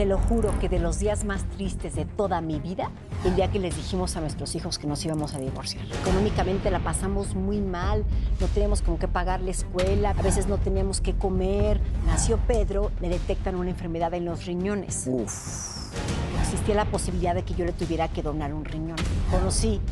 Te 0.00 0.06
lo 0.06 0.16
juro 0.16 0.58
que 0.58 0.70
de 0.70 0.78
los 0.78 0.98
días 0.98 1.26
más 1.26 1.44
tristes 1.50 1.94
de 1.94 2.06
toda 2.06 2.40
mi 2.40 2.58
vida, 2.58 2.90
el 3.26 3.36
día 3.36 3.50
que 3.50 3.58
les 3.58 3.76
dijimos 3.76 4.16
a 4.16 4.22
nuestros 4.22 4.54
hijos 4.54 4.78
que 4.78 4.86
nos 4.86 5.04
íbamos 5.04 5.34
a 5.34 5.38
divorciar. 5.38 5.84
Económicamente 6.00 6.70
la 6.70 6.78
pasamos 6.78 7.34
muy 7.34 7.60
mal, 7.60 8.06
no 8.40 8.46
teníamos 8.46 8.80
con 8.80 8.96
qué 8.96 9.08
pagar 9.08 9.42
la 9.42 9.50
escuela, 9.50 10.14
a 10.18 10.22
veces 10.22 10.46
no 10.46 10.56
teníamos 10.56 11.02
qué 11.02 11.12
comer. 11.12 11.82
Nació 12.06 12.38
Pedro, 12.38 12.90
le 13.02 13.10
detectan 13.10 13.56
una 13.56 13.68
enfermedad 13.68 14.14
en 14.14 14.24
los 14.24 14.46
riñones. 14.46 15.04
Uf. 15.06 15.92
Existía 16.40 16.76
la 16.76 16.86
posibilidad 16.86 17.34
de 17.34 17.42
que 17.42 17.52
yo 17.52 17.66
le 17.66 17.72
tuviera 17.72 18.08
que 18.08 18.22
donar 18.22 18.54
un 18.54 18.64
riñón. 18.64 18.96
Conocí 19.30 19.82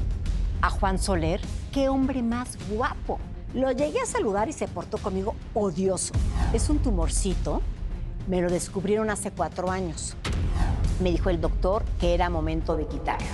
a 0.63 0.71
Juan 0.71 0.99
Soler, 0.99 1.43
qué 1.71 1.91
hombre 1.91 2.23
más 2.23 2.57
guapo. 2.71 3.19
Lo 3.53 3.71
llegué 3.73 4.01
a 4.01 4.07
saludar 4.07 4.49
y 4.49 4.55
se 4.55 4.69
portó 4.69 4.97
conmigo 4.97 5.35
odioso. 5.53 6.15
Es 6.55 6.71
un 6.71 6.79
tumorcito 6.79 7.61
me 8.29 8.43
lo 8.43 8.51
descubrieron 8.51 9.09
hace 9.11 9.31
cuatro 9.31 9.71
años. 9.71 10.15
Me 11.01 11.11
dijo 11.11 11.31
el 11.31 11.41
doctor 11.41 11.83
que 11.99 12.15
era 12.15 12.29
momento 12.29 12.77
de 12.77 12.87
quitarlo. 12.87 13.27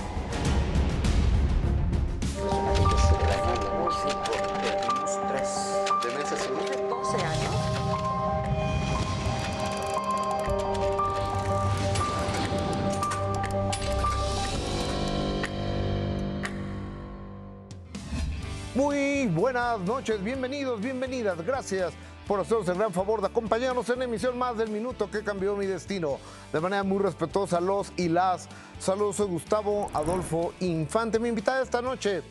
Muy 18.73 19.27
buenas 19.27 19.79
noches, 19.79 20.21
bienvenidos, 20.21 20.81
bienvenidas, 20.81 21.41
gracias 21.45 21.93
por 22.27 22.39
hacernos 22.39 22.67
el 22.67 22.75
gran 22.75 22.91
favor 22.91 23.21
de 23.21 23.27
acompañarnos 23.27 23.89
en 23.89 24.01
emisión 24.01 24.37
más 24.37 24.57
del 24.57 24.69
minuto 24.69 25.09
que 25.09 25.23
cambió 25.23 25.55
mi 25.55 25.65
destino. 25.65 26.17
De 26.51 26.59
manera 26.59 26.83
muy 26.83 26.99
respetuosa, 26.99 27.59
los 27.61 27.93
y 27.97 28.09
las. 28.09 28.47
Saludos, 28.79 29.17
soy 29.17 29.27
Gustavo 29.27 29.89
Adolfo 29.93 30.53
Infante. 30.59 31.19
Mi 31.19 31.29
invitada 31.29 31.61
esta 31.61 31.81
noche 31.81 32.23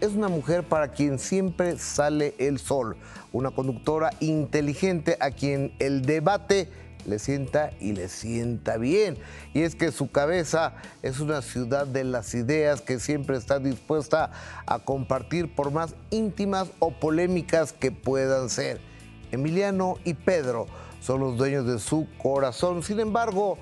es 0.00 0.12
una 0.12 0.28
mujer 0.28 0.64
para 0.64 0.88
quien 0.88 1.18
siempre 1.18 1.78
sale 1.78 2.34
el 2.38 2.58
sol. 2.58 2.96
Una 3.32 3.50
conductora 3.52 4.10
inteligente 4.20 5.16
a 5.20 5.30
quien 5.30 5.74
el 5.78 6.02
debate 6.02 6.68
le 7.06 7.18
sienta 7.18 7.72
y 7.80 7.92
le 7.92 8.08
sienta 8.08 8.76
bien. 8.76 9.16
Y 9.54 9.62
es 9.62 9.74
que 9.76 9.92
su 9.92 10.10
cabeza 10.10 10.74
es 11.02 11.20
una 11.20 11.42
ciudad 11.42 11.86
de 11.86 12.04
las 12.04 12.34
ideas 12.34 12.80
que 12.80 12.98
siempre 12.98 13.36
está 13.36 13.60
dispuesta 13.60 14.32
a 14.66 14.80
compartir 14.80 15.54
por 15.54 15.70
más 15.70 15.94
íntimas 16.10 16.68
o 16.80 16.90
polémicas 16.90 17.72
que 17.72 17.92
puedan 17.92 18.50
ser. 18.50 18.91
Emiliano 19.32 19.96
y 20.04 20.14
Pedro 20.14 20.66
son 21.00 21.20
los 21.20 21.36
dueños 21.36 21.66
de 21.66 21.78
su 21.78 22.06
corazón. 22.18 22.82
Sin 22.82 23.00
embargo, 23.00 23.58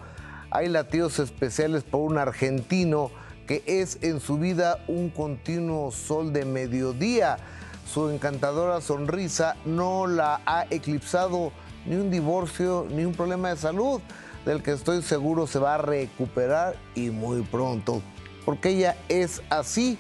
hay 0.51 0.69
latidos 0.69 1.19
especiales 1.19 1.85
por 1.85 2.03
un 2.03 2.19
argentino 2.19 3.11
que 3.47 3.63
es 3.67 3.99
en 4.03 4.21
su 4.21 4.39
vida 4.39 4.79
un 4.87 5.11
continuo 5.11 5.91
sol 5.91 6.33
de 6.33 6.45
mediodía. 6.45 7.39
Su 7.87 8.11
encantadora 8.11 8.81
sonrisa 8.81 9.57
no 9.65 10.07
la 10.07 10.41
ha 10.47 10.67
eclipsado 10.71 11.51
ni 11.87 11.97
un 11.97 12.11
divorcio 12.11 12.87
ni 12.91 13.05
un 13.05 13.15
problema 13.15 13.49
de 13.49 13.57
salud, 13.57 14.01
del 14.45 14.63
que 14.63 14.73
estoy 14.73 15.03
seguro 15.03 15.47
se 15.47 15.59
va 15.59 15.75
a 15.75 15.79
recuperar 15.79 16.77
y 16.95 17.11
muy 17.11 17.43
pronto. 17.43 18.03
Porque 18.45 18.71
ella 18.71 18.97
es 19.09 19.43
así 19.51 19.99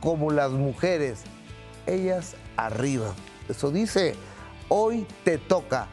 como 0.00 0.30
las 0.30 0.52
mujeres, 0.52 1.20
ellas 1.86 2.34
arriba. 2.56 3.14
Eso 3.48 3.70
dice 3.70 4.14
Hoy 4.70 5.06
te 5.24 5.38
toca. 5.38 5.88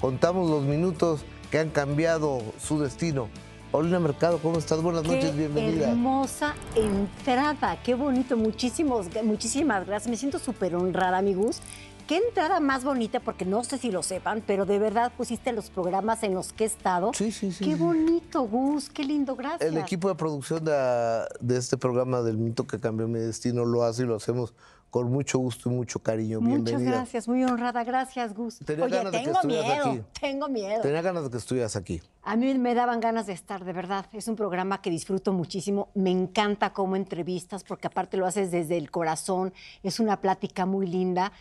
Contamos 0.00 0.48
los 0.48 0.62
minutos 0.62 1.24
que 1.50 1.58
han 1.58 1.70
cambiado 1.70 2.42
su 2.60 2.80
destino. 2.80 3.28
Paulina 3.72 3.98
Mercado, 3.98 4.38
¿cómo 4.38 4.56
estás? 4.58 4.80
Buenas 4.80 5.02
noches, 5.02 5.36
bienvenida. 5.36 5.90
Hermosa 5.90 6.54
entrada, 6.76 7.76
qué 7.82 7.94
bonito, 7.94 8.36
muchísimos, 8.36 9.08
muchísimas 9.24 9.84
gracias. 9.84 10.08
Me 10.08 10.16
siento 10.16 10.38
súper 10.38 10.76
honrada, 10.76 11.18
amigos. 11.18 11.60
Qué 12.06 12.18
entrada 12.18 12.60
más 12.60 12.84
bonita, 12.84 13.18
porque 13.18 13.44
no 13.46 13.64
sé 13.64 13.78
si 13.78 13.90
lo 13.90 14.04
sepan, 14.04 14.44
pero 14.46 14.64
de 14.64 14.78
verdad 14.78 15.10
pusiste 15.16 15.50
los 15.52 15.70
programas 15.70 16.22
en 16.22 16.34
los 16.34 16.52
que 16.52 16.64
he 16.64 16.66
estado. 16.68 17.10
Sí, 17.14 17.32
sí, 17.32 17.50
sí. 17.50 17.64
Qué 17.64 17.74
bonito, 17.74 18.42
Gus, 18.42 18.90
qué 18.90 19.02
lindo, 19.02 19.34
gracias. 19.34 19.72
El 19.72 19.78
equipo 19.78 20.08
de 20.08 20.14
producción 20.14 20.64
de, 20.64 21.24
de 21.40 21.56
este 21.56 21.76
programa 21.76 22.22
del 22.22 22.36
mito 22.36 22.64
que 22.66 22.78
cambió 22.78 23.08
mi 23.08 23.18
destino 23.18 23.64
lo 23.64 23.82
hace 23.82 24.02
y 24.02 24.06
lo 24.06 24.14
hacemos 24.14 24.54
con 24.94 25.10
mucho 25.10 25.40
gusto 25.40 25.68
y 25.68 25.72
mucho 25.74 25.98
cariño. 25.98 26.40
Muchas 26.40 26.80
gracias, 26.80 27.26
muy 27.26 27.42
honrada. 27.42 27.82
Gracias, 27.82 28.32
Gus. 28.32 28.60
Tenía 28.60 28.84
Oye, 28.84 28.94
ganas 28.98 29.10
de 29.10 29.18
que 29.18 29.24
tengo 29.24 29.38
estuvieras 29.38 29.66
miedo, 29.66 29.90
aquí. 29.90 30.20
tengo 30.20 30.48
miedo. 30.48 30.82
Tenía 30.82 31.02
ganas 31.02 31.24
de 31.24 31.30
que 31.30 31.36
estuvieras 31.36 31.74
aquí. 31.74 32.00
A 32.22 32.36
mí 32.36 32.54
me 32.54 32.76
daban 32.76 33.00
ganas 33.00 33.26
de 33.26 33.32
estar, 33.32 33.64
de 33.64 33.72
verdad. 33.72 34.06
Es 34.12 34.28
un 34.28 34.36
programa 34.36 34.80
que 34.80 34.90
disfruto 34.90 35.32
muchísimo. 35.32 35.88
Me 35.96 36.12
encanta 36.12 36.72
cómo 36.72 36.94
entrevistas, 36.94 37.64
porque 37.64 37.88
aparte 37.88 38.16
lo 38.16 38.24
haces 38.24 38.52
desde 38.52 38.76
el 38.76 38.92
corazón. 38.92 39.52
Es 39.82 39.98
una 39.98 40.20
plática 40.20 40.64
muy 40.64 40.86
linda, 40.86 41.32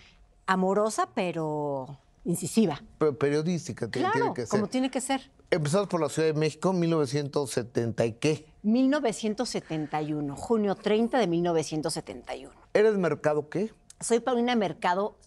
amorosa, 0.48 1.08
pero 1.14 2.00
incisiva. 2.26 2.82
Pero 2.98 3.16
periodística 3.20 3.88
Claro, 3.88 4.14
tiene 4.14 4.34
que 4.34 4.42
ser. 4.48 4.50
como 4.50 4.68
tiene 4.68 4.90
que 4.90 5.00
ser. 5.00 5.30
Empezamos 5.52 5.88
por 5.90 6.02
la 6.02 6.10
Ciudad 6.10 6.30
de 6.30 6.40
México, 6.40 6.74
1970 6.74 8.04
y 8.08 8.14
qué. 8.14 8.48
1971, 8.64 10.36
junio 10.36 10.74
30 10.74 11.20
de 11.20 11.28
1971. 11.28 12.63
¿Eres 12.74 12.98
mercado 12.98 13.50
qué? 13.50 13.72
Soy 14.00 14.20
Paulina 14.20 14.56
Mercado, 14.56 15.18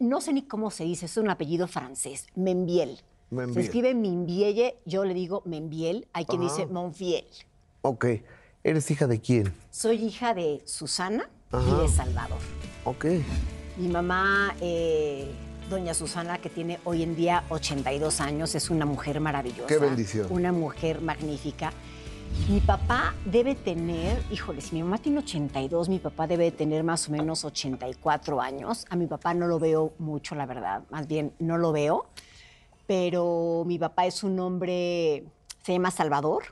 no 0.00 0.20
sé 0.20 0.32
ni 0.32 0.42
cómo 0.42 0.70
se 0.70 0.84
dice, 0.84 1.06
es 1.06 1.16
un 1.18 1.28
apellido 1.28 1.68
francés, 1.68 2.26
Membiel. 2.34 3.00
Membiel. 3.30 3.54
Se 3.54 3.60
escribe 3.60 3.94
Membielle, 3.94 4.78
yo 4.86 5.04
le 5.04 5.12
digo 5.14 5.42
Membiel, 5.44 6.08
hay 6.12 6.24
quien 6.24 6.42
Ajá. 6.42 6.50
dice 6.50 6.66
Monfiel. 6.66 7.26
Ok. 7.82 8.06
¿Eres 8.64 8.90
hija 8.90 9.06
de 9.06 9.20
quién? 9.20 9.54
Soy 9.70 9.96
hija 9.96 10.32
de 10.32 10.62
Susana 10.64 11.28
y 11.52 11.82
de 11.82 11.88
Salvador. 11.88 12.38
Ok. 12.84 13.04
Mi 13.76 13.88
mamá, 13.88 14.54
eh, 14.60 15.30
doña 15.68 15.92
Susana, 15.92 16.38
que 16.38 16.48
tiene 16.48 16.80
hoy 16.84 17.02
en 17.02 17.14
día 17.14 17.44
82 17.50 18.20
años, 18.20 18.54
es 18.54 18.70
una 18.70 18.86
mujer 18.86 19.20
maravillosa. 19.20 19.66
Qué 19.66 19.78
bendición. 19.78 20.28
Una 20.30 20.52
mujer 20.52 21.02
magnífica. 21.02 21.72
Mi 22.48 22.60
papá 22.60 23.14
debe 23.24 23.54
tener, 23.54 24.22
híjole, 24.30 24.60
si 24.60 24.74
mi 24.74 24.82
mamá 24.82 24.98
tiene 24.98 25.20
82, 25.20 25.88
mi 25.88 25.98
papá 25.98 26.26
debe 26.26 26.44
de 26.44 26.52
tener 26.52 26.84
más 26.84 27.08
o 27.08 27.12
menos 27.12 27.44
84 27.44 28.40
años. 28.40 28.84
A 28.90 28.96
mi 28.96 29.06
papá 29.06 29.32
no 29.32 29.46
lo 29.46 29.58
veo 29.58 29.94
mucho, 29.98 30.34
la 30.34 30.44
verdad, 30.44 30.82
más 30.90 31.06
bien 31.06 31.32
no 31.38 31.56
lo 31.56 31.72
veo. 31.72 32.06
Pero 32.86 33.64
mi 33.66 33.78
papá 33.78 34.04
es 34.04 34.22
un 34.22 34.38
hombre, 34.40 35.24
se 35.62 35.72
llama 35.72 35.90
Salvador. 35.90 36.42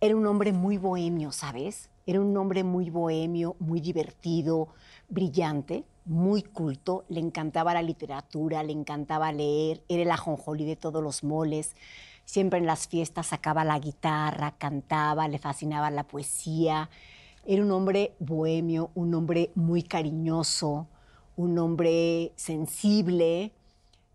Era 0.00 0.14
un 0.14 0.26
hombre 0.26 0.52
muy 0.52 0.76
bohemio, 0.76 1.32
¿sabes? 1.32 1.88
Era 2.06 2.20
un 2.20 2.36
hombre 2.36 2.62
muy 2.62 2.90
bohemio, 2.90 3.56
muy 3.58 3.80
divertido, 3.80 4.68
brillante, 5.08 5.84
muy 6.04 6.42
culto. 6.42 7.04
Le 7.08 7.20
encantaba 7.20 7.72
la 7.72 7.82
literatura, 7.82 8.62
le 8.62 8.72
encantaba 8.72 9.32
leer. 9.32 9.82
Era 9.88 10.02
el 10.02 10.10
ajonjolí 10.10 10.66
de 10.66 10.76
todos 10.76 11.02
los 11.02 11.24
moles. 11.24 11.74
Siempre 12.26 12.58
en 12.58 12.66
las 12.66 12.88
fiestas 12.88 13.28
sacaba 13.28 13.64
la 13.64 13.78
guitarra, 13.78 14.56
cantaba, 14.58 15.28
le 15.28 15.38
fascinaba 15.38 15.90
la 15.90 16.02
poesía. 16.02 16.90
Era 17.46 17.62
un 17.62 17.70
hombre 17.70 18.14
bohemio, 18.18 18.90
un 18.94 19.14
hombre 19.14 19.50
muy 19.54 19.84
cariñoso, 19.84 20.88
un 21.36 21.56
hombre 21.58 22.32
sensible, 22.34 23.52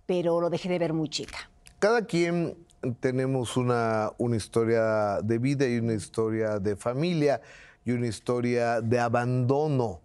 pero 0.06 0.42
lo 0.42 0.50
dejé 0.50 0.68
de 0.68 0.78
ver 0.78 0.94
muy 0.94 1.08
chica. 1.08 1.50
Cada 1.80 2.06
quien 2.06 2.58
tenemos 3.00 3.56
una, 3.56 4.12
una 4.18 4.36
historia 4.36 5.22
de 5.24 5.38
vida 5.38 5.66
y 5.66 5.78
una 5.78 5.94
historia 5.94 6.60
de 6.60 6.76
familia 6.76 7.42
y 7.86 7.92
una 7.92 8.08
historia 8.08 8.82
de 8.82 9.00
abandono, 9.00 10.02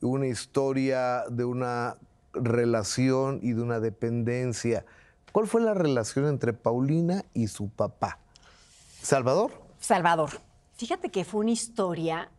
una 0.00 0.26
historia 0.26 1.24
de 1.30 1.44
una 1.44 1.96
relación 2.32 3.38
y 3.42 3.52
de 3.52 3.62
una 3.62 3.78
dependencia. 3.78 4.84
¿Cuál 5.34 5.48
fue 5.48 5.62
la 5.62 5.74
relación 5.74 6.28
entre 6.28 6.52
Paulina 6.52 7.24
y 7.34 7.48
su 7.48 7.68
papá? 7.68 8.20
¿Salvador? 9.02 9.50
Salvador. 9.80 10.30
Fíjate 10.76 11.08
que 11.10 11.24
fue 11.24 11.40
una 11.40 11.50
historia, 11.50 12.30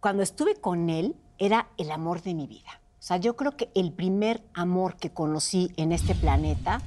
cuando 0.00 0.22
estuve 0.22 0.56
con 0.56 0.90
él, 0.90 1.16
era 1.38 1.68
el 1.78 1.90
amor 1.90 2.20
de 2.20 2.34
mi 2.34 2.46
vida. 2.46 2.82
O 3.00 3.02
sea, 3.02 3.16
yo 3.16 3.36
creo 3.36 3.56
que 3.56 3.70
el 3.74 3.90
primer 3.90 4.42
amor 4.52 4.96
que 4.96 5.08
conocí 5.08 5.72
en 5.78 5.92
este 5.92 6.14
planeta 6.14 6.82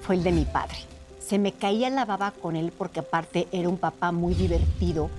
fue 0.00 0.16
el 0.16 0.24
de 0.24 0.32
mi 0.32 0.46
padre. 0.46 0.78
Se 1.20 1.38
me 1.38 1.52
caía 1.52 1.90
la 1.90 2.04
baba 2.04 2.32
con 2.32 2.56
él 2.56 2.72
porque 2.76 2.98
aparte 2.98 3.46
era 3.52 3.68
un 3.68 3.78
papá 3.78 4.10
muy 4.10 4.34
divertido 4.34 5.10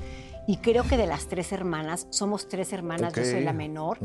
y 0.46 0.58
creo 0.58 0.84
que 0.84 0.98
de 0.98 1.08
las 1.08 1.28
tres 1.28 1.54
hermanas, 1.54 2.08
somos 2.10 2.50
tres 2.50 2.74
hermanas, 2.74 3.14
yo 3.14 3.24
soy 3.24 3.46
la 3.46 3.54
menor, 3.54 4.00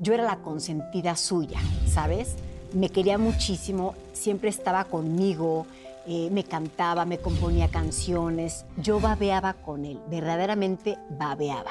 yo 0.00 0.14
era 0.14 0.24
la 0.24 0.38
consentida 0.38 1.14
suya, 1.14 1.60
¿sabes? 1.86 2.36
Me 2.76 2.90
quería 2.90 3.16
muchísimo, 3.16 3.94
siempre 4.12 4.50
estaba 4.50 4.84
conmigo, 4.84 5.64
eh, 6.06 6.28
me 6.30 6.44
cantaba, 6.44 7.06
me 7.06 7.16
componía 7.16 7.68
canciones, 7.68 8.66
yo 8.76 9.00
babeaba 9.00 9.54
con 9.54 9.86
él, 9.86 9.98
verdaderamente 10.10 10.98
babeaba, 11.08 11.70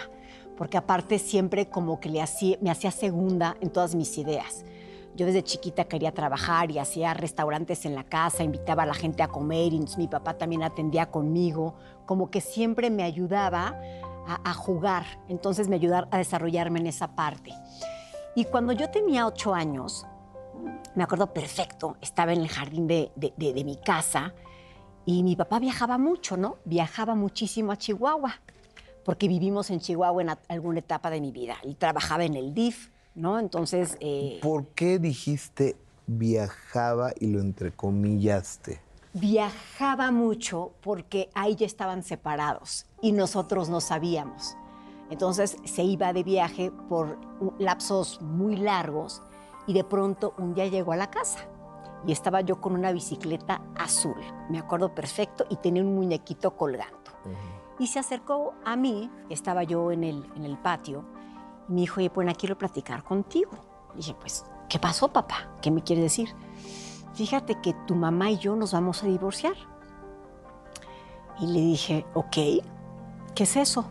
porque 0.57 0.77
aparte 0.77 1.19
siempre 1.19 1.69
como 1.69 1.99
que 1.99 2.09
le 2.09 2.23
hacía, 2.23 2.57
me 2.59 2.71
hacía 2.71 2.89
segunda 2.89 3.55
en 3.61 3.69
todas 3.69 3.93
mis 3.93 4.17
ideas. 4.17 4.65
Yo 5.15 5.27
desde 5.27 5.43
chiquita 5.43 5.83
quería 5.83 6.11
trabajar 6.11 6.71
y 6.71 6.79
hacía 6.79 7.13
restaurantes 7.13 7.85
en 7.85 7.93
la 7.93 8.03
casa, 8.03 8.43
invitaba 8.43 8.81
a 8.81 8.87
la 8.87 8.95
gente 8.95 9.21
a 9.21 9.27
comer 9.27 9.73
y 9.73 9.85
mi 9.97 10.07
papá 10.07 10.33
también 10.33 10.63
atendía 10.63 11.11
conmigo, 11.11 11.75
como 12.07 12.31
que 12.31 12.41
siempre 12.41 12.89
me 12.89 13.03
ayudaba 13.03 13.79
a, 14.43 14.53
jugar, 14.55 15.05
entonces 15.29 15.67
me 15.67 15.75
ayudaba 15.75 16.07
a 16.09 16.17
desarrollarme 16.17 16.79
en 16.79 16.87
esa 16.87 17.09
parte. 17.09 17.53
Y 18.35 18.45
cuando 18.45 18.73
yo 18.73 18.89
tenía 18.89 19.27
ocho 19.27 19.53
años, 19.53 20.07
me 20.95 21.03
acuerdo 21.03 21.33
perfecto, 21.33 21.97
estaba 22.01 22.33
en 22.33 22.41
el 22.41 22.47
jardín 22.47 22.87
de, 22.87 23.11
de 23.15 23.63
mi 23.63 23.77
casa 23.77 24.33
y 25.05 25.23
mi 25.23 25.35
papá 25.35 25.59
viajaba 25.59 25.97
mucho, 25.97 26.37
¿no? 26.37 26.57
Viajaba 26.65 27.15
muchísimo 27.15 27.71
a 27.71 27.77
Chihuahua, 27.77 28.41
porque 29.03 29.27
vivimos 29.27 29.69
en 29.69 29.79
Chihuahua 29.79 30.21
en 30.21 30.29
alguna 30.47 30.79
etapa 30.79 31.09
de 31.09 31.21
mi 31.21 31.31
vida 31.31 31.57
y 31.63 31.75
trabajaba 31.75 32.23
en 32.25 32.35
el 32.35 32.53
DIF 32.53 32.89
¿no? 33.15 33.39
Entonces... 33.39 33.97
Eh, 34.01 34.39
¿Por 34.41 34.67
qué 34.67 34.99
dijiste 34.99 35.77
viajaba 36.05 37.13
y 37.19 37.27
lo 37.27 37.39
entrecomillaste? 37.39 38.81
Viajaba 39.13 40.11
mucho 40.11 40.73
porque 40.81 41.29
ahí 41.33 41.55
ya 41.55 41.65
estaban 41.65 42.03
separados 42.03 42.85
y 43.01 43.13
nosotros 43.13 43.69
no 43.69 43.79
sabíamos. 43.79 44.55
Entonces 45.09 45.57
se 45.63 45.83
iba 45.83 46.11
de 46.13 46.23
viaje 46.23 46.71
por 46.89 47.17
lapsos 47.57 48.21
muy 48.21 48.57
largos 48.57 49.21
y 49.67 49.73
de 49.73 49.83
pronto 49.83 50.33
un 50.37 50.53
día 50.53 50.67
llegó 50.67 50.91
a 50.91 50.95
la 50.95 51.09
casa 51.09 51.39
y 52.05 52.11
estaba 52.11 52.41
yo 52.41 52.61
con 52.61 52.73
una 52.73 52.91
bicicleta 52.91 53.61
azul, 53.75 54.15
me 54.49 54.59
acuerdo 54.59 54.93
perfecto, 54.93 55.45
y 55.49 55.55
tenía 55.55 55.81
un 55.81 55.95
muñequito 55.95 56.55
colgando. 56.55 57.11
Y 57.79 57.87
se 57.87 57.99
acercó 57.99 58.53
a 58.63 58.75
mí, 58.75 59.09
estaba 59.29 59.63
yo 59.63 59.91
en 59.91 60.03
el, 60.03 60.31
en 60.35 60.45
el 60.45 60.57
patio, 60.57 61.03
y 61.67 61.73
me 61.73 61.81
dijo, 61.81 61.99
oye, 61.99 62.09
pues 62.09 62.37
quiero 62.37 62.57
platicar 62.57 63.03
contigo. 63.03 63.51
Dije, 63.95 64.15
pues, 64.19 64.45
¿qué 64.69 64.77
pasó, 64.77 65.11
papá? 65.11 65.49
¿Qué 65.61 65.71
me 65.71 65.81
quieres 65.81 66.03
decir? 66.03 66.29
Fíjate 67.13 67.59
que 67.61 67.73
tu 67.87 67.95
mamá 67.95 68.29
y 68.29 68.37
yo 68.37 68.55
nos 68.55 68.73
vamos 68.73 69.03
a 69.03 69.07
divorciar. 69.07 69.55
Y 71.39 71.47
le 71.47 71.59
dije, 71.59 72.05
ok, 72.13 72.35
¿qué 73.33 73.43
es 73.43 73.55
eso? 73.55 73.85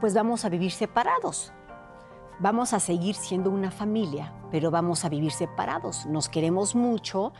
Pues 0.00 0.14
vamos 0.14 0.44
a 0.44 0.48
vivir 0.48 0.72
separados. 0.72 1.52
Vamos 2.42 2.72
a 2.72 2.80
seguir 2.80 3.14
siendo 3.14 3.50
una 3.50 3.70
familia, 3.70 4.32
pero 4.50 4.70
vamos 4.70 5.04
a 5.04 5.08
vivir 5.08 5.30
separados. 5.30 6.06
Nos 6.06 6.28
queremos 6.28 6.74
mucho, 6.74 7.32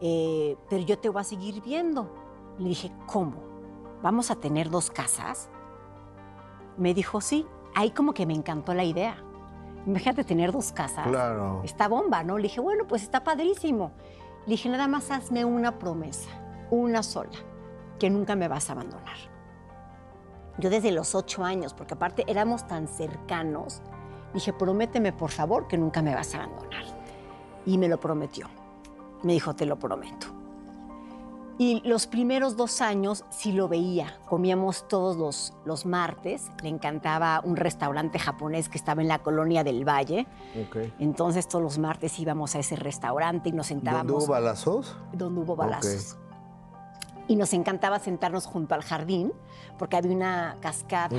eh, 0.00 0.56
pero 0.68 0.84
yo 0.84 0.98
te 0.98 1.08
voy 1.08 1.22
a 1.22 1.24
seguir 1.24 1.62
viendo. 1.62 2.14
Le 2.58 2.68
dije, 2.68 2.92
¿cómo? 3.06 3.42
¿Vamos 4.02 4.30
a 4.30 4.36
tener 4.36 4.68
dos 4.68 4.90
casas? 4.90 5.48
Me 6.76 6.92
dijo, 6.92 7.22
sí 7.22 7.46
ahí 7.74 7.90
como 7.90 8.14
que 8.14 8.26
me 8.26 8.34
encantó 8.34 8.74
la 8.74 8.84
idea. 8.84 9.16
Imagínate 9.86 10.24
tener 10.24 10.52
dos 10.52 10.72
casas. 10.72 11.06
Claro. 11.06 11.60
Está 11.64 11.88
bomba, 11.88 12.22
¿no? 12.22 12.38
Le 12.38 12.44
dije, 12.44 12.60
bueno, 12.60 12.86
pues 12.86 13.02
está 13.02 13.24
padrísimo. 13.24 13.92
Le 14.46 14.52
dije, 14.52 14.68
nada 14.68 14.88
más 14.88 15.10
hazme 15.10 15.44
una 15.44 15.78
promesa, 15.78 16.28
una 16.70 17.02
sola, 17.02 17.38
que 17.98 18.10
nunca 18.10 18.36
me 18.36 18.48
vas 18.48 18.68
a 18.68 18.72
abandonar. 18.72 19.16
Yo 20.58 20.70
desde 20.70 20.92
los 20.92 21.14
ocho 21.14 21.44
años, 21.44 21.74
porque 21.74 21.94
aparte 21.94 22.24
éramos 22.28 22.66
tan 22.66 22.86
cercanos, 22.88 23.82
dije, 24.34 24.52
prométeme 24.52 25.12
por 25.12 25.30
favor 25.30 25.66
que 25.66 25.78
nunca 25.78 26.02
me 26.02 26.14
vas 26.14 26.34
a 26.34 26.42
abandonar. 26.42 26.84
Y 27.64 27.78
me 27.78 27.88
lo 27.88 27.98
prometió. 27.98 28.48
Me 29.22 29.32
dijo, 29.32 29.54
te 29.54 29.64
lo 29.64 29.78
prometo. 29.78 30.26
Y 31.56 31.80
los 31.88 32.08
primeros 32.08 32.56
dos 32.56 32.80
años 32.80 33.24
sí 33.30 33.52
lo 33.52 33.68
veía. 33.68 34.18
Comíamos 34.26 34.88
todos 34.88 35.16
los, 35.16 35.54
los 35.64 35.86
martes. 35.86 36.50
Le 36.62 36.68
encantaba 36.68 37.40
un 37.44 37.56
restaurante 37.56 38.18
japonés 38.18 38.68
que 38.68 38.76
estaba 38.76 39.02
en 39.02 39.08
la 39.08 39.20
colonia 39.20 39.62
del 39.62 39.88
Valle. 39.88 40.26
Entonces 40.98 41.46
todos 41.46 41.62
los 41.62 41.78
martes 41.78 42.18
íbamos 42.18 42.56
a 42.56 42.58
ese 42.58 42.74
restaurante 42.74 43.50
y 43.50 43.52
nos 43.52 43.68
sentábamos. 43.68 44.06
¿Dónde 44.06 44.24
hubo 44.24 44.32
balazos? 44.32 44.96
Donde 45.12 45.40
hubo 45.40 45.54
balazos. 45.54 46.16
Y 47.28 47.36
nos 47.36 47.52
encantaba 47.54 48.00
sentarnos 48.00 48.46
junto 48.46 48.74
al 48.74 48.82
jardín 48.82 49.32
porque 49.78 49.96
había 49.96 50.12
una 50.12 50.56
cascada. 50.60 51.16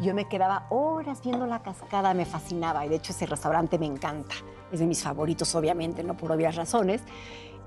Yo 0.00 0.14
me 0.14 0.28
quedaba 0.28 0.66
horas 0.70 1.20
viendo 1.22 1.46
la 1.46 1.62
cascada, 1.62 2.14
me 2.14 2.24
fascinaba. 2.24 2.86
Y 2.86 2.88
de 2.88 2.96
hecho 2.96 3.12
ese 3.12 3.26
restaurante 3.26 3.78
me 3.78 3.86
encanta. 3.86 4.34
Es 4.72 4.80
de 4.80 4.86
mis 4.86 5.02
favoritos, 5.02 5.54
obviamente, 5.54 6.02
no 6.02 6.16
por 6.16 6.32
obvias 6.32 6.56
razones. 6.56 7.02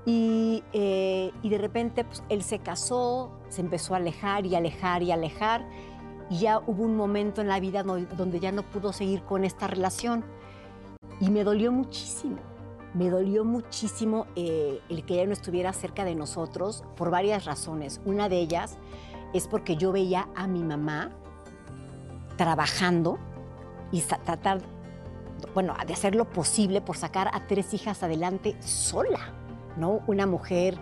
Eh, 0.06 1.30
y, 1.42 1.48
de 1.48 1.58
repente 1.58 2.04
pues, 2.04 2.22
él 2.28 2.42
se 2.42 2.58
casó, 2.58 3.30
se 3.48 3.60
empezó 3.60 3.94
a 3.94 3.98
alejar 3.98 4.46
y 4.46 4.54
alejar 4.54 5.02
y 5.02 5.12
alejar. 5.12 5.66
Y 6.30 6.38
ya 6.38 6.58
hubo 6.58 6.84
un 6.84 6.96
momento 6.96 7.40
en 7.40 7.48
la 7.48 7.58
vida 7.58 7.82
donde 7.82 8.40
ya 8.40 8.52
no 8.52 8.62
pudo 8.62 8.92
seguir 8.92 9.22
con 9.22 9.44
esta 9.44 9.66
relación. 9.66 10.24
Y 11.20 11.30
me 11.30 11.44
dolió 11.44 11.72
muchísimo. 11.72 12.38
Me 12.94 13.08
dolió 13.08 13.44
muchísimo 13.44 14.26
eh, 14.34 14.80
el 14.88 15.04
que 15.04 15.14
ella 15.14 15.26
no 15.26 15.32
estuviera 15.32 15.72
cerca 15.72 16.04
de 16.04 16.14
nosotros 16.14 16.84
por 16.96 17.10
varias 17.10 17.44
razones. 17.44 18.00
Una 18.04 18.28
de 18.28 18.38
ellas 18.38 18.78
es 19.32 19.46
porque 19.46 19.76
yo 19.76 19.92
veía 19.92 20.28
a 20.34 20.46
mi 20.46 20.62
mamá 20.62 21.10
trabajando 22.36 23.18
y 23.92 24.00
tratar, 24.00 24.60
bueno, 25.54 25.74
de 25.86 25.92
hacer 25.92 26.14
lo 26.14 26.24
posible 26.30 26.80
por 26.80 26.96
sacar 26.96 27.30
a 27.32 27.46
tres 27.46 27.74
hijas 27.74 28.02
adelante 28.02 28.56
sola. 28.60 29.34
¿no? 29.76 30.00
Una 30.06 30.26
mujer 30.26 30.78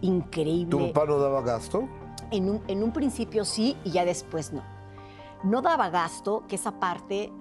increíble. 0.00 0.70
¿Tu 0.70 0.92
papá 0.92 1.06
no 1.06 1.18
daba 1.18 1.42
gasto? 1.42 1.88
En 2.30 2.48
un, 2.48 2.62
en 2.68 2.82
un 2.82 2.92
principio 2.92 3.44
sí 3.44 3.76
y 3.84 3.90
ya 3.90 4.04
después 4.04 4.52
no. 4.52 4.62
No 5.44 5.60
daba 5.60 5.90
gasto, 5.90 6.44
que 6.48 6.56
esa 6.56 6.78
parte, 6.78 7.32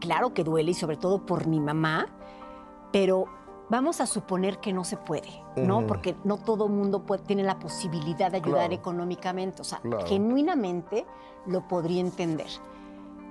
claro 0.00 0.32
que 0.32 0.44
duele 0.44 0.70
y 0.70 0.74
sobre 0.74 0.96
todo 0.96 1.26
por 1.26 1.46
mi 1.46 1.60
mamá, 1.60 2.06
pero 2.92 3.26
vamos 3.70 4.00
a 4.00 4.06
suponer 4.06 4.58
que 4.58 4.72
no 4.72 4.84
se 4.84 4.96
puede, 4.96 5.42
¿no? 5.56 5.86
Porque 5.86 6.16
no 6.24 6.38
todo 6.38 6.68
mundo 6.68 7.04
puede, 7.04 7.22
tiene 7.24 7.42
la 7.42 7.58
posibilidad 7.58 8.30
de 8.30 8.38
ayudar 8.38 8.72
económicamente. 8.72 9.62
O 9.62 9.64
sea, 9.64 9.80
genuinamente 10.06 11.06
lo 11.46 11.66
podría 11.66 12.00
entender. 12.00 12.48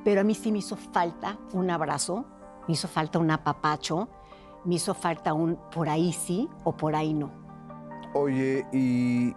Pero 0.04 0.22
a 0.22 0.24
mí 0.24 0.36
sí 0.36 0.52
me 0.52 0.60
hizo 0.60 0.76
falta 0.76 1.38
un 1.54 1.70
abrazo, 1.70 2.26
me 2.68 2.74
hizo 2.74 2.88
falta 2.88 3.20
un 3.20 3.32
apapacho, 3.32 4.08
me 4.64 4.76
hizo 4.76 4.94
falta 4.94 5.34
un 5.34 5.58
por 5.72 5.90
ahí 5.90 6.14
sí 6.14 6.48
o 6.64 6.76
por 6.76 6.96
ahí 6.96 7.14
no. 7.14 7.32
Oye, 8.14 8.66
¿y, 8.72 9.36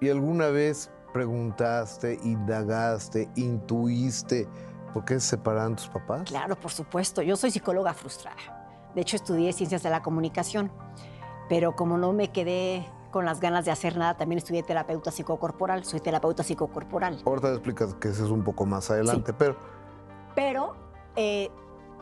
¿y 0.00 0.10
alguna 0.10 0.48
vez 0.48 0.90
preguntaste, 1.12 2.18
indagaste, 2.24 3.30
intuiste 3.36 4.48
por 4.92 5.04
qué 5.04 5.14
se 5.14 5.28
separaron 5.28 5.76
tus 5.76 5.88
papás? 5.88 6.24
Claro, 6.24 6.56
por 6.56 6.70
supuesto. 6.70 7.22
Yo 7.22 7.36
soy 7.36 7.50
psicóloga 7.50 7.94
frustrada. 7.94 8.55
De 8.96 9.02
hecho, 9.02 9.16
estudié 9.16 9.52
ciencias 9.52 9.82
de 9.82 9.90
la 9.90 10.02
comunicación, 10.02 10.72
pero 11.50 11.76
como 11.76 11.98
no 11.98 12.14
me 12.14 12.32
quedé 12.32 12.88
con 13.10 13.26
las 13.26 13.40
ganas 13.40 13.66
de 13.66 13.70
hacer 13.70 13.94
nada, 13.98 14.16
también 14.16 14.38
estudié 14.38 14.62
terapeuta 14.62 15.10
psicocorporal. 15.10 15.84
Soy 15.84 16.00
terapeuta 16.00 16.42
psicocorporal. 16.42 17.20
Ahorita 17.26 17.52
explicas 17.52 17.92
que 17.96 18.08
eso 18.08 18.24
es 18.24 18.30
un 18.30 18.42
poco 18.42 18.64
más 18.64 18.90
adelante, 18.90 19.34
pero... 19.34 19.56
Pero 20.34 20.76
eh, 21.14 21.50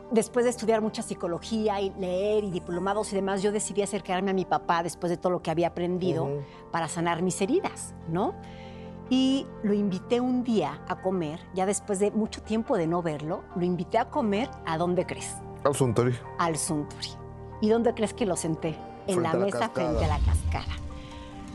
después 0.09 0.45
de 0.45 0.51
estudiar 0.51 0.81
mucha 0.81 1.01
psicología 1.01 1.81
y 1.81 1.89
leer 1.99 2.45
y 2.45 2.51
diplomados 2.51 3.11
y 3.11 3.17
demás, 3.17 3.43
yo 3.43 3.51
decidí 3.51 3.81
acercarme 3.81 4.31
a 4.31 4.33
mi 4.33 4.45
papá 4.45 4.81
después 4.81 5.09
de 5.09 5.17
todo 5.17 5.33
lo 5.33 5.41
que 5.41 5.51
había 5.51 5.67
aprendido 5.67 6.29
para 6.71 6.87
sanar 6.87 7.21
mis 7.21 7.41
heridas, 7.41 7.93
¿no? 8.07 8.35
Y 9.09 9.45
lo 9.63 9.73
invité 9.73 10.21
un 10.21 10.45
día 10.45 10.81
a 10.87 11.01
comer, 11.01 11.41
ya 11.53 11.65
después 11.65 11.99
de 11.99 12.11
mucho 12.11 12.41
tiempo 12.41 12.77
de 12.77 12.87
no 12.87 13.01
verlo, 13.01 13.43
lo 13.57 13.65
invité 13.65 13.97
a 13.97 14.09
comer 14.09 14.49
a 14.65 14.77
dónde 14.77 15.05
crees? 15.05 15.35
Al 15.65 15.75
Suntory. 15.75 16.15
Al 16.37 16.57
Suntory. 16.57 17.09
¿Y 17.61 17.69
dónde 17.69 17.93
crees 17.93 18.13
que 18.13 18.25
lo 18.25 18.35
senté? 18.35 18.75
En 19.07 19.21
la 19.21 19.33
mesa 19.33 19.69
frente 19.69 20.05
a 20.05 20.07
la 20.07 20.19
cascada. 20.19 20.73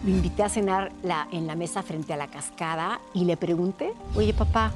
Lo 0.05 0.11
invité 0.11 0.43
a 0.43 0.49
cenar 0.49 0.93
en 1.33 1.47
la 1.47 1.55
mesa 1.57 1.83
frente 1.83 2.13
a 2.13 2.17
la 2.17 2.29
cascada 2.29 3.01
y 3.13 3.25
le 3.25 3.37
pregunté, 3.37 3.93
oye 4.15 4.33
papá, 4.33 4.73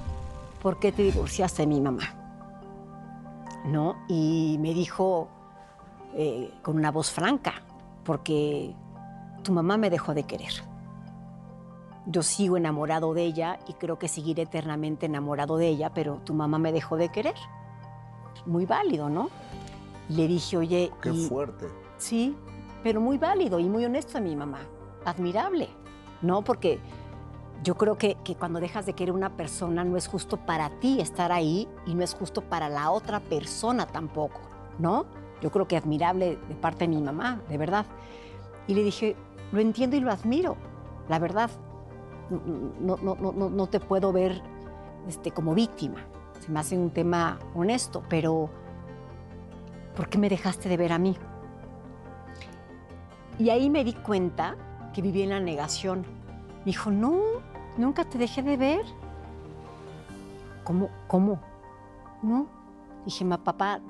¿por 0.63 0.79
qué 0.79 0.93
te 0.93 1.03
divorciaste 1.03 1.63
de 1.63 1.67
mi 1.69 1.81
mamá? 1.81 2.25
¿no? 3.65 3.97
Y 4.09 4.57
me 4.61 4.75
dijo 4.75 5.29
eh, 6.15 6.53
con 6.63 6.77
una 6.77 6.91
voz 6.91 7.11
franca, 7.11 7.55
porque 8.05 8.75
tu 9.43 9.53
mamá 9.53 9.77
me 9.77 9.91
dejó 9.91 10.15
de 10.15 10.25
querer. 10.25 10.53
Yo 12.07 12.23
sigo 12.23 12.57
enamorado 12.57 13.15
de 13.15 13.23
ella 13.23 13.59
y 13.67 13.73
creo 13.73 13.99
que 13.99 14.09
seguiré 14.09 14.43
eternamente 14.43 15.07
enamorado 15.07 15.57
de 15.57 15.69
ella, 15.69 15.91
pero 15.95 16.17
tu 16.25 16.35
mamá 16.35 16.59
me 16.59 16.71
dejó 16.71 16.97
de 16.97 17.09
querer. 17.09 17.35
Muy 18.47 18.67
válido, 18.67 19.09
¿no? 19.09 19.31
Le 20.09 20.29
dije, 20.29 20.57
oye... 20.57 20.93
Qué 21.01 21.13
fuerte. 21.13 21.67
Sí, 21.99 22.37
pero 22.83 23.01
muy 23.01 23.19
válido 23.19 23.59
y 23.59 23.65
muy 23.65 23.85
honesto 23.85 24.19
a 24.19 24.21
mi 24.21 24.37
mamá. 24.37 24.61
Admirable, 25.05 25.69
¿no? 26.23 26.43
Porque 26.43 26.79
yo 27.63 27.77
creo 27.77 27.97
que, 27.97 28.17
cuando 28.39 28.61
dejas 28.61 28.85
de 28.85 28.93
querer 28.93 29.15
una 29.15 29.37
persona 29.37 29.85
no 29.85 29.97
es 29.97 30.07
justo 30.07 30.37
para 30.37 30.69
ti 30.81 31.01
estar 31.01 31.33
ahí 31.33 31.67
y 31.87 31.95
no 31.95 32.05
es 32.05 32.15
justo 32.15 32.43
para 32.43 32.69
la 32.69 32.91
otra 32.91 33.21
persona 33.21 33.87
tampoco, 33.87 34.41
¿no? 34.79 35.07
Yo 35.41 35.51
creo 35.51 35.67
que 35.67 35.77
admirable 35.77 36.39
de 36.49 36.55
parte 36.55 36.87
de 36.87 36.89
mi 36.89 37.01
mamá, 37.01 37.41
de 37.49 37.57
verdad. 37.57 37.87
Y 38.67 38.75
le 38.75 38.83
dije, 38.83 39.17
lo 39.53 39.61
entiendo 39.61 39.97
y 39.97 40.01
lo 40.01 40.11
admiro, 40.11 40.57
la 41.09 41.19
verdad. 41.19 41.51
No, 42.81 42.97
no, 42.97 43.15
no, 43.15 43.33
no 43.33 43.67
te 43.67 43.81
puedo 43.81 44.13
ver 44.13 44.43
este, 45.09 45.31
como 45.31 45.55
víctima. 45.55 46.07
Se 46.41 46.51
me 46.51 46.61
hace 46.61 46.77
un 46.77 46.91
tema 46.91 47.39
honesto, 47.55 48.03
pero 48.09 48.51
¿por 49.97 50.09
qué 50.09 50.19
me 50.19 50.29
dejaste 50.29 50.69
de 50.69 50.77
ver 50.77 50.93
a 50.93 50.99
mí? 50.99 51.17
Y 53.39 53.51
ahí 53.51 53.71
me 53.71 53.85
di 53.85 53.95
cuenta 53.95 54.57
que 54.93 55.03
vivía 55.03 55.25
en 55.25 55.31
la 55.31 55.41
negación. 55.41 56.07
Me 56.59 56.67
dijo, 56.67 56.91
no, 56.91 57.21
nunca 57.77 58.05
te 58.05 58.19
dejé 58.19 58.43
de 58.43 58.57
ver. 58.57 58.85
¿Cómo? 60.63 60.89
¿Cómo? 61.09 61.41
No. 62.23 62.47
Dije, 63.05 63.25
ma, 63.25 63.43
papá, 63.43 63.81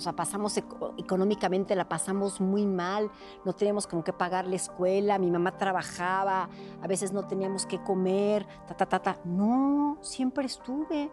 o 0.00 0.02
sea, 0.02 0.14
pasamos 0.14 0.56
económicamente, 0.96 1.76
la 1.76 1.86
pasamos 1.86 2.40
muy 2.40 2.64
mal, 2.64 3.10
no 3.44 3.52
teníamos 3.52 3.86
como 3.86 4.02
que 4.02 4.14
pagar 4.14 4.46
la 4.46 4.56
escuela, 4.56 5.18
mi 5.18 5.30
mamá 5.30 5.58
trabajaba, 5.58 6.48
a 6.80 6.86
veces 6.86 7.12
no 7.12 7.26
teníamos 7.26 7.66
que 7.66 7.82
comer, 7.82 8.46
ta, 8.66 8.74
ta, 8.74 8.86
ta, 8.86 8.98
ta. 8.98 9.18
No, 9.24 9.98
siempre 10.00 10.46
estuve. 10.46 11.10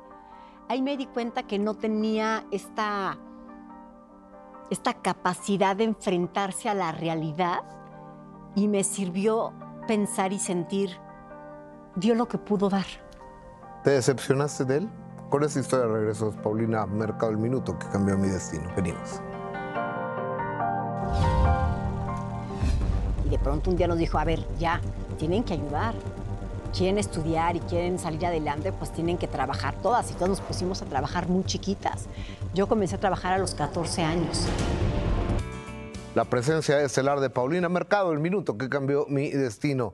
Ahí 0.69 0.81
me 0.81 0.97
di 0.97 1.05
cuenta 1.05 1.43
que 1.43 1.59
no 1.59 1.75
tenía 1.75 2.45
esta, 2.51 3.17
esta 4.69 4.93
capacidad 4.95 5.77
de 5.77 5.85
enfrentarse 5.85 6.67
a 6.67 6.73
la 6.73 6.91
realidad 6.91 7.59
y 8.53 8.67
me 8.67 8.83
sirvió 8.83 9.53
pensar 9.87 10.33
y 10.33 10.39
sentir, 10.39 10.89
dio 11.95 12.15
lo 12.15 12.27
que 12.27 12.37
pudo 12.37 12.69
dar. 12.69 12.85
¿Te 13.83 13.91
decepcionaste 13.91 14.65
de 14.65 14.77
él? 14.77 14.89
Con 15.29 15.43
esta 15.43 15.59
historia 15.59 15.87
regreso, 15.87 16.31
Paulina 16.43 16.85
Mercado 16.85 17.31
el 17.31 17.37
Minuto, 17.37 17.77
que 17.79 17.87
cambió 17.87 18.17
mi 18.17 18.27
destino. 18.27 18.69
Venimos. 18.75 19.21
Y 23.25 23.29
de 23.29 23.39
pronto 23.39 23.69
un 23.69 23.77
día 23.77 23.87
nos 23.87 23.97
dijo, 23.97 24.17
a 24.17 24.25
ver, 24.25 24.45
ya, 24.57 24.81
tienen 25.17 25.43
que 25.43 25.53
ayudar. 25.53 25.93
Quieren 26.75 26.97
estudiar 26.97 27.55
y 27.55 27.59
quieren 27.61 27.99
salir 27.99 28.25
adelante, 28.25 28.71
pues 28.71 28.91
tienen 28.91 29.17
que 29.17 29.27
trabajar 29.27 29.75
todas. 29.81 30.11
Y 30.11 30.13
todas 30.13 30.29
nos 30.29 30.41
pusimos 30.41 30.81
a 30.81 30.85
trabajar 30.85 31.27
muy 31.27 31.43
chiquitas. 31.43 32.05
Yo 32.53 32.67
comencé 32.67 32.95
a 32.95 32.99
trabajar 32.99 33.33
a 33.33 33.37
los 33.37 33.55
14 33.55 34.03
años. 34.03 34.45
La 36.15 36.25
presencia 36.25 36.81
estelar 36.81 37.19
de 37.19 37.29
Paulina 37.29 37.69
Mercado, 37.69 38.11
el 38.11 38.19
minuto 38.19 38.57
que 38.57 38.69
cambió 38.69 39.05
mi 39.07 39.29
destino. 39.29 39.93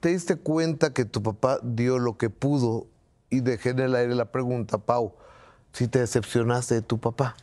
¿Te 0.00 0.10
diste 0.10 0.36
cuenta 0.36 0.92
que 0.92 1.04
tu 1.04 1.22
papá 1.22 1.58
dio 1.62 1.98
lo 1.98 2.16
que 2.16 2.28
pudo 2.30 2.86
y 3.34 3.40
dejé 3.40 3.70
en 3.70 3.80
el 3.80 3.94
aire 3.94 4.14
la 4.14 4.30
pregunta, 4.30 4.78
Pau, 4.78 5.12
si 5.72 5.88
te 5.88 5.98
decepcionaste 5.98 6.76
de 6.76 6.82
tu 6.82 6.98
papá. 6.98 7.36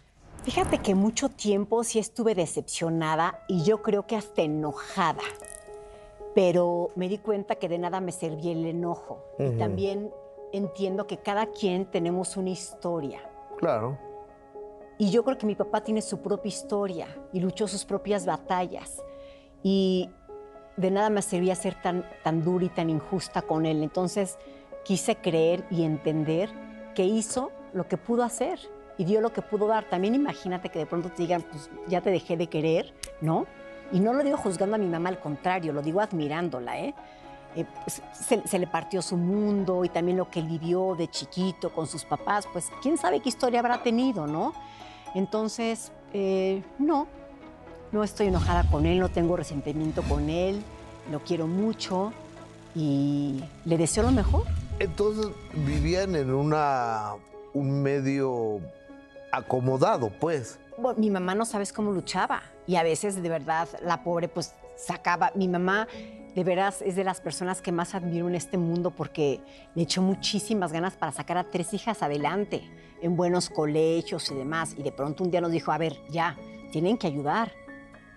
Fíjate 0.43 0.79
que 0.79 0.95
mucho 0.95 1.29
tiempo 1.29 1.83
sí 1.83 1.99
estuve 1.99 2.33
decepcionada 2.33 3.43
y 3.47 3.63
yo 3.63 3.81
creo 3.81 4.07
que 4.07 4.15
hasta 4.15 4.41
enojada. 4.41 5.21
Pero 6.33 6.89
me 6.95 7.09
di 7.09 7.17
cuenta 7.17 7.55
que 7.55 7.67
de 7.67 7.77
nada 7.77 7.99
me 7.99 8.11
servía 8.11 8.51
el 8.51 8.65
enojo. 8.65 9.23
Y 9.37 9.57
también 9.57 10.11
entiendo 10.53 11.07
que 11.07 11.17
cada 11.17 11.47
quien 11.47 11.85
tenemos 11.85 12.37
una 12.37 12.49
historia. 12.49 13.19
Claro. 13.57 13.97
Y 14.97 15.09
yo 15.09 15.23
creo 15.23 15.37
que 15.37 15.45
mi 15.45 15.55
papá 15.55 15.81
tiene 15.81 16.01
su 16.01 16.19
propia 16.21 16.49
historia 16.49 17.07
y 17.33 17.39
luchó 17.39 17.67
sus 17.67 17.85
propias 17.85 18.25
batallas. 18.25 19.03
Y 19.63 20.09
de 20.77 20.91
nada 20.91 21.09
me 21.09 21.21
servía 21.21 21.55
ser 21.55 21.81
tan, 21.81 22.05
tan 22.23 22.43
dura 22.43 22.65
y 22.65 22.69
tan 22.69 22.89
injusta 22.89 23.41
con 23.41 23.65
él. 23.65 23.83
Entonces, 23.83 24.37
quise 24.83 25.15
creer 25.15 25.65
y 25.69 25.83
entender 25.83 26.49
que 26.95 27.03
hizo 27.03 27.51
lo 27.73 27.87
que 27.87 27.97
pudo 27.97 28.23
hacer 28.23 28.59
y 28.97 29.05
dio 29.05 29.21
lo 29.21 29.33
que 29.33 29.41
pudo 29.41 29.67
dar. 29.67 29.89
También 29.89 30.15
imagínate 30.15 30.69
que 30.69 30.79
de 30.79 30.85
pronto 30.85 31.09
te 31.09 31.23
digan, 31.23 31.41
pues 31.41 31.69
ya 31.87 32.01
te 32.01 32.11
dejé 32.11 32.37
de 32.37 32.47
querer, 32.47 32.93
¿no? 33.21 33.45
Y 33.91 33.99
no 33.99 34.13
lo 34.13 34.23
digo 34.23 34.37
juzgando 34.37 34.75
a 34.75 34.79
mi 34.79 34.87
mamá, 34.87 35.09
al 35.09 35.19
contrario, 35.19 35.73
lo 35.73 35.81
digo 35.81 35.99
admirándola, 35.99 36.79
¿eh? 36.79 36.93
eh 37.55 37.65
pues, 37.83 38.01
se, 38.13 38.59
le 38.59 38.67
partió 38.67 39.01
su 39.01 39.17
mundo 39.17 39.83
y 39.83 39.89
también 39.89 40.17
lo 40.17 40.29
que 40.29 40.39
él 40.39 40.47
vivió 40.47 40.95
de 40.95 41.09
chiquito 41.09 41.71
con 41.71 41.87
sus 41.87 42.05
papás, 42.05 42.47
pues 42.51 42.69
quién 42.81 42.97
sabe 42.97 43.19
qué 43.19 43.29
historia 43.29 43.59
habrá 43.59 43.83
tenido, 43.83 44.27
¿no? 44.27 44.53
Entonces, 45.13 45.91
eh, 46.13 46.63
no, 46.79 47.07
no 47.91 48.03
estoy 48.03 48.27
enojada 48.27 48.63
con 48.69 48.85
él, 48.85 48.99
no 48.99 49.09
tengo 49.09 49.35
resentimiento 49.35 50.03
con 50.03 50.29
él, 50.29 50.63
lo 51.11 51.19
quiero 51.19 51.47
mucho 51.47 52.13
y 52.73 53.43
le 53.65 53.77
deseo 53.77 54.03
lo 54.03 54.11
mejor. 54.11 54.43
Entonces 54.79 55.27
vivían 55.53 56.15
en 56.15 56.33
una, 56.33 57.15
un 57.53 57.83
medio 57.83 58.61
acomodado, 59.33 60.09
pues. 60.09 60.59
mi 60.95 61.09
mamá 61.09 61.35
no 61.35 61.43
sabes 61.43 61.73
cómo 61.73 61.91
luchaba 61.91 62.41
y 62.67 62.75
a 62.75 62.83
veces 62.83 63.21
de 63.21 63.29
verdad 63.29 63.67
la 63.83 64.03
pobre 64.03 64.27
pues 64.27 64.53
sacaba, 64.75 65.31
mi 65.35 65.47
mamá 65.47 65.87
de 66.35 66.43
veras 66.43 66.81
es 66.81 66.95
de 66.95 67.03
las 67.03 67.19
personas 67.19 67.61
que 67.61 67.71
más 67.71 67.93
admiro 67.93 68.27
en 68.27 68.35
este 68.35 68.57
mundo 68.57 68.91
porque 68.91 69.41
le 69.75 69.83
echó 69.83 70.01
muchísimas 70.01 70.71
ganas 70.71 70.95
para 70.95 71.11
sacar 71.11 71.37
a 71.37 71.43
tres 71.43 71.73
hijas 71.73 72.01
adelante 72.03 72.61
en 73.01 73.15
buenos 73.15 73.49
colegios 73.49 74.31
y 74.31 74.35
demás 74.35 74.75
y 74.77 74.83
de 74.83 74.91
pronto 74.91 75.23
un 75.23 75.31
día 75.31 75.41
nos 75.41 75.51
dijo, 75.51 75.71
a 75.71 75.77
ver, 75.77 75.97
ya, 76.09 76.37
tienen 76.71 76.97
que 76.97 77.07
ayudar 77.07 77.51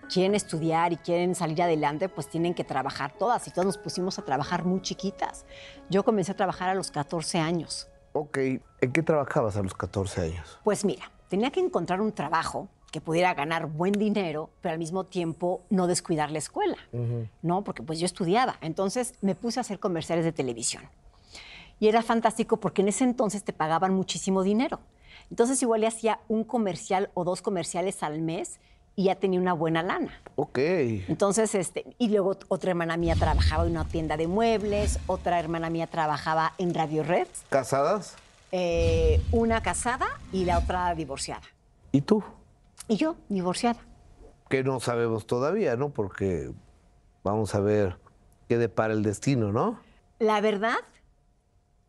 quieren 0.05 0.35
estudiar 0.35 0.93
y 0.93 0.97
quieren 0.97 1.35
salir 1.35 1.63
adelante, 1.63 2.09
pues 2.09 2.29
tienen 2.29 2.55
que 2.55 2.65
trabajar 2.65 3.13
todas. 3.19 3.47
Y 3.49 3.51
todas 3.51 3.67
nos 3.67 3.79
pusimos 3.79 4.19
a 4.19 4.23
trabajar 4.23 4.65
muy 4.65 4.81
chiquitas. 4.81 5.45
Yo 5.91 6.05
comencé 6.05 6.33
a 6.33 6.37
trabajar 6.37 6.69
a 6.69 6.75
los 6.75 6.91
14 6.91 7.39
años. 7.39 7.89
Ok, 8.13 8.39
¿en 8.39 8.93
qué 8.93 9.03
trabajabas 9.03 9.57
a 9.57 9.63
los 9.63 9.75
14 9.75 10.21
años? 10.21 10.61
Pues 10.63 10.85
mira, 10.85 11.11
tenía 11.29 11.51
que 11.51 11.61
encontrar 11.61 12.01
un 12.01 12.13
trabajo 12.13 12.69
que 12.95 13.01
pudiera 13.01 13.35
ganar 13.35 13.67
buen 13.67 13.91
dinero, 13.91 14.51
pero 14.61 14.73
al 14.73 14.79
mismo 14.79 15.03
tiempo 15.03 15.63
no 15.69 15.89
descuidar 15.89 16.31
la 16.31 16.39
escuela, 16.39 16.77
¿no? 17.43 17.65
Porque 17.65 17.83
pues 17.83 17.99
yo 17.99 18.07
estudiaba. 18.07 18.57
Entonces 18.61 19.15
me 19.21 19.35
puse 19.35 19.59
a 19.59 19.63
hacer 19.63 19.81
comerciales 19.81 20.25
de 20.25 20.31
televisión. 20.31 20.85
Y 21.81 21.89
era 21.89 22.03
fantástico 22.03 22.59
porque 22.59 22.83
en 22.83 22.89
ese 22.89 23.03
entonces 23.03 23.43
te 23.43 23.53
pagaban 23.53 23.93
muchísimo 23.93 24.45
dinero. 24.45 24.79
Entonces 25.29 25.61
igual 25.61 25.81
le 25.81 25.89
hacía 25.89 26.21
un 26.29 26.45
comercial 26.45 27.11
o 27.15 27.25
dos 27.25 27.43
comerciales 27.43 28.05
al 28.05 28.21
mes 28.21 28.61
y 28.95 29.07
ya 29.07 29.17
tenía 29.17 29.41
una 29.41 29.55
buena 29.55 29.83
lana. 29.83 30.23
Ok. 30.37 30.59
Entonces, 31.09 31.53
este, 31.57 31.97
y 31.99 32.11
luego 32.11 32.37
otra 32.47 32.71
hermana 32.71 32.97
mía 32.97 33.17
trabajaba 33.17 33.65
en 33.65 33.73
una 33.73 33.89
tienda 33.89 34.17
de 34.17 34.29
muebles, 34.29 35.01
otra 35.09 35.41
hermana 35.41 35.69
mía 35.69 35.89
trabajaba 35.89 36.53
en 36.59 36.75
Radio 36.75 37.03
Red. 37.03 37.27
¿Casadas? 37.49 38.15
Eh, 38.53 39.21
una 39.33 39.65
casada 39.65 40.07
y 40.31 40.45
la 40.45 40.59
otra 40.59 40.95
divorciada. 40.95 41.43
¿Y 41.91 42.01
tú? 42.03 42.23
Y 42.89 42.97
yo, 42.97 43.17
divorciada. 43.29 43.81
Que 44.49 44.63
no 44.63 44.79
sabemos 44.81 45.27
todavía, 45.27 45.77
¿no? 45.77 45.91
Porque 45.91 46.53
vamos 47.23 47.55
a 47.55 47.61
ver 47.61 47.99
qué 48.49 48.59
depara 48.59 48.93
el 48.93 49.03
destino, 49.03 49.53
¿no? 49.53 49.81
La 50.19 50.41
verdad, 50.41 50.77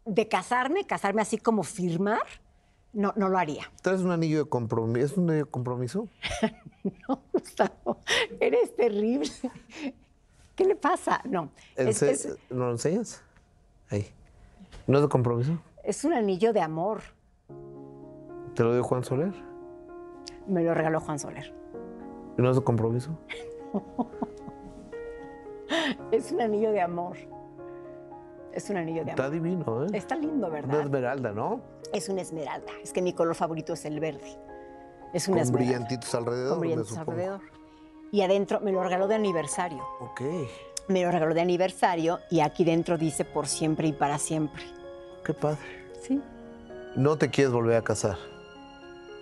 de 0.05 0.27
casarme, 0.27 0.85
casarme 0.85 1.21
así 1.21 1.37
como 1.37 1.63
firmar, 1.63 2.23
no, 2.93 3.13
no 3.17 3.27
lo 3.27 3.37
haría. 3.37 3.69
¿Traes 3.81 4.01
un 4.01 4.11
anillo 4.11 4.43
de 4.43 4.49
compromiso? 4.49 5.05
¿Es 5.05 5.17
un 5.17 5.29
anillo 5.29 5.45
de 5.45 5.51
compromiso? 5.51 6.07
no, 7.07 7.21
Gustavo, 7.33 7.99
eres 8.39 8.75
terrible. 8.75 9.29
¿Qué 10.55 10.63
le 10.63 10.75
pasa? 10.75 11.21
No. 11.25 11.51
¿No 12.49 12.65
lo 12.65 12.71
enseñas? 12.71 13.21
Ahí. 13.89 14.07
¿No 14.87 14.97
es 14.97 15.03
de 15.03 15.09
compromiso? 15.09 15.59
Es 15.83 16.05
un 16.05 16.13
anillo 16.13 16.53
de 16.53 16.61
amor. 16.61 17.01
¿Te 18.55 18.63
lo 18.63 18.73
dio 18.73 18.83
Juan 18.83 19.03
Soler? 19.03 19.33
Me 20.47 20.63
lo 20.63 20.73
regaló 20.73 20.99
Juan 20.99 21.19
Soler. 21.19 21.53
¿Y 22.37 22.41
no 22.41 22.49
es 22.49 22.55
de 22.55 22.63
compromiso? 22.63 23.17
es 26.11 26.31
un 26.31 26.41
anillo 26.41 26.71
de 26.71 26.81
amor. 26.81 27.17
Es 28.51 28.69
un 28.69 28.77
anillo 28.77 29.03
de 29.03 29.11
amor. 29.11 29.19
Está 29.19 29.29
divino, 29.29 29.85
¿eh? 29.85 29.87
Está 29.93 30.15
lindo, 30.15 30.49
¿verdad? 30.49 30.75
Una 30.75 30.83
esmeralda, 30.83 31.31
¿no? 31.31 31.61
Es 31.93 32.09
una 32.09 32.21
esmeralda. 32.21 32.71
Es 32.83 32.93
que 32.93 33.01
mi 33.01 33.13
color 33.13 33.35
favorito 33.35 33.73
es 33.73 33.85
el 33.85 33.99
verde. 33.99 34.37
Es 35.13 35.27
una 35.27 35.43
Con 35.43 35.53
brillantitos 35.53 36.13
alrededor. 36.13 36.51
Con 36.51 36.59
brillantitos 36.59 36.97
alrededor. 36.97 37.41
Y 38.11 38.21
adentro 38.21 38.59
me 38.61 38.71
lo 38.71 38.83
regaló 38.83 39.07
de 39.07 39.15
aniversario. 39.15 39.83
Ok. 39.99 40.21
Me 40.87 41.03
lo 41.03 41.11
regaló 41.11 41.33
de 41.33 41.41
aniversario 41.41 42.19
y 42.29 42.41
aquí 42.41 42.63
dentro 42.63 42.97
dice 42.97 43.25
por 43.25 43.47
siempre 43.47 43.87
y 43.87 43.93
para 43.93 44.19
siempre. 44.19 44.63
Qué 45.23 45.33
padre. 45.33 45.57
Sí. 46.01 46.21
¿No 46.95 47.17
te 47.17 47.29
quieres 47.29 47.51
volver 47.51 47.77
a 47.77 47.81
casar? 47.81 48.17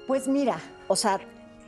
Pues 0.05 0.27
mira, 0.27 0.57
o 0.93 0.95
sea, 0.95 1.19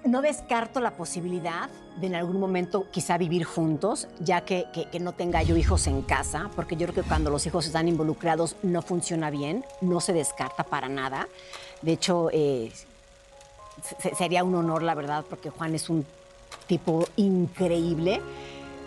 no 0.05 0.21
descarto 0.21 0.79
la 0.79 0.91
posibilidad 0.91 1.67
de 1.97 2.05
en 2.05 2.13
algún 2.13 2.39
momento 2.39 2.85
quizá 2.91 3.17
vivir 3.17 3.43
juntos, 3.43 4.07
ya 4.19 4.41
que, 4.41 4.67
no 5.01 5.13
tenga 5.13 5.41
yo 5.41 5.57
hijos 5.57 5.87
en 5.87 6.03
casa, 6.03 6.51
porque 6.55 6.75
yo 6.75 6.85
creo 6.85 7.03
que 7.03 7.09
cuando 7.09 7.31
los 7.31 7.43
hijos 7.47 7.65
están 7.65 7.87
involucrados 7.87 8.55
no 8.61 8.83
funciona 8.83 9.31
bien, 9.31 9.65
no 9.81 9.99
se 9.99 10.13
descarta 10.13 10.63
para 10.63 10.89
nada. 10.89 11.27
De 11.81 11.93
hecho, 11.93 12.29
eh, 12.31 12.71
sería 14.15 14.43
un 14.43 14.53
honor, 14.53 14.83
la 14.83 14.93
verdad, 14.93 15.25
porque 15.27 15.49
Juan 15.49 15.73
es 15.73 15.89
un 15.89 16.05
tipo 16.67 17.07
increíble, 17.15 18.21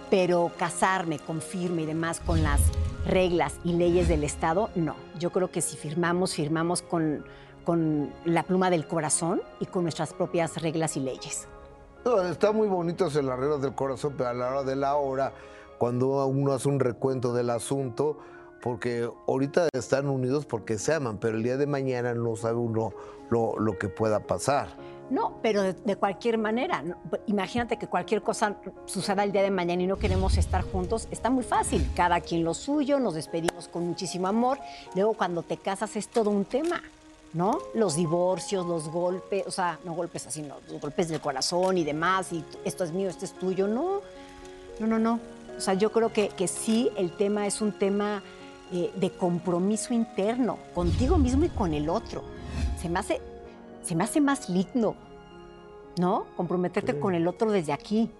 pero 0.09 0.53
casarme 0.57 1.19
con 1.19 1.43
firme 1.43 1.83
y 1.83 1.87
demás 1.87 2.21
con 2.21 2.45
las 2.45 2.61
reglas 3.05 3.55
y 3.65 3.73
leyes 3.73 4.07
del 4.07 4.23
Estado, 4.23 4.71
no. 4.77 4.95
Yo 5.19 5.31
creo 5.31 5.51
que 5.51 5.63
si 5.63 5.77
firmamos, 5.77 6.35
firmamos 6.35 6.81
con 6.81 7.25
con 7.65 8.13
la 8.25 8.43
pluma 8.43 8.71
del 8.71 8.87
corazón 8.87 9.43
y 9.61 9.67
con 9.67 9.83
nuestras 9.83 10.13
propias 10.13 10.61
reglas 10.63 10.97
y 10.97 11.01
leyes. 11.01 11.49
está 12.31 12.53
muy 12.53 12.69
bonito 12.69 13.07
hacer 13.07 13.25
las 13.25 13.39
reglas 13.39 13.63
del 13.63 13.75
corazón, 13.75 14.15
pero 14.17 14.31
a 14.31 14.35
la 14.35 14.49
hora 14.49 14.63
de 14.63 14.77
la 14.77 14.97
hora, 14.97 15.33
cuando 15.79 16.27
uno 16.27 16.53
hace 16.53 16.69
un 16.69 16.81
recuento 16.81 17.33
del 17.33 17.51
asunto, 17.51 18.19
porque 18.63 19.09
ahorita 19.27 19.69
están 19.73 20.09
unidos 20.09 20.47
porque 20.47 20.79
se 20.79 20.95
aman, 20.95 21.19
pero 21.19 21.37
el 21.37 21.43
día 21.43 21.57
de 21.57 21.67
mañana 21.67 22.15
no 22.15 22.37
sabe 22.37 22.57
uno 22.57 22.93
lo, 23.31 23.59
lo 23.59 23.79
que 23.79 23.89
pueda 23.89 24.21
pasar. 24.21 24.69
No, 25.11 25.39
pero 25.43 25.63
de, 25.63 25.73
de 25.73 25.97
cualquier 25.97 26.37
manera. 26.37 26.85
Imagínate 27.27 27.79
que 27.79 27.87
cualquier 27.87 28.23
cosa 28.23 28.57
suceda 28.85 29.25
el 29.25 29.33
día 29.33 29.43
de 29.43 29.51
mañana 29.51 29.83
y 29.83 29.87
no 29.87 29.97
queremos 29.97 30.37
estar 30.37 30.63
juntos. 30.63 31.09
Está 31.11 31.31
muy 31.31 31.45
fácil. 31.45 31.89
Cada 31.97 32.21
quien 32.21 32.45
lo 32.45 32.53
suyo, 32.53 33.01
nos 33.01 33.15
despedimos 33.15 33.69
con 33.69 33.87
muchísimo 33.87 34.27
amor. 34.27 34.59
Luego, 34.95 35.15
cuando 35.15 35.43
te 35.43 35.57
casas, 35.57 35.97
es 35.97 36.09
todo 36.09 36.29
un 36.29 36.45
tema, 36.45 36.83
¿no? 37.35 37.59
Los 37.75 37.97
divorcios, 37.97 38.67
los 38.67 38.89
golpes, 38.89 39.47
o 39.47 39.51
sea, 39.51 39.79
no 39.85 39.95
golpes 39.95 40.27
así, 40.27 40.43
no, 40.43 40.57
los 40.69 40.81
golpes 40.81 41.09
del 41.09 41.21
corazón 41.21 41.79
y 41.79 41.85
demás. 41.85 42.33
Y 42.33 42.45
esto 42.65 42.85
es 42.85 42.93
mío, 42.93 43.09
esto 43.09 43.25
es 43.25 43.35
tuyo. 43.35 43.67
No, 43.69 44.01
no, 44.81 44.87
no, 44.87 44.99
no. 44.99 45.21
O 45.57 45.61
sea, 45.61 45.75
yo 45.75 45.91
creo 45.93 46.13
que, 46.13 46.29
que 46.29 46.49
sí, 46.49 46.91
el 46.97 47.17
tema 47.17 47.47
es 47.47 47.61
un 47.61 47.73
tema 47.73 48.23
eh, 48.73 48.93
de 48.95 49.11
compromiso 49.11 49.93
interno, 49.93 50.59
contigo 50.75 51.19
mismo 51.19 51.45
y 51.45 51.49
con 51.49 51.75
el 51.75 51.89
otro. 51.89 52.23
Se 52.81 52.89
me 52.89 52.99
hace, 52.99 53.21
se 53.83 53.95
me 53.95 54.05
hace 54.05 54.21
más 54.21 54.49
lindo, 54.49 54.95
¿no? 55.99 56.27
Comprometerte 56.37 56.99
con 56.99 57.15
el 57.15 57.27
otro 57.27 57.51
desde 57.51 57.73
aquí. 57.73 58.11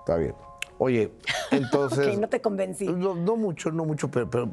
Está 0.00 0.16
bien. 0.16 0.34
Oye, 0.78 1.12
entonces. 1.50 2.08
Ok, 2.08 2.20
no 2.20 2.28
te 2.28 2.40
convencí. 2.40 2.86
No, 2.86 3.14
no 3.14 3.36
mucho, 3.36 3.70
no 3.70 3.84
mucho, 3.84 4.10
pero, 4.10 4.28
pero 4.30 4.48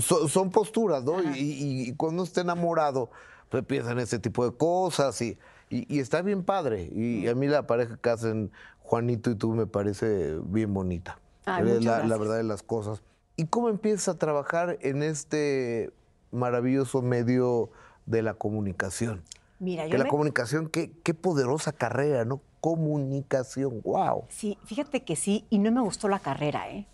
so- 0.00 0.28
son 0.28 0.50
posturas, 0.50 1.02
¿no? 1.04 1.22
Y, 1.34 1.88
y- 1.88 1.94
cuando 1.94 2.22
está 2.22 2.40
enamorado, 2.42 3.10
pues 3.48 3.64
piensan 3.64 3.98
ese 3.98 4.18
tipo 4.18 4.48
de 4.48 4.56
cosas 4.56 5.20
y, 5.22 5.38
y- 5.70 5.92
y 5.94 5.98
está 6.00 6.22
bien 6.22 6.44
padre. 6.44 6.88
Y 6.94 7.26
a 7.28 7.34
mí 7.34 7.46
la 7.48 7.66
pareja 7.66 7.96
que 8.00 8.10
hacen 8.10 8.50
Juanito 8.82 9.30
y 9.30 9.34
tú 9.34 9.50
me 9.52 9.66
parece 9.66 10.38
bien 10.44 10.72
bonita. 10.74 11.18
Ay, 11.46 11.64
Es 11.68 11.78
muchas 11.78 12.08
la, 12.08 12.16
verdad 12.16 12.36
de 12.36 12.44
las 12.44 12.62
cosas. 12.62 13.02
¿Y 13.36 13.46
cómo 13.46 13.68
empiezas 13.68 14.08
a 14.14 14.18
trabajar 14.18 14.78
en 14.82 15.02
este 15.02 15.92
maravilloso 16.30 17.02
medio 17.02 17.70
de 18.06 18.22
la 18.22 18.34
comunicación? 18.34 19.22
Mira, 19.58 19.84
Que 19.84 19.90
yo 19.90 19.98
la 19.98 20.04
me- 20.04 20.10
comunicación, 20.10 20.68
qué, 20.68 20.92
qué 21.02 21.14
poderosa 21.14 21.72
carrera, 21.72 22.24
¿no? 22.24 22.40
Comunicación, 22.60 23.80
wow. 23.82 24.24
Sí, 24.28 24.58
fíjate 24.64 25.02
que 25.04 25.16
sí, 25.16 25.46
y 25.50 25.58
no 25.58 25.70
me 25.72 25.80
gustó 25.80 26.08
la 26.08 26.18
carrera, 26.18 26.68
¿eh? 26.70 26.86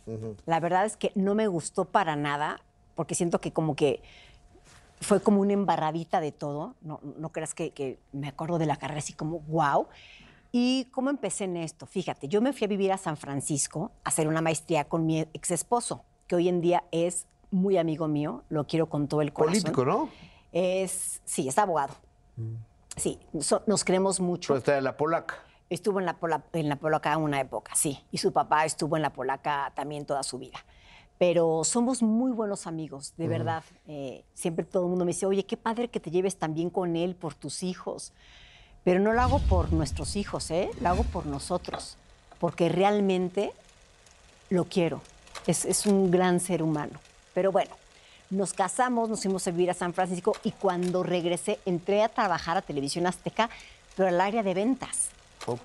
La 0.47 0.61
verdad 0.61 0.85
es 0.85 0.97
que 0.97 1.11
no 1.15 1.35
me 1.35 1.49
gustó 1.49 1.87
para 1.87 2.15
nada, 2.17 2.61
porque 2.97 3.15
siento 3.15 3.41
que 3.41 3.53
como 3.53 3.77
que 3.77 4.03
fue 5.01 5.21
como 5.23 5.41
una 5.43 5.53
embarradita 5.53 6.21
de 6.21 6.33
todo. 6.33 6.75
No, 6.81 6.99
no 7.19 7.29
creas 7.31 7.55
que, 7.55 7.71
que 7.71 7.99
me 8.13 8.27
acuerdo 8.29 8.59
de 8.59 8.67
la 8.67 8.77
carrera 8.77 8.99
así 8.99 9.13
como 9.13 9.39
wow. 9.41 9.87
¿Y 10.53 10.87
cómo 10.87 11.11
empecé 11.11 11.45
en 11.45 11.57
esto? 11.59 11.87
Fíjate, 11.87 12.29
yo 12.29 12.41
me 12.41 12.53
fui 12.53 12.65
a 12.65 12.69
vivir 12.69 12.91
a 12.93 12.97
San 12.99 13.17
Francisco 13.17 13.93
a 14.05 14.09
hacer 14.09 14.27
una 14.27 14.41
maestría 14.41 14.85
con 14.85 15.05
mi 15.05 15.21
ex 15.21 15.51
esposo, 15.51 16.03
que 16.27 16.35
hoy 16.35 16.49
en 16.49 16.61
día 16.63 16.83
es 16.91 17.27
muy 17.51 17.77
amigo 17.77 18.09
mío, 18.09 18.43
lo 18.49 18.67
quiero 18.67 18.87
con 18.89 19.07
todo 19.07 19.21
el 19.21 19.33
corazón. 19.33 19.63
Político, 19.63 19.85
¿no? 19.85 20.09
Es, 20.53 21.21
sí, 21.27 21.47
es 21.47 21.59
abogado. 21.59 21.95
Sí, 22.97 23.19
so- 23.41 23.63
nos 23.67 23.85
queremos 23.85 24.19
mucho. 24.21 24.49
Pero 24.55 24.59
está 24.59 24.73
de 24.77 24.81
la 24.81 24.97
polaca. 24.97 25.37
Estuvo 25.69 25.99
en 26.01 26.07
la, 26.07 26.15
pola- 26.19 26.45
en 26.55 26.69
la 26.71 26.77
polaca 26.77 27.17
una 27.19 27.41
época, 27.41 27.75
sí. 27.75 27.99
Y 28.11 28.19
su 28.19 28.33
papá 28.33 28.65
estuvo 28.65 28.97
en 28.97 29.03
la 29.03 29.13
polaca 29.13 29.73
también 29.75 30.07
toda 30.07 30.23
su 30.23 30.39
vida. 30.39 30.59
Pero 31.19 31.65
somos 31.65 32.03
muy 32.03 32.31
buenos 32.33 32.67
amigos, 32.67 33.15
de 33.17 33.29
verdad. 33.29 33.65
Eh, 33.87 34.25
siempre 34.35 34.65
todo 34.65 34.85
el 34.85 34.91
mundo 34.91 35.05
me 35.05 35.13
dice, 35.13 35.25
oye, 35.25 35.47
qué 35.47 35.57
padre 35.57 35.89
que 35.89 36.01
te 36.01 36.11
lleves 36.11 36.37
tan 36.37 36.55
bien 36.55 36.69
con 36.69 36.95
él 36.95 37.15
por 37.15 37.35
tus 37.35 37.63
hijos. 37.63 38.13
Pero 38.85 39.01
no 39.01 39.13
lo 39.13 39.21
hago 39.23 39.39
por 39.41 39.73
nuestros 39.73 40.15
hijos, 40.17 40.51
¿eh? 40.51 40.71
Lo 40.81 40.91
hago 40.91 41.05
por 41.05 41.27
nosotros. 41.27 41.97
Porque 42.39 42.69
realmente 42.69 43.53
lo 44.51 44.65
quiero. 44.67 45.01
Es, 45.47 45.65
es 45.65 45.87
un 45.87 46.11
gran 46.11 46.39
ser 46.39 46.63
humano. 46.63 46.99
Pero 47.33 47.51
bueno, 47.51 47.75
nos 48.29 48.53
casamos, 48.53 49.09
nos 49.09 49.23
fuimos 49.23 49.47
a 49.47 49.51
vivir 49.53 49.71
a 49.71 49.75
San 49.75 49.95
Francisco 49.95 50.37
y 50.43 50.51
cuando 50.51 51.03
regresé 51.03 51.61
entré 51.65 52.03
a 52.03 52.09
trabajar 52.09 52.57
a 52.57 52.63
Televisión 52.63 53.07
Azteca, 53.07 53.49
pero 53.97 54.09
al 54.09 54.21
área 54.21 54.43
de 54.43 54.53
ventas. 54.53 55.09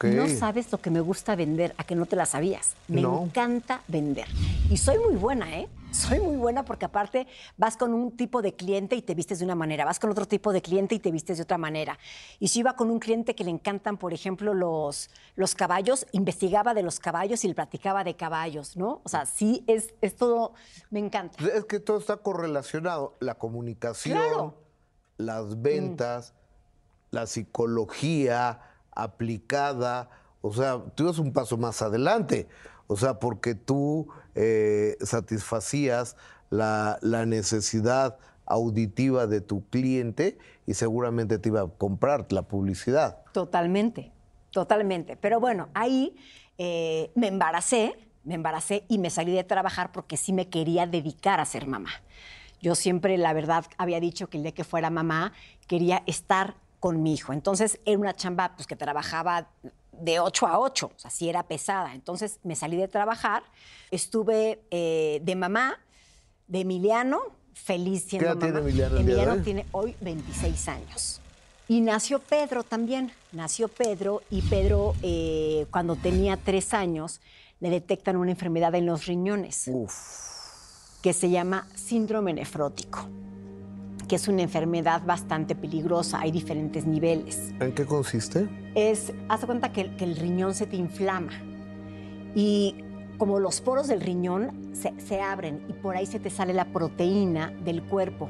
No 0.03 0.27
sabes 0.29 0.71
lo 0.71 0.79
que 0.79 0.91
me 0.91 1.01
gusta 1.01 1.35
vender, 1.35 1.73
a 1.77 1.83
que 1.83 1.95
no 1.95 2.05
te 2.05 2.15
la 2.15 2.25
sabías. 2.25 2.75
Me 2.87 3.01
No. 3.01 3.23
encanta 3.23 3.81
vender. 3.87 4.27
Y 4.69 4.77
soy 4.77 4.99
muy 4.99 5.15
buena, 5.15 5.57
¿eh? 5.57 5.67
Soy 5.91 6.19
muy 6.21 6.37
buena 6.37 6.63
porque 6.63 6.85
aparte 6.85 7.27
vas 7.57 7.75
con 7.75 7.93
un 7.93 8.11
tipo 8.15 8.41
de 8.41 8.53
cliente 8.55 8.95
y 8.95 9.01
te 9.01 9.13
vistes 9.13 9.39
de 9.39 9.45
una 9.45 9.55
manera, 9.55 9.83
vas 9.83 9.99
con 9.99 10.09
otro 10.09 10.25
tipo 10.25 10.53
de 10.53 10.61
cliente 10.61 10.95
y 10.95 10.99
te 10.99 11.11
vistes 11.11 11.35
de 11.37 11.43
otra 11.43 11.57
manera. 11.57 11.99
Y 12.39 12.47
si 12.47 12.59
iba 12.59 12.77
con 12.77 12.89
un 12.89 12.99
cliente 12.99 13.35
que 13.35 13.43
le 13.43 13.49
encantan, 13.49 13.97
por 13.97 14.13
ejemplo, 14.13 14.53
los, 14.53 15.09
los 15.35 15.53
caballos, 15.53 16.05
investigaba 16.13 16.73
de 16.73 16.83
los 16.83 16.99
caballos 17.01 17.43
y 17.43 17.49
le 17.49 17.55
platicaba 17.55 18.05
de 18.05 18.15
caballos, 18.15 18.77
¿no? 18.77 19.01
O 19.03 19.09
sea, 19.09 19.25
sí, 19.25 19.65
es, 19.67 19.93
es 19.99 20.15
todo, 20.15 20.53
me 20.91 20.99
encanta. 20.99 21.35
Pues 21.39 21.53
Es 21.55 21.65
que 21.65 21.79
todo 21.81 21.97
está 21.97 22.15
correlacionado. 22.17 23.17
La 23.19 23.35
comunicación, 23.35 24.17
Claro. 24.17 24.53
las 25.17 25.61
ventas, 25.61 26.33
la 27.09 27.27
psicología 27.27 28.61
aplicada. 28.91 30.09
O 30.41 30.53
sea, 30.53 30.81
tú 30.95 31.03
ibas 31.03 31.19
un 31.19 31.33
paso 31.33 31.57
más 31.57 31.81
adelante. 31.81 32.47
O 32.87 32.97
sea, 32.97 33.19
porque 33.19 33.55
tú 33.55 34.09
eh, 34.35 34.97
satisfacías 35.01 36.17
la, 36.49 36.99
necesidad 37.25 38.17
auditiva 38.45 39.27
de 39.27 39.39
tu 39.39 39.65
cliente 39.69 40.37
y 40.67 40.73
seguramente 40.73 41.39
te 41.39 41.49
iba 41.49 41.61
a 41.61 41.67
comprar 41.67 42.27
la 42.31 42.41
publicidad. 42.43 43.19
Totalmente, 43.31 44.11
totalmente. 44.51 45.15
Pero 45.15 45.39
bueno, 45.39 45.69
ahí 45.73 46.15
eh, 46.57 47.11
me 47.15 47.27
embaracé, 47.27 47.95
me 48.25 48.35
embaracé 48.35 48.83
y 48.89 48.97
me 48.97 49.09
salí 49.09 49.31
de 49.31 49.45
trabajar 49.45 49.91
porque 49.93 50.17
sí 50.17 50.33
me 50.33 50.49
quería 50.49 50.85
dedicar 50.85 51.39
a 51.39 51.45
ser 51.45 51.67
mamá. 51.67 51.91
Yo 52.61 52.75
siempre, 52.75 53.17
la 53.17 53.33
verdad, 53.33 53.65
había 53.77 53.99
dicho 53.99 54.27
que 54.27 54.37
el 54.37 54.43
día 54.43 54.51
que 54.51 54.63
fuera 54.63 54.89
mamá 54.89 55.33
quería 55.67 56.03
estar 56.05 56.55
con 56.81 57.01
mi 57.01 57.13
hijo. 57.13 57.31
Entonces 57.31 57.79
era 57.85 57.97
una 57.97 58.13
chamba 58.13 58.53
pues, 58.57 58.67
que 58.67 58.75
trabajaba 58.75 59.47
de 59.93 60.19
8 60.19 60.47
a 60.47 60.59
8, 60.59 60.91
o 60.93 60.99
sea, 60.99 61.11
sí 61.11 61.29
era 61.29 61.43
pesada. 61.43 61.93
Entonces 61.93 62.39
me 62.43 62.55
salí 62.55 62.75
de 62.75 62.89
trabajar, 62.89 63.43
estuve 63.91 64.61
eh, 64.71 65.21
de 65.23 65.35
mamá, 65.35 65.79
de 66.47 66.61
Emiliano, 66.61 67.21
feliz 67.53 68.05
siendo 68.09 68.27
edad 68.29 68.37
tiene 68.37 68.53
mamá. 68.55 68.67
Emiliano 68.67 68.97
el 68.97 69.05
día 69.05 69.13
de 69.13 69.13
Emiliano 69.13 69.33
hoy? 69.33 69.43
tiene 69.43 69.65
hoy 69.71 69.95
26 70.01 70.67
años. 70.67 71.21
Y 71.67 71.81
nació 71.81 72.19
Pedro 72.19 72.63
también. 72.63 73.13
Nació 73.31 73.69
Pedro 73.69 74.23
y 74.29 74.41
Pedro, 74.41 74.95
eh, 75.03 75.67
cuando 75.71 75.95
tenía 75.95 76.35
tres 76.35 76.73
años, 76.73 77.21
le 77.61 77.69
detectan 77.69 78.17
una 78.17 78.31
enfermedad 78.31 78.73
en 78.75 78.87
los 78.87 79.05
riñones 79.05 79.69
que 81.01 81.13
se 81.13 81.29
llama 81.29 81.67
síndrome 81.75 82.33
nefrótico, 82.33 83.07
que 84.11 84.17
es 84.17 84.27
una 84.27 84.41
enfermedad 84.41 85.03
bastante 85.05 85.55
peligrosa. 85.55 86.19
Hay 86.19 86.31
diferentes 86.31 86.85
niveles. 86.85 87.53
¿En 87.61 87.71
qué 87.73 87.85
consiste? 87.85 88.49
Es, 88.75 89.13
haz 89.29 89.39
de 89.39 89.47
cuenta 89.47 89.71
que, 89.71 89.79
el- 89.79 89.95
que 89.95 90.03
el 90.03 90.17
riñón 90.17 90.53
se 90.53 90.67
te 90.67 90.75
inflama 90.75 91.31
y 92.35 92.75
como 93.17 93.39
los 93.39 93.61
poros 93.61 93.87
del 93.87 94.01
riñón 94.01 94.51
se, 94.73 94.93
se 94.99 95.21
abren 95.21 95.61
y 95.69 95.71
por 95.71 95.95
ahí 95.95 96.05
se 96.05 96.19
te 96.19 96.29
sale 96.29 96.53
la 96.53 96.65
proteína 96.65 97.51
del 97.63 97.83
cuerpo. 97.83 98.27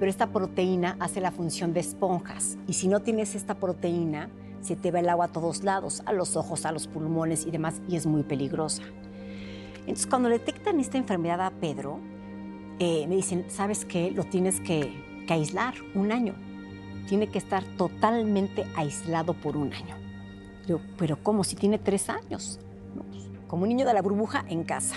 Pero 0.00 0.10
esta 0.10 0.32
proteína 0.32 0.96
hace 0.98 1.20
la 1.20 1.30
función 1.30 1.72
de 1.74 1.78
esponjas 1.78 2.58
y 2.66 2.72
si 2.72 2.88
no 2.88 2.98
tienes 2.98 3.36
esta 3.36 3.54
proteína, 3.54 4.30
se 4.62 4.74
te 4.74 4.90
va 4.90 4.98
el 4.98 5.08
agua 5.08 5.26
a 5.26 5.28
todos 5.28 5.62
lados, 5.62 6.02
a 6.06 6.12
los 6.12 6.34
ojos, 6.34 6.66
a 6.66 6.72
los 6.72 6.88
pulmones 6.88 7.46
y 7.46 7.52
demás, 7.52 7.80
y 7.88 7.94
es 7.94 8.04
muy 8.04 8.24
peligrosa. 8.24 8.82
Entonces, 9.82 10.08
cuando 10.08 10.28
detectan 10.28 10.80
esta 10.80 10.98
enfermedad 10.98 11.40
a 11.40 11.50
Pedro, 11.52 12.00
eh, 12.78 13.06
me 13.08 13.16
dicen, 13.16 13.44
¿sabes 13.48 13.84
qué? 13.84 14.10
Lo 14.10 14.24
tienes 14.24 14.60
que, 14.60 14.92
que 15.26 15.32
aislar 15.32 15.74
un 15.94 16.12
año. 16.12 16.34
Tiene 17.08 17.28
que 17.28 17.38
estar 17.38 17.62
totalmente 17.76 18.64
aislado 18.76 19.34
por 19.34 19.56
un 19.56 19.72
año. 19.72 19.96
Yo, 20.66 20.80
pero 20.98 21.22
¿cómo? 21.22 21.44
Si 21.44 21.56
tiene 21.56 21.78
tres 21.78 22.08
años. 22.08 22.58
Pues, 23.10 23.28
como 23.46 23.64
un 23.64 23.68
niño 23.68 23.86
de 23.86 23.94
la 23.94 24.02
burbuja 24.02 24.44
en 24.48 24.64
casa. 24.64 24.96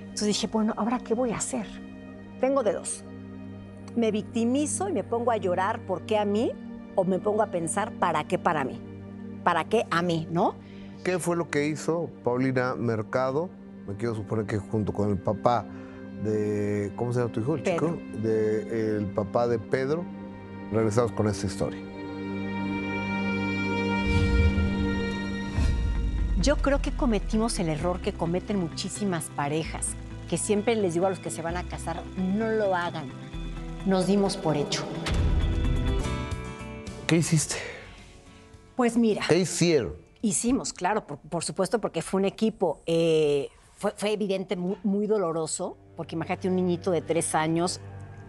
Entonces 0.00 0.28
dije, 0.28 0.46
bueno, 0.46 0.74
¿ahora 0.76 0.98
qué 0.98 1.14
voy 1.14 1.32
a 1.32 1.36
hacer? 1.36 1.66
Tengo 2.40 2.62
de 2.62 2.72
dos. 2.72 3.04
Me 3.94 4.10
victimizo 4.10 4.88
y 4.88 4.92
me 4.92 5.04
pongo 5.04 5.30
a 5.30 5.36
llorar, 5.36 5.80
¿por 5.80 6.02
qué 6.02 6.18
a 6.18 6.24
mí? 6.24 6.52
O 6.94 7.04
me 7.04 7.18
pongo 7.18 7.42
a 7.42 7.46
pensar, 7.48 7.92
¿para 7.92 8.24
qué 8.24 8.38
para 8.38 8.64
mí? 8.64 8.80
¿Para 9.44 9.64
qué 9.64 9.86
a 9.90 10.02
mí? 10.02 10.26
¿No? 10.30 10.54
¿Qué 11.04 11.18
fue 11.18 11.36
lo 11.36 11.48
que 11.50 11.68
hizo 11.68 12.10
Paulina 12.24 12.74
Mercado? 12.74 13.50
Me 13.86 13.94
quiero 13.94 14.14
suponer 14.14 14.46
que 14.46 14.58
junto 14.58 14.92
con 14.92 15.10
el 15.10 15.18
papá 15.18 15.66
de. 16.22 16.92
¿Cómo 16.96 17.12
se 17.12 17.20
llama 17.20 17.32
tu 17.32 17.40
hijo? 17.40 17.54
El 17.56 17.62
Pedro. 17.62 17.96
chico. 17.96 18.18
De, 18.22 18.96
el 18.96 19.06
papá 19.06 19.46
de 19.48 19.58
Pedro. 19.58 20.04
Regresamos 20.72 21.12
con 21.12 21.28
esta 21.28 21.46
historia. 21.46 21.80
Yo 26.40 26.56
creo 26.56 26.80
que 26.80 26.92
cometimos 26.92 27.58
el 27.58 27.68
error 27.68 28.00
que 28.00 28.12
cometen 28.12 28.58
muchísimas 28.58 29.24
parejas, 29.34 29.88
que 30.28 30.36
siempre 30.38 30.76
les 30.76 30.94
digo 30.94 31.06
a 31.06 31.10
los 31.10 31.18
que 31.18 31.30
se 31.30 31.42
van 31.42 31.56
a 31.56 31.64
casar, 31.64 32.02
no 32.16 32.50
lo 32.50 32.74
hagan. 32.74 33.08
Nos 33.86 34.06
dimos 34.06 34.36
por 34.36 34.56
hecho. 34.56 34.84
¿Qué 37.06 37.16
hiciste? 37.16 37.56
Pues 38.76 38.96
mira, 38.96 39.22
¿Qué 39.28 39.38
hicieron? 39.38 39.94
hicimos, 40.22 40.72
claro, 40.72 41.06
por, 41.06 41.18
por 41.18 41.44
supuesto, 41.44 41.80
porque 41.80 42.02
fue 42.02 42.20
un 42.20 42.24
equipo. 42.26 42.82
eh, 42.86 43.48
fue, 43.78 43.92
fue 43.96 44.12
evidente, 44.12 44.56
muy, 44.56 44.76
muy 44.84 45.06
doloroso, 45.06 45.76
porque 45.96 46.14
imagínate 46.14 46.48
un 46.48 46.56
niñito 46.56 46.90
de 46.90 47.00
tres 47.00 47.34
años 47.34 47.80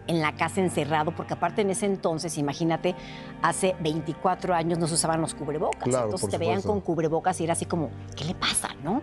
en 0.06 0.20
la 0.22 0.34
casa 0.34 0.60
encerrado, 0.60 1.14
porque 1.14 1.34
aparte 1.34 1.60
en 1.60 1.70
ese 1.70 1.86
entonces, 1.86 2.38
imagínate, 2.38 2.94
hace 3.42 3.76
24 3.80 4.54
años 4.54 4.78
no 4.78 4.86
se 4.86 4.94
usaban 4.94 5.20
los 5.20 5.34
cubrebocas. 5.34 5.84
Claro, 5.84 6.06
entonces 6.06 6.30
te 6.30 6.38
veían 6.38 6.62
con 6.62 6.80
cubrebocas 6.80 7.40
y 7.40 7.44
era 7.44 7.52
así 7.52 7.66
como, 7.66 7.90
¿qué 8.16 8.24
le 8.24 8.34
pasa, 8.34 8.70
no? 8.82 9.02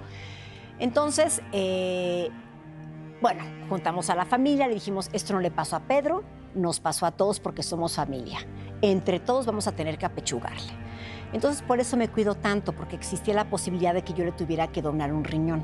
Entonces, 0.79 1.41
eh, 1.51 2.31
bueno, 3.21 3.43
juntamos 3.69 4.09
a 4.09 4.15
la 4.15 4.25
familia, 4.25 4.67
le 4.67 4.73
dijimos, 4.73 5.09
esto 5.13 5.33
no 5.33 5.39
le 5.39 5.51
pasó 5.51 5.75
a 5.75 5.81
Pedro, 5.81 6.23
nos 6.55 6.79
pasó 6.79 7.05
a 7.05 7.11
todos 7.11 7.39
porque 7.39 7.61
somos 7.61 7.95
familia. 7.95 8.39
Entre 8.81 9.19
todos 9.19 9.45
vamos 9.45 9.67
a 9.67 9.73
tener 9.73 9.99
que 9.99 10.07
apechugarle. 10.07 10.73
Entonces, 11.33 11.61
por 11.61 11.79
eso 11.79 11.97
me 11.97 12.07
cuido 12.07 12.33
tanto, 12.35 12.73
porque 12.73 12.95
existía 12.95 13.35
la 13.35 13.49
posibilidad 13.49 13.93
de 13.93 14.03
que 14.03 14.13
yo 14.13 14.25
le 14.25 14.31
tuviera 14.31 14.67
que 14.71 14.81
donar 14.81 15.13
un 15.13 15.23
riñón. 15.23 15.63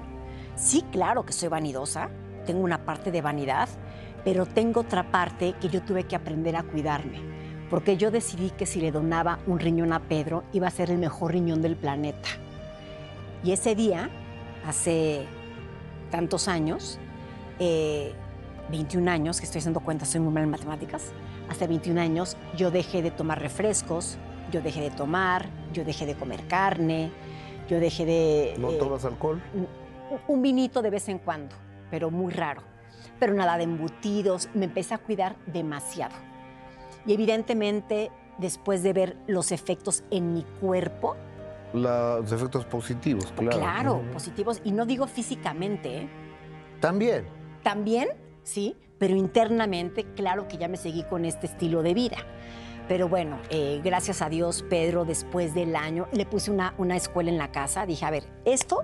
Sí, 0.55 0.85
claro 0.91 1.25
que 1.25 1.33
soy 1.33 1.49
vanidosa, 1.49 2.09
tengo 2.45 2.63
una 2.63 2.85
parte 2.85 3.11
de 3.11 3.21
vanidad, 3.21 3.69
pero 4.23 4.45
tengo 4.45 4.81
otra 4.81 5.11
parte 5.11 5.55
que 5.59 5.69
yo 5.69 5.81
tuve 5.81 6.03
que 6.03 6.15
aprender 6.15 6.55
a 6.55 6.63
cuidarme, 6.63 7.19
porque 7.69 7.97
yo 7.97 8.11
decidí 8.11 8.51
que 8.51 8.65
si 8.65 8.79
le 8.81 8.91
donaba 8.91 9.39
un 9.47 9.59
riñón 9.59 9.93
a 9.93 9.99
Pedro, 9.99 10.43
iba 10.53 10.67
a 10.67 10.71
ser 10.71 10.91
el 10.91 10.97
mejor 10.97 11.31
riñón 11.31 11.61
del 11.61 11.75
planeta. 11.75 12.29
Y 13.43 13.51
ese 13.51 13.75
día, 13.75 14.09
hace 14.67 15.25
tantos 16.11 16.47
años, 16.47 16.99
eh, 17.59 18.13
21 18.69 19.09
años, 19.09 19.39
que 19.39 19.45
estoy 19.45 19.59
haciendo 19.59 19.79
cuentas, 19.79 20.09
soy 20.09 20.21
muy 20.21 20.33
mal 20.33 20.43
en 20.43 20.51
matemáticas, 20.51 21.11
hace 21.49 21.67
21 21.67 21.99
años 21.99 22.37
yo 22.55 22.71
dejé 22.71 23.01
de 23.01 23.11
tomar 23.11 23.39
refrescos, 23.41 24.17
yo 24.51 24.61
dejé 24.61 24.81
de 24.81 24.91
tomar, 24.91 25.47
yo 25.73 25.83
dejé 25.83 26.05
de 26.05 26.15
comer 26.15 26.45
carne, 26.47 27.11
yo 27.69 27.79
dejé 27.79 28.05
de... 28.05 28.55
¿No 28.57 28.71
eh, 28.71 28.77
tomas 28.77 29.05
alcohol? 29.05 29.41
un 30.27 30.41
vinito 30.41 30.81
de 30.81 30.89
vez 30.89 31.07
en 31.09 31.19
cuando, 31.19 31.55
pero 31.91 32.09
muy 32.09 32.33
raro. 32.33 32.63
Pero 33.19 33.33
nada 33.35 33.57
de 33.57 33.63
embutidos, 33.65 34.49
me 34.55 34.65
empecé 34.65 34.95
a 34.95 34.97
cuidar 34.97 35.35
demasiado. 35.45 36.15
Y 37.05 37.13
evidentemente, 37.13 38.11
después 38.39 38.81
de 38.81 38.93
ver 38.93 39.17
los 39.27 39.51
efectos 39.51 40.03
en 40.09 40.33
mi 40.33 40.43
cuerpo, 40.59 41.15
Los 41.73 42.31
efectos 42.31 42.65
positivos, 42.65 43.31
claro. 43.35 43.57
claro, 43.59 43.93
Ujú. 43.97 44.11
positivos, 44.11 44.61
y 44.63 44.71
no 44.71 44.85
digo 44.85 45.05
físicamente, 45.07 45.99
¿eh? 46.01 46.09
También. 46.79 47.25
también, 47.63 48.09
sí, 48.43 48.75
pero 48.97 49.15
internamente, 49.15 50.03
claro 50.15 50.47
que 50.47 50.57
ya 50.57 50.67
me 50.67 50.77
seguí 50.77 51.03
con 51.03 51.25
este 51.25 51.45
estilo 51.47 51.81
de 51.83 51.93
vida. 51.93 52.17
Pero 52.87 53.07
bueno, 53.07 53.37
eh, 53.49 53.79
gracias 53.83 54.21
a 54.21 54.29
Dios, 54.29 54.65
Pedro, 54.69 55.05
después 55.05 55.53
del 55.53 55.75
año, 55.75 56.07
le 56.11 56.25
puse 56.25 56.51
una, 56.51 56.73
una 56.77 56.95
escuela 56.97 57.29
en 57.29 57.37
la 57.37 57.51
casa. 57.51 57.85
Dije, 57.85 58.05
a 58.05 58.11
ver, 58.11 58.23
esto, 58.43 58.83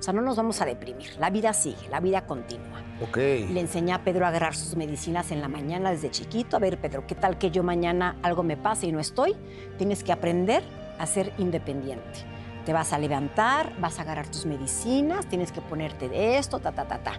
o 0.00 0.02
sea, 0.02 0.14
no 0.14 0.22
nos 0.22 0.36
vamos 0.36 0.62
a 0.62 0.64
deprimir. 0.64 1.10
La 1.18 1.28
vida 1.28 1.52
sigue, 1.52 1.86
la 1.90 2.00
vida 2.00 2.24
continúa. 2.24 2.82
Ok. 3.02 3.18
Le 3.18 3.60
enseñé 3.60 3.92
a 3.92 4.02
Pedro 4.02 4.24
a 4.24 4.28
agarrar 4.28 4.56
sus 4.56 4.74
medicinas 4.74 5.30
en 5.30 5.42
la 5.42 5.48
mañana 5.48 5.90
desde 5.90 6.10
chiquito. 6.10 6.56
A 6.56 6.58
ver, 6.58 6.80
Pedro, 6.80 7.06
¿qué 7.06 7.14
tal 7.14 7.36
que 7.36 7.50
yo 7.50 7.62
mañana 7.62 8.16
algo 8.22 8.42
me 8.42 8.56
pase 8.56 8.86
y 8.86 8.92
no 8.92 8.98
estoy? 8.98 9.36
Tienes 9.76 10.02
que 10.02 10.10
aprender 10.10 10.62
a 10.98 11.04
ser 11.04 11.34
independiente. 11.36 12.24
Te 12.64 12.72
vas 12.72 12.94
a 12.94 12.98
levantar, 12.98 13.78
vas 13.78 13.98
a 13.98 14.02
agarrar 14.02 14.26
tus 14.26 14.46
medicinas, 14.46 15.26
tienes 15.26 15.52
que 15.52 15.60
ponerte 15.60 16.08
de 16.08 16.38
esto, 16.38 16.60
ta, 16.60 16.72
ta, 16.72 16.86
ta, 16.86 16.98
ta. 17.02 17.12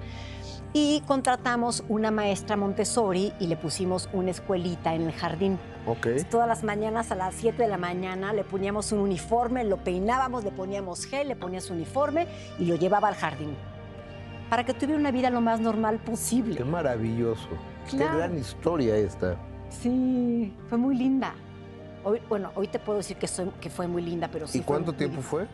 Y 0.73 1.01
contratamos 1.05 1.84
una 1.89 2.12
maestra 2.12 2.55
Montessori 2.55 3.34
y 3.39 3.47
le 3.47 3.57
pusimos 3.57 4.07
una 4.13 4.31
escuelita 4.31 4.93
en 4.95 5.01
el 5.03 5.12
jardín. 5.12 5.60
Ok. 5.86 6.07
Todas 6.29 6.47
las 6.47 6.63
mañanas 6.63 7.12
a 7.12 7.15
las 7.15 7.36
7 7.36 7.63
de 7.63 7.67
la 7.67 7.77
mañana 7.77 8.31
le 8.31 8.45
poníamos 8.45 8.91
un 8.93 8.99
uniforme, 8.99 9.65
lo 9.65 9.77
peinábamos, 9.77 10.45
le 10.45 10.51
poníamos 10.51 11.05
gel, 11.05 11.27
le 11.27 11.36
ponías 11.36 11.65
su 11.65 11.73
uniforme 11.73 12.27
y 12.57 12.65
lo 12.65 12.75
llevaba 12.75 13.10
al 13.10 13.15
jardín. 13.15 13.53
Para 14.49 14.65
que 14.65 14.73
tuviera 14.73 14.99
una 14.99 15.12
vida 15.12 15.29
lo 15.29 15.41
más 15.41 15.60
normal 15.60 15.97
posible. 15.99 16.55
Qué 16.55 16.63
maravilloso. 16.63 17.47
Claro. 17.89 18.12
Qué 18.12 18.17
gran 18.17 18.38
historia 18.38 18.95
esta. 18.95 19.36
Sí, 19.69 20.53
fue 20.69 20.77
muy 20.77 20.95
linda. 20.95 21.34
Hoy, 22.03 22.21
bueno, 22.29 22.51
hoy 22.55 22.67
te 22.67 22.79
puedo 22.79 22.97
decir 22.99 23.17
que, 23.17 23.27
soy- 23.27 23.51
que 23.60 23.69
fue 23.69 23.88
muy 23.88 24.01
linda, 24.03 24.29
pero 24.31 24.47
sí. 24.47 24.60
¿Y 24.60 24.62
cuánto 24.62 24.93
tiempo 24.93 25.15
linda. 25.17 25.29
fue? 25.29 25.47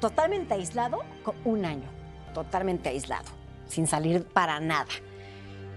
Totalmente 0.00 0.52
aislado, 0.54 0.98
con 1.22 1.34
un 1.44 1.64
año. 1.64 1.88
Totalmente 2.34 2.88
aislado, 2.90 3.24
sin 3.70 3.86
salir 3.86 4.24
para 4.24 4.60
nada. 4.60 4.86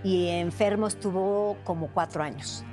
Y 0.03 0.27
enfermo 0.27 0.88
estuvo 0.88 1.58
como 1.63 1.88
cuatro 1.88 2.23
años, 2.23 2.65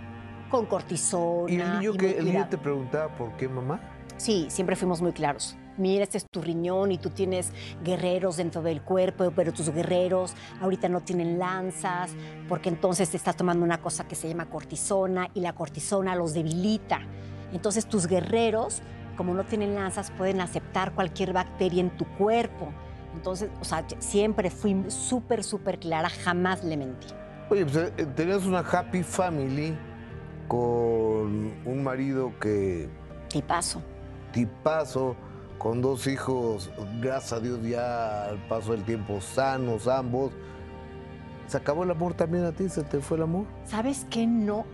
con 0.50 0.66
cortisona. 0.66 1.52
¿Y 1.52 1.60
el 1.60 1.78
niño 1.78 1.92
que 1.92 2.18
el 2.18 2.24
niño 2.24 2.48
te 2.48 2.58
preguntaba 2.58 3.14
por 3.14 3.36
qué, 3.36 3.48
mamá? 3.48 3.80
Sí, 4.16 4.46
siempre 4.50 4.76
fuimos 4.76 5.00
muy 5.00 5.12
claros. 5.12 5.56
Mira, 5.78 6.02
este 6.02 6.18
es 6.18 6.26
tu 6.28 6.42
riñón 6.42 6.92
y 6.92 6.98
tú 6.98 7.08
tienes 7.08 7.52
guerreros 7.82 8.36
dentro 8.36 8.60
del 8.60 8.82
cuerpo, 8.82 9.32
pero 9.34 9.52
tus 9.52 9.70
guerreros 9.70 10.34
ahorita 10.60 10.90
no 10.90 11.00
tienen 11.00 11.38
lanzas, 11.38 12.10
porque 12.48 12.68
entonces 12.68 13.08
te 13.08 13.16
estás 13.16 13.36
tomando 13.36 13.64
una 13.64 13.80
cosa 13.80 14.06
que 14.06 14.14
se 14.14 14.28
llama 14.28 14.50
cortisona 14.50 15.28
y 15.32 15.40
la 15.40 15.54
cortisona 15.54 16.16
los 16.16 16.34
debilita. 16.34 17.00
Entonces 17.52 17.86
tus 17.86 18.06
guerreros, 18.06 18.82
como 19.16 19.32
no 19.32 19.44
tienen 19.44 19.74
lanzas, 19.74 20.10
pueden 20.10 20.42
aceptar 20.42 20.92
cualquier 20.92 21.32
bacteria 21.32 21.80
en 21.80 21.90
tu 21.96 22.04
cuerpo. 22.18 22.74
Entonces, 23.14 23.50
o 23.60 23.64
sea, 23.64 23.84
siempre 23.98 24.50
fui 24.50 24.84
súper, 24.88 25.42
súper 25.44 25.78
clara, 25.78 26.08
jamás 26.08 26.62
le 26.64 26.76
mentí. 26.76 27.08
Oye, 27.50 27.64
pues 27.66 27.76
eh, 27.96 28.06
tenías 28.14 28.44
una 28.46 28.60
happy 28.60 29.02
family 29.02 29.76
con 30.46 31.52
un 31.64 31.82
marido 31.82 32.32
que 32.40 32.88
Y 33.32 33.42
paso. 33.42 33.82
tipazo, 34.32 35.16
con 35.58 35.80
dos 35.82 36.06
hijos, 36.06 36.70
gracias 37.00 37.32
a 37.34 37.40
Dios 37.40 37.60
ya 37.62 38.24
al 38.26 38.38
paso 38.48 38.72
del 38.72 38.84
tiempo 38.84 39.20
sanos 39.20 39.86
ambos. 39.88 40.32
¿Se 41.46 41.56
acabó 41.56 41.82
el 41.82 41.90
amor 41.90 42.14
también 42.14 42.44
a 42.44 42.52
ti? 42.52 42.68
¿Se 42.68 42.82
te 42.84 43.00
fue 43.00 43.16
el 43.16 43.24
amor? 43.24 43.44
¿Sabes 43.64 44.06
qué? 44.08 44.26
No. 44.26 44.64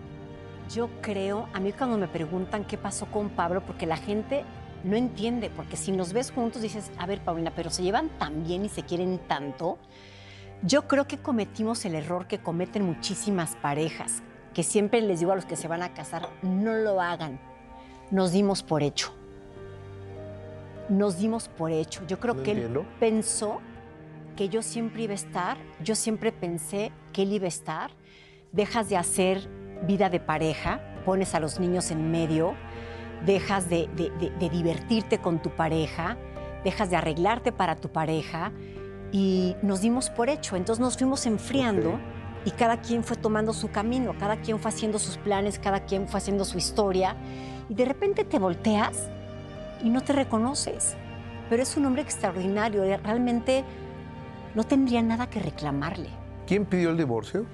Yo 0.75 0.89
creo, 1.01 1.49
a 1.55 1.61
mí 1.61 1.73
cuando 1.73 1.97
me 1.97 2.09
preguntan 2.09 2.65
qué 2.65 2.77
pasó 2.77 3.07
con 3.07 3.31
Pablo, 3.31 3.63
porque 3.65 3.87
la 3.87 3.97
gente 3.97 4.45
no 4.87 4.97
entiende, 4.97 5.51
porque 5.51 5.77
si 5.77 5.91
nos 5.91 6.13
ves 6.13 6.31
juntos 6.31 6.63
dices, 6.63 6.91
a 6.97 7.07
ver, 7.07 7.21
Paulina, 7.21 7.53
pero 7.55 7.71
se 7.71 7.83
llevan 7.83 8.09
tan 8.19 8.45
bien 8.45 8.65
y 8.65 8.69
se 8.69 8.85
quieren 8.85 9.19
tanto. 9.27 9.79
Yo 10.63 10.87
creo 10.87 11.07
que 11.07 11.19
cometimos 11.19 11.85
el 11.85 11.97
error 11.97 12.29
que 12.29 12.39
cometen 12.39 12.85
muchísimas 12.85 13.57
parejas, 13.57 14.23
que 14.55 14.63
siempre 14.63 15.01
les 15.01 15.19
digo 15.19 15.33
a 15.33 15.35
los 15.35 15.45
que 15.45 15.57
se 15.57 15.67
van 15.67 15.83
a 15.83 15.93
casar, 15.93 16.31
no 16.43 16.73
lo 16.73 17.01
hagan. 17.01 17.41
Nos 18.13 18.31
dimos 18.31 18.63
por 18.63 18.83
hecho. 18.83 19.13
Nos 20.89 21.19
dimos 21.19 21.49
por 21.49 21.73
hecho. 21.73 22.07
Yo 22.07 22.21
creo 22.21 22.35
No 22.35 22.43
que 22.45 22.53
él 22.53 22.81
pensó 23.01 23.61
que 24.37 24.49
yo 24.49 24.63
siempre 24.63 25.03
iba 25.03 25.13
a 25.13 25.17
estar, 25.17 25.57
yo 25.83 25.97
siempre 25.97 26.31
pensé 26.31 26.93
que 27.13 27.23
él 27.23 27.33
iba 27.33 27.47
a 27.47 27.49
estar. 27.49 27.91
Dejas 28.53 28.89
de 28.89 28.97
hacer 28.97 29.49
vida 29.85 30.09
de 30.11 30.21
pareja, 30.21 30.81
pones 31.05 31.35
a 31.35 31.41
los 31.41 31.59
niños 31.59 31.91
en 31.91 32.11
medio, 32.13 32.55
dejas 33.25 33.69
de, 33.69 33.89
de- 33.97 34.11
de- 34.19 34.31
de 34.31 34.51
divertirte 34.51 35.19
con 35.19 35.41
tu 35.41 35.51
pareja, 35.51 36.17
dejas 36.65 36.91
de 36.91 36.97
arreglarte 36.97 37.53
para 37.53 37.77
tu 37.77 37.89
pareja 37.89 38.53
y 39.13 39.57
nos 39.63 39.81
dimos 39.81 40.11
por 40.11 40.29
hecho. 40.29 40.57
Entonces 40.57 40.81
nos 40.81 40.97
fuimos 40.97 41.25
enfriando 41.27 41.99
y 42.45 42.51
cada 42.51 42.81
quien 42.81 43.03
fue 43.05 43.17
tomando 43.17 43.53
su 43.53 43.71
camino, 43.71 44.15
cada 44.19 44.37
quien 44.37 44.59
fue 44.59 44.69
haciendo 44.71 44.99
sus 44.99 45.17
planes, 45.17 45.59
cada 45.59 45.81
quien 45.81 46.07
fue 46.09 46.19
haciendo 46.19 46.45
su 46.45 46.59
historia 46.59 47.17
y 47.69 47.75
de 47.75 47.85
repente 47.85 48.25
te 48.25 48.39
volteas 48.39 49.09
y 49.83 49.91
no 49.91 50.01
te 50.03 50.13
reconoces. 50.13 50.97
Pero 51.49 51.63
es 51.63 51.77
un 51.77 51.87
hombre 51.87 52.03
extraordinario, 52.03 52.83
eh, 52.85 52.97
realmente 52.99 53.65
no 54.55 54.65
tendría 54.65 55.03
nada 55.03 55.29
que 55.29 55.39
reclamarle. 55.41 56.09
¿Quién 56.47 56.65
pidió 56.65 56.91
el 56.91 56.97
divorcio? 56.97 57.45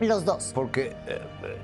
Los 0.00 0.24
dos. 0.24 0.52
Porque 0.54 0.88
eh, 1.06 1.20
eh, 1.44 1.56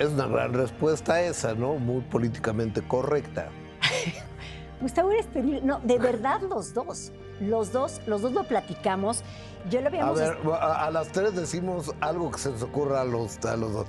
es 0.00 0.08
una 0.10 0.26
gran 0.26 0.52
respuesta 0.54 1.20
esa, 1.22 1.54
¿no? 1.54 1.74
Muy 1.74 2.00
políticamente 2.02 2.82
correcta. 2.82 3.48
Gustavo 4.80 5.10
eres 5.12 5.26
terrible. 5.28 5.60
No, 5.62 5.78
de 5.80 5.98
verdad 5.98 6.40
los 6.40 6.72
dos. 6.74 7.12
Los 7.40 7.70
dos, 7.72 8.00
los 8.06 8.22
dos 8.22 8.32
lo 8.32 8.44
platicamos. 8.44 9.22
Yo 9.70 9.80
lo 9.80 9.86
A 9.86 9.88
habíamos... 9.88 10.18
ver, 10.18 10.36
a, 10.58 10.86
a 10.86 10.90
las 10.90 11.08
tres 11.08 11.34
decimos 11.34 11.94
algo 12.00 12.30
que 12.30 12.38
se 12.38 12.50
nos 12.50 12.62
ocurra 12.62 13.02
a 13.02 13.04
los, 13.04 13.38
a 13.44 13.56
los 13.56 13.72
dos. 13.72 13.86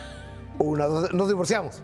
Una, 0.58 0.86
dos, 0.86 1.12
nos 1.14 1.28
divorciamos. 1.28 1.82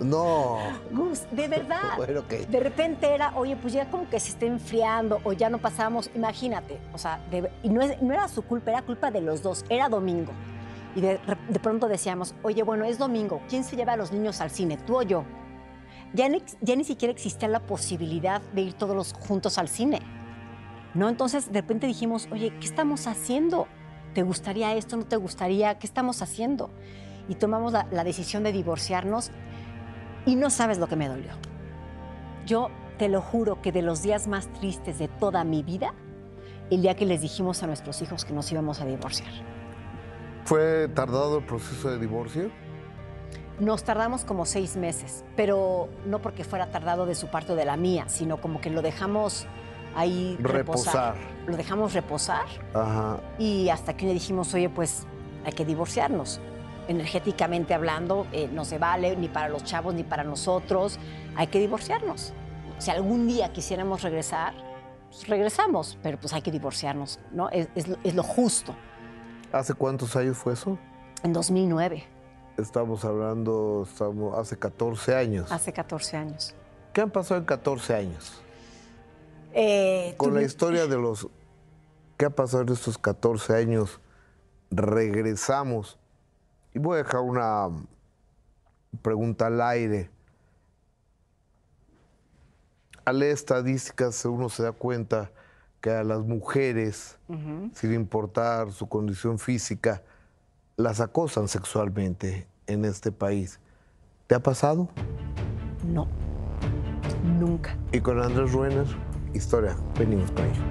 No. 0.00 0.58
Gus, 0.90 1.22
de 1.30 1.48
verdad. 1.48 1.80
Bueno, 1.96 2.20
ok. 2.20 2.30
De 2.48 2.60
repente 2.60 3.14
era, 3.14 3.32
oye, 3.36 3.56
pues 3.56 3.72
ya 3.74 3.88
como 3.90 4.08
que 4.08 4.18
se 4.20 4.30
está 4.30 4.46
enfriando 4.46 5.20
o 5.24 5.32
ya 5.34 5.48
no 5.50 5.58
pasamos, 5.58 6.10
imagínate, 6.14 6.78
o 6.94 6.98
sea, 6.98 7.20
de- 7.30 7.50
y 7.62 7.68
no, 7.68 7.82
es- 7.82 8.00
no 8.02 8.12
era 8.12 8.26
su 8.28 8.42
culpa, 8.42 8.70
era 8.72 8.82
culpa 8.82 9.10
de 9.10 9.20
los 9.20 9.42
dos, 9.42 9.64
era 9.68 9.88
domingo. 9.88 10.32
Y 10.94 11.00
de, 11.02 11.18
re- 11.18 11.36
de 11.52 11.60
pronto 11.60 11.88
decíamos, 11.88 12.34
oye, 12.42 12.62
bueno, 12.62 12.84
es 12.84 12.98
domingo, 12.98 13.40
¿quién 13.48 13.62
se 13.64 13.76
lleva 13.76 13.92
a 13.92 13.96
los 13.96 14.10
niños 14.12 14.40
al 14.40 14.50
cine, 14.50 14.76
tú 14.78 14.96
o 14.98 15.02
yo? 15.02 15.24
Ya 16.14 16.28
ni, 16.28 16.42
ya 16.60 16.76
ni 16.76 16.84
siquiera 16.84 17.12
existía 17.12 17.48
la 17.48 17.60
posibilidad 17.60 18.40
de 18.54 18.62
ir 18.62 18.72
todos 18.74 18.94
los 18.96 19.12
juntos 19.12 19.58
al 19.58 19.68
cine. 19.68 20.00
¿No? 20.94 21.08
Entonces 21.08 21.50
de 21.52 21.62
repente 21.62 21.86
dijimos, 21.86 22.28
oye, 22.32 22.52
¿qué 22.60 22.66
estamos 22.66 23.06
haciendo? 23.06 23.66
¿Te 24.14 24.22
gustaría 24.22 24.74
esto? 24.74 24.96
¿No 24.98 25.04
te 25.04 25.16
gustaría? 25.16 25.78
¿Qué 25.78 25.86
estamos 25.86 26.20
haciendo? 26.20 26.68
Y 27.28 27.34
tomamos 27.36 27.72
la- 27.72 27.86
la 27.90 28.04
decisión 28.04 28.42
de 28.42 28.52
divorciarnos 28.52 29.30
y 30.26 30.36
no 30.36 30.50
sabes 30.50 30.76
lo 30.78 30.86
que 30.88 30.96
me 30.96 31.08
dolió. 31.08 31.32
Yo 32.46 32.68
te 32.98 33.08
lo 33.08 33.22
juro 33.22 33.62
que 33.62 33.72
de 33.72 33.80
los 33.80 34.02
días 34.02 34.26
más 34.28 34.48
tristes 34.52 34.98
de 34.98 35.08
toda 35.08 35.44
mi 35.44 35.62
vida, 35.62 35.94
el 36.70 36.82
día 36.82 36.94
que 36.94 37.06
les 37.06 37.22
dijimos 37.22 37.62
a 37.62 37.66
nuestros 37.66 38.02
hijos 38.02 38.26
que 38.26 38.34
nos 38.34 38.52
íbamos 38.52 38.80
a 38.80 38.84
divorciar. 38.84 39.30
¿Fue 40.44 40.88
tardado 40.88 41.38
el 41.38 41.44
proceso 41.44 41.90
de 41.90 41.98
divorcio? 41.98 42.50
Nos 43.60 43.84
tardamos 43.84 44.24
como 44.24 44.44
seis 44.44 44.76
meses, 44.76 45.24
pero 45.36 45.88
no 46.06 46.20
porque 46.20 46.42
fuera 46.42 46.70
tardado 46.70 47.06
de 47.06 47.14
su 47.14 47.28
parte 47.28 47.52
o 47.52 47.56
de 47.56 47.64
la 47.64 47.76
mía, 47.76 48.06
sino 48.08 48.40
como 48.40 48.60
que 48.60 48.70
lo 48.70 48.82
dejamos 48.82 49.46
ahí 49.94 50.36
reposar. 50.40 51.14
Reposar. 51.14 51.14
Lo 51.46 51.56
dejamos 51.56 51.92
reposar 51.92 52.46
Ajá. 52.74 53.20
y 53.38 53.68
hasta 53.68 53.94
que 53.96 54.06
le 54.06 54.14
dijimos, 54.14 54.52
oye, 54.54 54.68
pues 54.68 55.06
hay 55.44 55.52
que 55.52 55.64
divorciarnos. 55.64 56.40
Energéticamente 56.88 57.74
hablando, 57.74 58.26
eh, 58.32 58.48
no 58.52 58.64
se 58.64 58.78
vale 58.78 59.16
ni 59.16 59.28
para 59.28 59.48
los 59.48 59.62
chavos 59.64 59.94
ni 59.94 60.02
para 60.02 60.24
nosotros, 60.24 60.98
hay 61.36 61.46
que 61.46 61.60
divorciarnos. 61.60 62.32
Si 62.78 62.90
algún 62.90 63.28
día 63.28 63.52
quisiéramos 63.52 64.02
regresar, 64.02 64.54
pues 65.08 65.28
regresamos, 65.28 65.98
pero 66.02 66.18
pues 66.18 66.32
hay 66.32 66.42
que 66.42 66.50
divorciarnos, 66.50 67.20
¿no? 67.30 67.48
Es, 67.50 67.68
es 67.76 67.86
es 68.02 68.14
lo 68.14 68.22
justo. 68.24 68.74
¿Hace 69.52 69.74
cuántos 69.74 70.16
años 70.16 70.36
fue 70.38 70.54
eso? 70.54 70.78
En 71.22 71.32
2009, 71.32 72.04
Estamos 72.58 73.04
hablando, 73.06 73.86
estamos 73.88 74.38
hace 74.38 74.58
14 74.58 75.14
años. 75.14 75.50
hace 75.50 75.72
14 75.72 76.16
años. 76.18 76.54
¿Qué 76.92 77.00
han 77.00 77.10
pasado 77.10 77.40
en 77.40 77.46
14 77.46 77.94
años? 77.94 78.42
Eh, 79.54 80.14
Con 80.18 80.34
la 80.34 80.42
historia 80.42 80.86
de 80.86 80.96
los... 80.98 81.28
¿Qué 82.18 82.26
ha 82.26 82.30
pasado 82.30 82.62
en 82.62 82.68
estos 82.68 82.98
14 82.98 83.56
años? 83.56 84.00
Regresamos. 84.70 85.98
Y 86.74 86.78
voy 86.78 86.96
a 87.00 87.02
dejar 87.04 87.22
una 87.22 87.68
pregunta 89.00 89.46
al 89.46 89.60
aire. 89.62 90.10
Al 93.06 93.18
leer 93.18 93.32
estadísticas 93.32 94.24
uno 94.26 94.50
se 94.50 94.62
da 94.62 94.72
cuenta 94.72 95.30
que 95.82 95.90
a 95.90 96.02
las 96.02 96.20
mujeres, 96.20 97.18
sin 97.74 97.92
importar 97.92 98.72
su 98.72 98.88
condición 98.88 99.38
física, 99.38 100.02
las 100.78 101.00
acosan 101.00 101.48
sexualmente 101.48 102.46
en 102.66 102.86
este 102.86 103.12
país. 103.12 103.60
¿Te 104.26 104.34
ha 104.34 104.40
pasado? 104.40 104.88
No, 105.86 106.08
nunca. 107.38 107.76
Y 107.92 108.00
con 108.00 108.22
Andrés 108.22 108.52
Ruener, 108.52 108.86
historia. 109.34 109.76
Venimos 109.98 110.30
con 110.30 110.46
ello. 110.46 110.62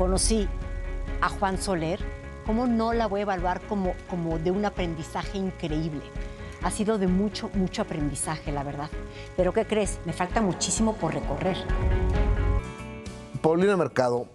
conocí 0.00 0.48
a 1.20 1.28
Juan 1.28 1.58
Soler, 1.58 2.00
¿cómo 2.46 2.66
no 2.66 2.94
la 2.94 3.06
voy 3.06 3.20
a 3.20 3.22
evaluar 3.24 3.60
como, 3.68 3.92
como 4.08 4.38
de 4.38 4.50
un 4.50 4.64
aprendizaje 4.64 5.36
increíble? 5.36 6.00
Ha 6.62 6.70
sido 6.70 6.98
de 6.98 7.06
mucho, 7.06 7.50
mucho 7.54 7.82
aprendizaje, 7.82 8.52
la 8.52 8.62
verdad. 8.62 8.90
Pero 9.36 9.52
¿qué 9.52 9.64
crees? 9.64 9.98
Me 10.04 10.12
falta 10.12 10.42
muchísimo 10.42 10.94
por 10.94 11.14
recorrer. 11.14 11.56
Paulina 13.40 13.76
Mercado, 13.78 14.28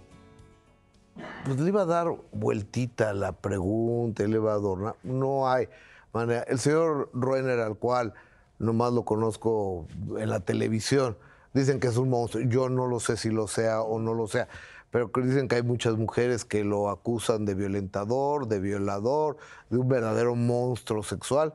pues 1.44 1.60
le 1.60 1.68
iba 1.68 1.82
a 1.82 1.86
dar 1.86 2.08
vueltita 2.32 3.10
a 3.10 3.14
la 3.14 3.30
pregunta, 3.30 4.24
le 4.24 4.36
iba 4.36 4.52
a 4.52 4.56
adornar. 4.56 4.96
No 5.04 5.48
hay 5.48 5.68
manera. 6.12 6.42
El 6.42 6.58
señor 6.58 7.10
Ruener, 7.12 7.60
al 7.60 7.76
cual 7.76 8.12
nomás 8.58 8.92
lo 8.92 9.04
conozco 9.04 9.86
en 10.18 10.28
la 10.28 10.40
televisión, 10.40 11.16
dicen 11.54 11.78
que 11.78 11.86
es 11.86 11.96
un 11.96 12.10
monstruo. 12.10 12.42
Yo 12.48 12.68
no 12.68 12.88
lo 12.88 12.98
sé 12.98 13.16
si 13.16 13.30
lo 13.30 13.46
sea 13.46 13.82
o 13.82 14.00
no 14.00 14.14
lo 14.14 14.26
sea, 14.26 14.48
pero 14.90 15.10
dicen 15.14 15.46
que 15.46 15.56
hay 15.56 15.62
muchas 15.62 15.96
mujeres 15.96 16.44
que 16.44 16.64
lo 16.64 16.90
acusan 16.90 17.44
de 17.44 17.54
violentador, 17.54 18.48
de 18.48 18.58
violador, 18.58 19.36
de 19.70 19.78
un 19.78 19.88
verdadero 19.88 20.34
monstruo 20.34 21.04
sexual. 21.04 21.54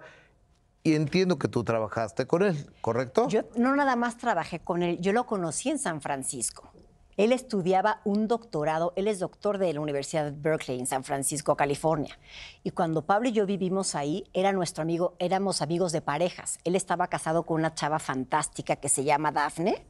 Y 0.83 0.95
entiendo 0.95 1.37
que 1.37 1.47
tú 1.47 1.63
trabajaste 1.63 2.25
con 2.25 2.41
él, 2.43 2.69
¿correcto? 2.81 3.27
Yo 3.27 3.43
no 3.55 3.75
nada 3.75 3.95
más 3.95 4.17
trabajé 4.17 4.59
con 4.59 4.81
él, 4.81 4.99
yo 4.99 5.13
lo 5.13 5.25
conocí 5.25 5.69
en 5.69 5.77
San 5.77 6.01
Francisco. 6.01 6.71
Él 7.17 7.33
estudiaba 7.33 8.01
un 8.03 8.27
doctorado, 8.27 8.93
él 8.95 9.07
es 9.07 9.19
doctor 9.19 9.59
de 9.59 9.71
la 9.73 9.81
Universidad 9.81 10.25
de 10.25 10.31
Berkeley 10.31 10.79
en 10.79 10.87
San 10.87 11.03
Francisco, 11.03 11.55
California. 11.55 12.17
Y 12.63 12.71
cuando 12.71 13.03
Pablo 13.03 13.29
y 13.29 13.31
yo 13.31 13.45
vivimos 13.45 13.93
ahí, 13.93 14.25
era 14.33 14.53
nuestro 14.53 14.81
amigo, 14.81 15.13
éramos 15.19 15.61
amigos 15.61 15.91
de 15.91 16.01
parejas. 16.01 16.57
Él 16.63 16.75
estaba 16.75 17.07
casado 17.07 17.43
con 17.43 17.59
una 17.59 17.75
chava 17.75 17.99
fantástica 17.99 18.77
que 18.77 18.89
se 18.89 19.03
llama 19.03 19.31
Dafne. 19.31 19.83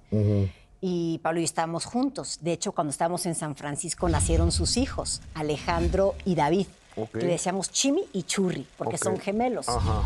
Y 0.81 1.19
Pablo 1.19 1.39
y 1.39 1.43
yo 1.43 1.45
estábamos 1.45 1.85
juntos. 1.85 2.39
De 2.41 2.51
hecho, 2.51 2.71
cuando 2.73 2.91
estábamos 2.91 3.25
en 3.27 3.35
San 3.35 3.55
Francisco 3.55 4.09
nacieron 4.09 4.51
sus 4.51 4.75
hijos, 4.75 5.21
Alejandro 5.35 6.15
y 6.25 6.35
David. 6.35 6.67
Ok. 6.97 7.15
Le 7.15 7.27
decíamos 7.27 7.71
Chimi 7.71 8.03
y 8.11 8.23
Churri, 8.23 8.67
porque 8.77 8.97
son 8.97 9.17
gemelos. 9.19 9.69
Ajá. 9.69 10.03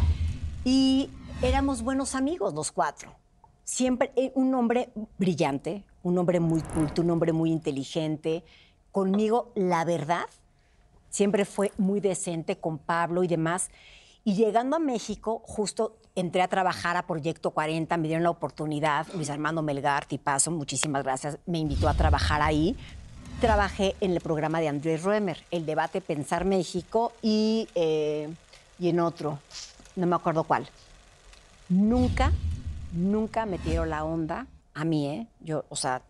Y 0.67 1.12
éramos 1.43 1.84
buenos 1.84 2.15
amigos 2.15 2.56
los 2.56 2.71
cuatro. 2.71 3.13
Siempre 3.63 4.12
eh, 4.15 4.32
un 4.34 4.54
hombre 4.56 4.89
brillante, 5.19 5.84
un 6.01 6.17
hombre 6.17 6.39
muy 6.39 6.62
culto, 6.62 7.04
un 7.04 7.12
hombre 7.12 7.34
muy 7.34 7.51
inteligente. 7.51 8.43
Conmigo, 8.91 9.51
la 9.54 9.86
verdad, 9.86 10.25
siempre 11.12 11.45
fue 11.45 11.71
muy 11.78 11.99
decente 11.99 12.58
con 12.58 12.80
Pablo 12.80 13.23
y 13.23 13.28
demás. 13.28 13.69
Y 14.23 14.34
llegando 14.34 14.75
a 14.75 14.80
México, 14.80 15.43
justo 15.45 15.97
entré 16.15 16.41
a 16.41 16.47
trabajar 16.47 16.97
a 16.97 17.06
Proyecto 17.06 17.51
40, 17.51 17.95
me 17.97 18.08
dieron 18.08 18.23
la 18.23 18.32
oportunidad, 18.32 19.06
Luis 19.13 19.30
Armando 19.30 19.62
Melgar, 19.62 20.06
tipazo, 20.06 20.49
muchísimas 20.49 21.04
gracias, 21.04 21.38
me 21.45 21.60
invitó 21.60 21.88
a 21.88 21.93
trabajar 21.93 22.41
ahí. 22.41 22.75
Trabajé 23.39 23.95
en 24.01 24.13
el 24.13 24.21
programa 24.21 24.62
de 24.62 24.69
Andrés 24.69 25.04
Ruemer, 25.04 25.38
el 25.51 25.67
debate 25.67 26.01
Pensar 26.01 26.43
México 26.43 27.12
y, 27.21 27.67
eh, 27.75 28.34
y 28.80 28.89
en 28.89 28.99
otro, 28.99 29.38
no 29.95 30.08
me 30.08 30.15
acuerdo 30.15 30.43
cuál. 30.43 30.67
Nunca, 31.69 32.31
nunca 32.93 33.45
me 33.45 33.58
tiró 33.58 33.86
la 33.86 34.03
onda 34.03 34.47
a 34.73 34.86
mí, 34.86 35.08
¿eh? 35.08 35.27
Yo, 35.41 35.65
o 35.69 35.75
sea, 35.75 36.01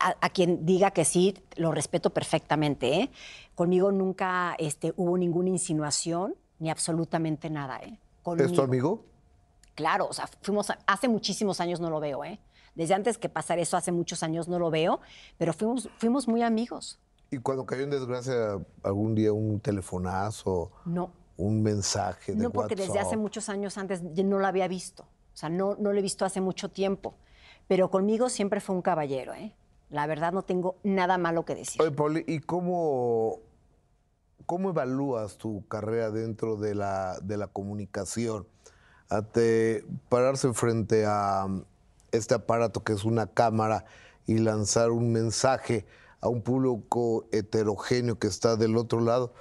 a, 0.00 0.16
a 0.20 0.28
quien 0.30 0.66
diga 0.66 0.90
que 0.90 1.04
sí, 1.04 1.34
lo 1.56 1.72
respeto 1.72 2.10
perfectamente, 2.10 3.00
¿eh? 3.02 3.10
Conmigo 3.54 3.92
nunca 3.92 4.54
este, 4.58 4.92
hubo 4.96 5.16
ninguna 5.16 5.50
insinuación 5.50 6.34
ni 6.58 6.70
absolutamente 6.70 7.48
nada, 7.50 7.78
¿eh? 7.78 7.90
¿Es 7.90 7.98
tu 7.98 8.22
Conmigo. 8.22 8.62
amigo? 8.62 9.04
Claro, 9.74 10.08
o 10.08 10.12
sea, 10.12 10.28
fuimos, 10.42 10.70
a- 10.70 10.78
hace 10.86 11.06
muchísimos 11.08 11.60
años 11.60 11.80
no 11.80 11.90
lo 11.90 12.00
veo, 12.00 12.24
¿eh? 12.24 12.38
Desde 12.74 12.94
antes 12.94 13.18
que 13.18 13.28
pasara 13.28 13.60
eso, 13.62 13.76
hace 13.76 13.92
muchos 13.92 14.22
años 14.22 14.48
no 14.48 14.58
lo 14.58 14.70
veo, 14.70 15.00
pero 15.38 15.52
fuimos, 15.52 15.88
fuimos 15.98 16.26
muy 16.28 16.42
amigos. 16.42 16.98
Y 17.30 17.38
cuando 17.38 17.64
cayó 17.66 17.84
en 17.84 17.90
desgracia 17.90 18.58
algún 18.82 19.14
día 19.14 19.32
un 19.32 19.60
telefonazo, 19.60 20.70
No, 20.84 21.10
un 21.36 21.62
mensaje 21.62 22.32
de 22.32 22.42
no 22.42 22.50
porque 22.50 22.74
WhatsApp. 22.74 22.94
desde 22.94 23.00
hace 23.00 23.16
muchos 23.16 23.48
años 23.48 23.76
antes 23.78 24.02
yo 24.14 24.24
no 24.24 24.38
lo 24.38 24.46
había 24.46 24.68
visto. 24.68 25.04
O 25.04 25.38
sea, 25.38 25.48
no, 25.48 25.76
no 25.78 25.92
lo 25.92 25.98
he 25.98 26.02
visto 26.02 26.24
hace 26.24 26.40
mucho 26.40 26.70
tiempo. 26.70 27.14
Pero 27.68 27.90
conmigo 27.90 28.28
siempre 28.28 28.60
fue 28.60 28.74
un 28.74 28.82
caballero, 28.82 29.34
¿eh? 29.34 29.54
La 29.90 30.06
verdad 30.06 30.32
no 30.32 30.42
tengo 30.42 30.76
nada 30.82 31.18
malo 31.18 31.44
que 31.44 31.54
decir. 31.54 31.80
Oye, 31.80 31.90
Pauli, 31.90 32.24
¿y 32.26 32.40
cómo, 32.40 33.40
cómo 34.46 34.70
evalúas 34.70 35.36
tu 35.36 35.66
carrera 35.68 36.10
dentro 36.10 36.56
de 36.56 36.74
la, 36.74 37.18
de 37.22 37.36
la 37.36 37.48
comunicación? 37.48 38.46
Ante 39.08 39.84
pararse 40.08 40.52
frente 40.54 41.04
a 41.06 41.44
um, 41.46 41.64
este 42.10 42.34
aparato 42.34 42.82
que 42.82 42.92
es 42.92 43.04
una 43.04 43.26
cámara 43.26 43.84
y 44.26 44.38
lanzar 44.38 44.90
un 44.90 45.12
mensaje 45.12 45.86
a 46.20 46.28
un 46.28 46.42
público 46.42 47.28
heterogéneo 47.30 48.18
que 48.18 48.26
está 48.26 48.56
del 48.56 48.76
otro 48.76 49.00
lado, 49.00 49.32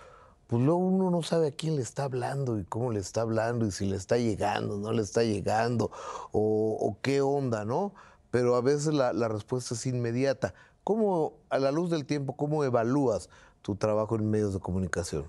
pues 0.47 0.61
luego 0.61 0.79
uno 0.79 1.09
no 1.09 1.23
sabe 1.23 1.47
a 1.47 1.51
quién 1.51 1.75
le 1.75 1.81
está 1.81 2.03
hablando 2.03 2.59
y 2.59 2.65
cómo 2.65 2.91
le 2.91 2.99
está 2.99 3.21
hablando 3.21 3.65
y 3.65 3.71
si 3.71 3.85
le 3.85 3.95
está 3.95 4.17
llegando, 4.17 4.77
no 4.77 4.91
le 4.91 5.01
está 5.01 5.23
llegando 5.23 5.91
o, 6.31 6.97
qué 7.01 7.21
onda, 7.21 7.65
¿no? 7.65 7.93
Pero 8.29 8.55
a 8.55 8.61
veces 8.61 8.93
la, 8.93 9.13
la 9.13 9.27
respuesta 9.27 9.73
es 9.73 9.85
inmediata. 9.85 10.53
¿Cómo, 10.83 11.33
a 11.49 11.57
la 11.57 11.71
luz 11.71 11.89
del 11.89 12.05
tiempo, 12.05 12.35
cómo 12.35 12.63
evalúas 12.63 13.29
tu 13.61 13.75
trabajo 13.75 14.15
en 14.15 14.29
medios 14.29 14.53
de 14.53 14.59
comunicación? 14.59 15.25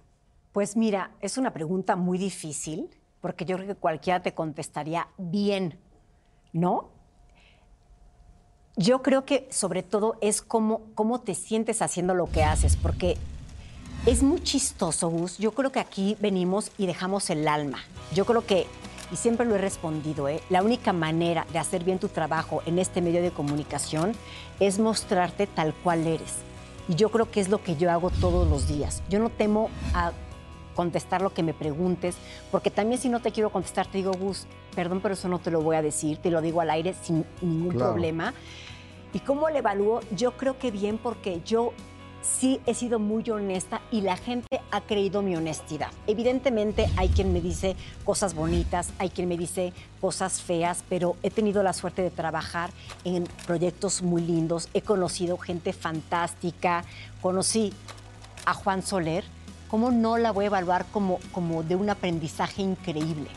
Pues 0.53 0.77
mira, 0.77 1.13
es 1.21 1.39
una 1.39 1.53
pregunta 1.53 1.97
muy 1.97 2.19
difícil, 2.19 2.91
porque 3.21 3.45
yo 3.45 3.57
creo 3.57 3.69
que 3.69 3.75
cualquiera 3.75 4.23
te 4.23 4.35
contestaría 4.35 5.09
bien, 5.17 5.79
¿no? 6.53 6.91
Yo 8.77 9.03
creo 9.03 9.25
que 9.25 9.49
sobre 9.51 9.83
todo 9.83 10.19
es 10.21 10.43
cómo, 10.43 10.83
cómo 10.95 11.21
te 11.23 11.35
sientes 11.35 11.81
haciendo 11.81 12.15
lo 12.15 12.27
que 12.27 12.45
haces, 12.45 12.77
porque 12.77 13.17
es 14.07 14.23
muy 14.23 14.43
chistoso, 14.43 15.09
Gus. 15.09 15.39
Yo 15.39 15.53
creo 15.53 15.73
que 15.73 15.81
aquí 15.81 16.17
venimos 16.21 16.71
y 16.79 16.87
dejamos 16.87 17.29
el 17.31 17.47
alma. 17.49 17.79
Yo 18.15 18.25
creo 18.25 18.47
que, 18.47 18.67
y 19.13 19.17
siempre 19.17 19.47
lo 19.47 19.55
he 19.57 19.59
respondido, 19.59 20.29
¿eh? 20.29 20.41
la 20.49 20.63
única 20.63 20.93
manera 20.93 21.47
de 21.53 21.59
hacer 21.59 21.83
bien 21.85 21.99
tu 21.99 22.09
trabajo 22.09 22.63
en 22.67 22.79
este 22.79 23.03
medio 23.03 23.21
de 23.23 23.31
comunicación 23.31 24.13
es 24.61 24.79
mostrarte 24.79 25.47
tal 25.47 25.75
cual 25.75 26.07
eres. 26.07 26.35
Y 26.89 26.95
yo 26.95 27.11
creo 27.11 27.31
que 27.31 27.41
es 27.41 27.49
lo 27.49 27.63
que 27.63 27.75
yo 27.77 27.91
hago 27.91 28.11
todos 28.11 28.49
los 28.49 28.69
días. 28.69 29.03
Yo 29.09 29.19
no 29.19 29.29
temo 29.29 29.71
a 29.93 30.13
contestar 30.77 31.21
lo 31.23 31.33
que 31.33 31.43
me 31.43 31.55
preguntes, 31.55 32.17
porque 32.53 32.71
también 32.71 33.01
si 33.01 33.09
no 33.09 33.21
te 33.21 33.33
quiero 33.33 33.51
contestar, 33.51 33.87
te 33.87 33.99
digo, 33.99 34.13
Gus, 34.13 34.47
perdón, 34.75 35.01
pero 35.01 35.15
eso 35.15 35.27
no 35.27 35.39
te 35.41 35.51
lo 35.51 35.63
voy 35.63 35.75
a 35.75 35.83
decir, 35.83 36.19
te 36.19 36.31
lo 36.31 36.41
digo 36.43 36.61
al 36.61 36.71
aire 36.71 36.95
sin 37.03 37.25
ningún 37.41 37.71
Claro. 37.73 37.93
problema. 37.93 38.35
¿Y 39.13 39.21
cómo 39.21 39.49
lo 39.49 39.57
evalúo? 39.57 40.01
Yo 40.15 40.37
creo 40.37 40.59
que 40.59 40.71
bien 40.71 40.99
porque 40.99 41.41
yo 41.45 41.73
sí 42.27 42.61
he 42.67 42.75
sido 42.75 42.99
muy 42.99 43.29
honesta 43.31 43.81
y 43.91 44.01
la 44.03 44.17
gente 44.17 44.61
ha 44.71 44.81
creído 44.81 45.23
mi 45.23 45.37
honestidad. 45.37 45.91
Evidentemente 46.07 46.91
hay 46.97 47.09
quien 47.09 47.33
me 47.33 47.41
dice 47.41 47.77
cosas 48.05 48.35
bonitas, 48.35 48.91
hay 48.99 49.11
quien 49.11 49.29
me 49.29 49.37
dice 49.37 49.73
cosas 50.01 50.43
feas, 50.43 50.85
pero 50.89 51.17
he 51.23 51.31
tenido 51.31 51.63
la 51.63 51.73
suerte 51.73 52.03
de 52.03 52.11
trabajar 52.11 52.71
en 53.05 53.25
proyectos 53.47 54.03
muy 54.03 54.23
lindos, 54.23 54.69
he 54.75 54.83
conocido 54.83 55.39
gente 55.39 55.73
fantástica, 55.73 56.85
conocí 57.23 57.73
a 58.45 58.55
Juan 58.55 58.83
Soler, 58.83 59.25
¿cómo 59.69 59.91
no 59.91 60.19
la 60.19 60.33
voy 60.33 60.45
a 60.45 60.49
evaluar 60.49 60.87
como, 60.93 61.19
como 61.33 61.63
de 61.63 61.77
un 61.77 61.91
aprendizaje 61.91 62.63
increíble? 62.63 63.29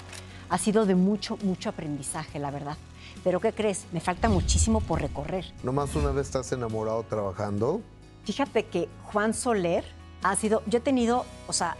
Ha 0.50 0.58
sido 0.58 0.86
de 0.86 0.96
mucho, 0.96 1.38
mucho 1.44 1.70
aprendizaje, 1.70 2.40
la 2.40 2.50
verdad. 2.50 2.78
Pero 3.24 3.40
¿qué 3.40 3.54
crees? 3.54 3.86
Me 3.92 4.00
falta 4.00 4.30
muchísimo 4.30 4.82
por 4.82 5.02
recorrer. 5.02 5.46
¿Nomás 5.64 5.96
una 5.96 6.12
vez 6.12 6.28
estás 6.28 6.52
enamorado 6.52 7.04
trabajando? 7.04 7.82
Fíjate 8.30 8.66
que 8.68 8.88
Juan 9.06 9.34
Soler 9.34 9.84
ha 10.22 10.36
sido, 10.36 10.62
yo 10.68 10.78
he 10.78 10.82
tenido, 10.82 11.26
o 11.48 11.52
sea, 11.52 11.76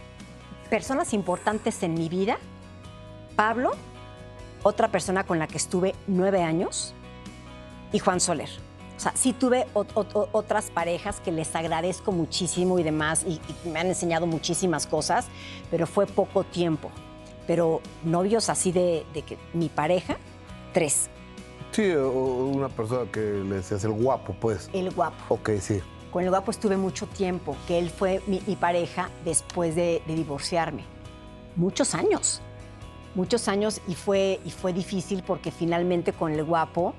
personas 0.68 1.14
importantes 1.14 1.80
en 1.84 1.94
mi 1.94 2.08
vida. 2.08 2.38
Pablo, 3.36 3.70
otra 4.64 4.88
persona 4.88 5.22
con 5.22 5.38
la 5.38 5.46
que 5.46 5.58
estuve 5.58 5.94
nueve 6.08 6.42
años, 6.42 6.92
y 7.92 8.00
Juan 8.00 8.18
Soler. 8.18 8.48
O 8.96 8.98
sea, 8.98 9.12
sí 9.14 9.32
tuve 9.32 9.64
otras 9.74 10.72
parejas 10.72 11.20
que 11.20 11.30
les 11.30 11.54
agradezco 11.54 12.10
muchísimo 12.10 12.80
y 12.80 12.82
demás, 12.82 13.24
y, 13.24 13.40
me 13.68 13.78
han 13.78 13.86
enseñado 13.86 14.26
muchísimas 14.26 14.88
cosas, 14.88 15.28
pero 15.70 15.86
fue 15.86 16.08
poco 16.08 16.42
tiempo. 16.42 16.90
Pero 17.46 17.80
novios 18.02 18.48
así 18.48 18.72
de, 18.72 19.06
de 19.14 19.22
que 19.22 19.38
mi 19.52 19.68
pareja, 19.68 20.16
tres. 20.72 21.10
Sí, 21.70 21.92
una 21.92 22.68
persona 22.68 23.08
que 23.12 23.20
le 23.20 23.54
decías 23.54 23.84
el 23.84 23.92
guapo, 23.92 24.34
pues. 24.40 24.68
El 24.72 24.90
guapo. 24.90 25.32
Ok, 25.32 25.50
sí. 25.60 25.80
Con 26.10 26.24
el 26.24 26.30
guapo 26.30 26.50
estuve 26.50 26.76
mucho 26.76 27.06
tiempo, 27.06 27.56
que 27.68 27.78
él 27.78 27.88
fue 27.88 28.20
mi, 28.26 28.38
pareja 28.56 29.10
después 29.24 29.76
de, 29.76 30.02
divorciarme. 30.06 30.84
Muchos 31.54 31.94
años, 31.94 32.40
muchos 33.14 33.46
años 33.46 33.80
y 33.86 33.94
fue, 33.94 34.40
y 34.44 34.50
fue 34.50 34.72
difícil 34.72 35.22
porque 35.24 35.52
finalmente 35.52 36.12
con 36.12 36.32
el 36.32 36.42
guapo, 36.44 36.94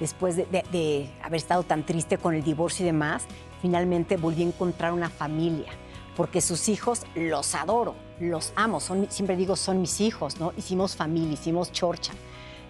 después 0.00 0.36
de, 0.36 1.10
haber 1.22 1.36
estado 1.36 1.62
tan 1.62 1.84
triste 1.84 2.16
con 2.16 2.34
el 2.34 2.42
divorcio 2.42 2.84
y 2.84 2.86
demás, 2.86 3.26
finalmente 3.60 4.16
volví 4.16 4.42
a 4.42 4.46
encontrar 4.46 4.92
una 4.92 5.10
familia 5.10 5.72
porque 6.16 6.40
sus 6.40 6.68
hijos 6.68 7.02
los 7.14 7.54
adoro, 7.54 7.96
los 8.20 8.52
amo, 8.56 8.78
siempre 8.80 9.36
digo 9.36 9.56
son 9.56 9.80
mis 9.80 10.00
hijos, 10.00 10.38
¿no? 10.38 10.52
Hicimos 10.56 10.94
familia, 10.96 11.32
hicimos 11.32 11.72
chorcha. 11.72 12.12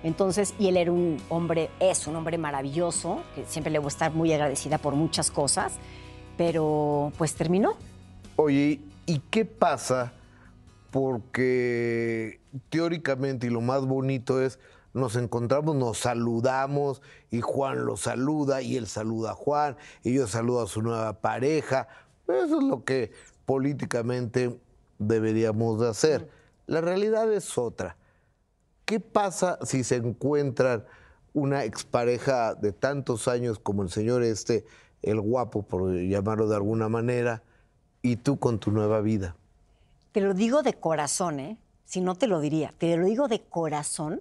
Entonces, 0.04 0.54
y 0.58 0.68
él 0.68 0.76
era 0.76 0.92
un 0.92 1.16
hombre, 1.30 1.70
es 1.80 2.06
un 2.06 2.14
hombre 2.14 2.36
maravilloso, 2.36 3.22
que 3.34 3.46
siempre 3.46 3.72
le 3.72 3.78
voy 3.78 3.86
a 3.86 3.88
estar 3.88 4.12
muy 4.12 4.32
agradecida 4.32 4.76
por 4.76 4.94
muchas 4.94 5.30
cosas, 5.30 5.72
pero 6.36 7.10
pues 7.16 7.34
terminó. 7.34 7.74
Oye, 8.36 8.82
¿y 9.06 9.18
qué 9.30 9.46
pasa? 9.46 10.12
Porque 10.90 12.38
teóricamente, 12.68 13.46
y 13.46 13.50
lo 13.50 13.62
más 13.62 13.86
bonito 13.86 14.42
es, 14.42 14.58
nos 14.92 15.16
encontramos, 15.16 15.74
nos 15.74 15.98
saludamos, 15.98 17.00
y 17.30 17.40
Juan 17.40 17.86
lo 17.86 17.96
saluda, 17.96 18.60
y 18.60 18.76
él 18.76 18.86
saluda 18.86 19.30
a 19.30 19.34
Juan, 19.34 19.76
y 20.02 20.12
yo 20.14 20.26
saludo 20.26 20.62
a 20.62 20.66
su 20.66 20.82
nueva 20.82 21.20
pareja. 21.22 21.88
Eso 22.28 22.58
es 22.58 22.64
lo 22.64 22.84
que 22.84 23.10
políticamente 23.46 24.60
deberíamos 24.98 25.80
de 25.80 25.88
hacer. 25.88 26.28
La 26.66 26.82
realidad 26.82 27.32
es 27.32 27.56
otra. 27.56 27.96
¿Qué 28.84 29.00
pasa 29.00 29.58
si 29.62 29.82
se 29.82 29.96
encuentran 29.96 30.84
una 31.32 31.64
expareja 31.64 32.54
de 32.54 32.72
tantos 32.72 33.28
años 33.28 33.58
como 33.58 33.82
el 33.82 33.88
señor 33.88 34.22
este, 34.22 34.66
el 35.00 35.20
guapo, 35.20 35.62
por 35.62 35.90
llamarlo 35.92 36.48
de 36.48 36.56
alguna 36.56 36.90
manera, 36.90 37.42
y 38.02 38.16
tú 38.16 38.38
con 38.38 38.58
tu 38.58 38.70
nueva 38.70 39.00
vida? 39.00 39.36
Te 40.12 40.20
lo 40.20 40.34
digo 40.34 40.62
de 40.62 40.74
corazón, 40.74 41.40
¿eh? 41.40 41.56
Si 41.86 42.02
no 42.02 42.14
te 42.14 42.26
lo 42.26 42.40
diría, 42.40 42.74
te 42.76 42.94
lo 42.96 43.06
digo 43.06 43.26
de 43.26 43.40
corazón. 43.40 44.20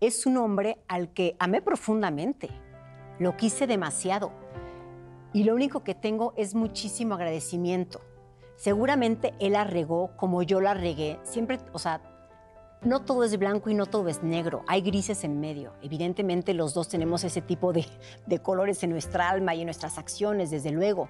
Es 0.00 0.26
un 0.26 0.36
hombre 0.36 0.78
al 0.86 1.12
que 1.12 1.36
amé 1.38 1.62
profundamente, 1.62 2.50
lo 3.18 3.36
quise 3.36 3.66
demasiado. 3.66 4.30
Y 5.32 5.44
lo 5.44 5.54
único 5.54 5.84
que 5.84 5.94
tengo 5.94 6.34
es 6.36 6.54
muchísimo 6.54 7.14
agradecimiento. 7.14 8.00
Seguramente 8.56 9.32
él 9.40 9.56
arregó 9.56 10.16
como 10.16 10.42
yo 10.42 10.60
la 10.60 10.74
regué. 10.74 11.18
Siempre, 11.22 11.58
o 11.72 11.78
sea, 11.78 12.02
no 12.82 13.02
todo 13.02 13.24
es 13.24 13.38
blanco 13.38 13.68
y 13.70 13.74
no 13.74 13.86
todo 13.86 14.08
es 14.08 14.22
negro, 14.22 14.62
hay 14.66 14.80
grises 14.80 15.24
en 15.24 15.40
medio. 15.40 15.72
Evidentemente 15.82 16.54
los 16.54 16.74
dos 16.74 16.88
tenemos 16.88 17.24
ese 17.24 17.42
tipo 17.42 17.72
de, 17.72 17.86
colores 18.42 18.82
en 18.82 18.90
nuestra 18.90 19.28
alma 19.28 19.54
y 19.54 19.60
en 19.60 19.66
nuestras 19.66 19.98
acciones, 19.98 20.50
desde 20.50 20.70
luego, 20.70 21.08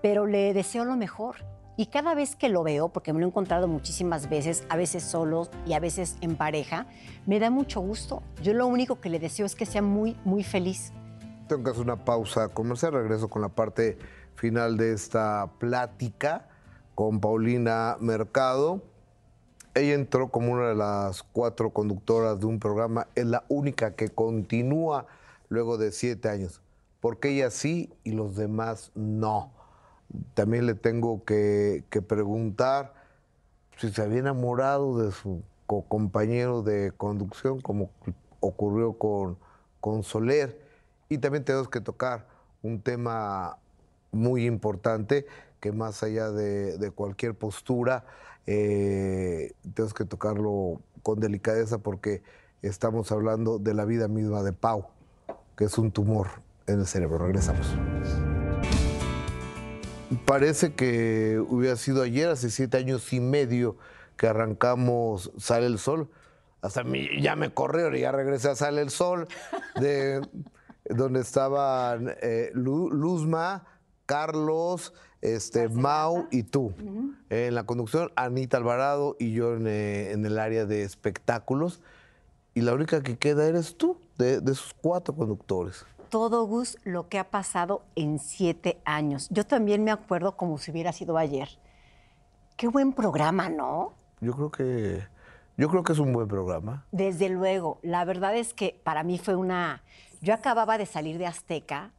pero 0.00 0.26
le 0.26 0.54
deseo 0.54 0.84
lo 0.84 0.96
mejor. 0.96 1.36
Y 1.76 1.86
cada 1.86 2.14
vez 2.14 2.36
que 2.36 2.50
lo 2.50 2.62
veo, 2.62 2.90
porque 2.90 3.12
me 3.12 3.20
lo 3.20 3.26
he 3.26 3.28
encontrado 3.28 3.66
muchísimas 3.66 4.28
veces, 4.28 4.64
a 4.68 4.76
veces 4.76 5.02
solo 5.02 5.48
y 5.66 5.72
a 5.72 5.80
veces 5.80 6.16
en 6.20 6.36
pareja, 6.36 6.86
me 7.26 7.40
da 7.40 7.50
mucho 7.50 7.80
gusto. 7.80 8.22
Yo 8.42 8.52
lo 8.52 8.66
único 8.66 9.00
que 9.00 9.08
le 9.08 9.18
deseo 9.18 9.46
es 9.46 9.54
que 9.54 9.64
sea 9.64 9.80
muy, 9.80 10.16
muy 10.24 10.44
feliz. 10.44 10.92
Tengo 11.48 11.64
que 11.64 11.70
hacer 11.70 11.82
una 11.82 12.04
pausa 12.04 12.48
comercial, 12.48 12.92
regreso 12.92 13.28
con 13.28 13.42
la 13.42 13.48
parte 13.48 13.98
final 14.34 14.76
de 14.76 14.92
esta 14.92 15.50
plática 15.58 16.48
con 16.94 17.20
Paulina 17.20 17.96
Mercado. 18.00 18.82
Ella 19.74 19.94
entró 19.94 20.28
como 20.28 20.52
una 20.52 20.68
de 20.68 20.74
las 20.74 21.22
cuatro 21.22 21.70
conductoras 21.70 22.38
de 22.38 22.46
un 22.46 22.58
programa, 22.58 23.06
es 23.14 23.24
la 23.24 23.44
única 23.48 23.94
que 23.94 24.10
continúa 24.10 25.06
luego 25.48 25.78
de 25.78 25.92
siete 25.92 26.28
años. 26.28 26.60
Porque 27.00 27.30
ella 27.30 27.50
sí 27.50 27.90
y 28.04 28.12
los 28.12 28.36
demás 28.36 28.92
no. 28.94 29.50
También 30.34 30.66
le 30.66 30.74
tengo 30.74 31.24
que, 31.24 31.84
preguntar 32.06 32.92
si 33.78 33.90
se 33.90 34.02
había 34.02 34.18
enamorado 34.18 34.98
de 34.98 35.10
su 35.10 35.42
compañero 35.88 36.62
de 36.62 36.92
conducción, 36.94 37.62
como 37.62 37.88
ocurrió 38.40 38.92
con, 38.92 39.38
con 39.80 40.02
Soler. 40.02 40.60
Y 41.08 41.16
también 41.16 41.44
tenemos 41.44 41.68
que 41.68 41.80
tocar 41.80 42.26
un 42.62 42.82
tema 42.82 43.56
muy 44.10 44.44
importante 44.44 45.26
que 45.60 45.72
más 45.72 46.02
allá 46.02 46.30
de 46.30 46.92
cualquier 46.94 47.34
postura, 47.34 48.04
eh, 48.46 49.52
que 49.94 50.04
tocarlo 50.04 50.80
con 51.02 51.20
delicadeza 51.20 51.78
porque 51.78 52.22
estamos 52.62 53.10
hablando 53.12 53.58
de 53.58 53.74
la 53.74 53.84
vida 53.84 54.08
misma 54.08 54.42
de 54.42 54.52
Pau, 54.52 54.88
que 55.56 55.64
es 55.64 55.78
un 55.78 55.90
tumor 55.90 56.28
en 56.66 56.80
el 56.80 56.86
cerebro. 56.86 57.18
Regresamos. 57.18 57.66
Parece 60.26 60.74
que 60.74 61.42
hubiera 61.48 61.76
sido 61.76 62.02
ayer, 62.02 62.28
hace 62.28 62.50
siete 62.50 62.76
años 62.76 63.12
y 63.12 63.20
medio, 63.20 63.76
que 64.16 64.26
arrancamos 64.26 65.32
Sale 65.38 65.66
el 65.66 65.78
Sol. 65.78 66.10
Hasta 66.60 66.84
mí 66.84 67.08
ya 67.20 67.34
me 67.34 67.52
corrieron 67.52 67.96
y 67.96 68.00
ya 68.00 68.12
regresé 68.12 68.50
a 68.50 68.54
Sale 68.54 68.82
el 68.82 68.90
Sol, 68.90 69.26
de 69.80 70.20
donde 70.84 71.20
estaban 71.20 72.14
eh, 72.20 72.50
Luzma, 72.54 73.64
Carlos, 74.12 74.92
este, 75.22 75.70
Mau 75.70 76.26
y 76.30 76.42
tú. 76.42 76.74
En 77.30 77.54
la 77.54 77.64
conducción, 77.64 78.12
Anita 78.14 78.58
Alvarado 78.58 79.16
y 79.18 79.32
yo 79.32 79.56
eh, 79.56 80.12
en, 80.12 80.26
el 80.26 80.38
área 80.38 80.66
de 80.66 80.82
espectáculos. 80.82 81.80
Y 82.52 82.60
la 82.60 82.74
única 82.74 83.02
que 83.02 83.16
queda 83.16 83.46
eres 83.46 83.78
tú, 83.78 83.96
de, 84.18 84.34
esos 84.34 84.74
cuatro 84.74 85.14
conductores. 85.14 85.86
Todo, 86.10 86.44
Gus, 86.44 86.76
lo 86.84 87.08
que 87.08 87.18
ha 87.18 87.30
pasado 87.30 87.84
en 87.96 88.18
siete 88.18 88.82
años. 88.84 89.28
Yo 89.30 89.46
también 89.46 89.82
me 89.82 89.92
acuerdo 89.92 90.36
como 90.36 90.58
si 90.58 90.70
hubiera 90.72 90.92
sido 90.92 91.16
ayer. 91.16 91.48
Qué 92.58 92.68
buen 92.68 92.92
programa, 92.92 93.48
¿no? 93.48 93.94
Yo 94.20 94.34
creo 94.34 94.50
que, 94.50 95.06
yo 95.56 95.70
creo 95.70 95.84
que 95.84 95.94
es 95.94 95.98
un 95.98 96.12
buen 96.12 96.28
programa. 96.28 96.84
Desde 96.92 97.30
luego. 97.30 97.78
La 97.80 98.04
verdad 98.04 98.36
es 98.36 98.52
que 98.52 98.78
para 98.84 99.04
mí 99.04 99.18
fue 99.18 99.36
una... 99.36 99.82
Yo 100.20 100.34
acababa 100.34 100.76
de 100.76 100.84
salir 100.84 101.16
de 101.16 101.26
Azteca 101.26 101.92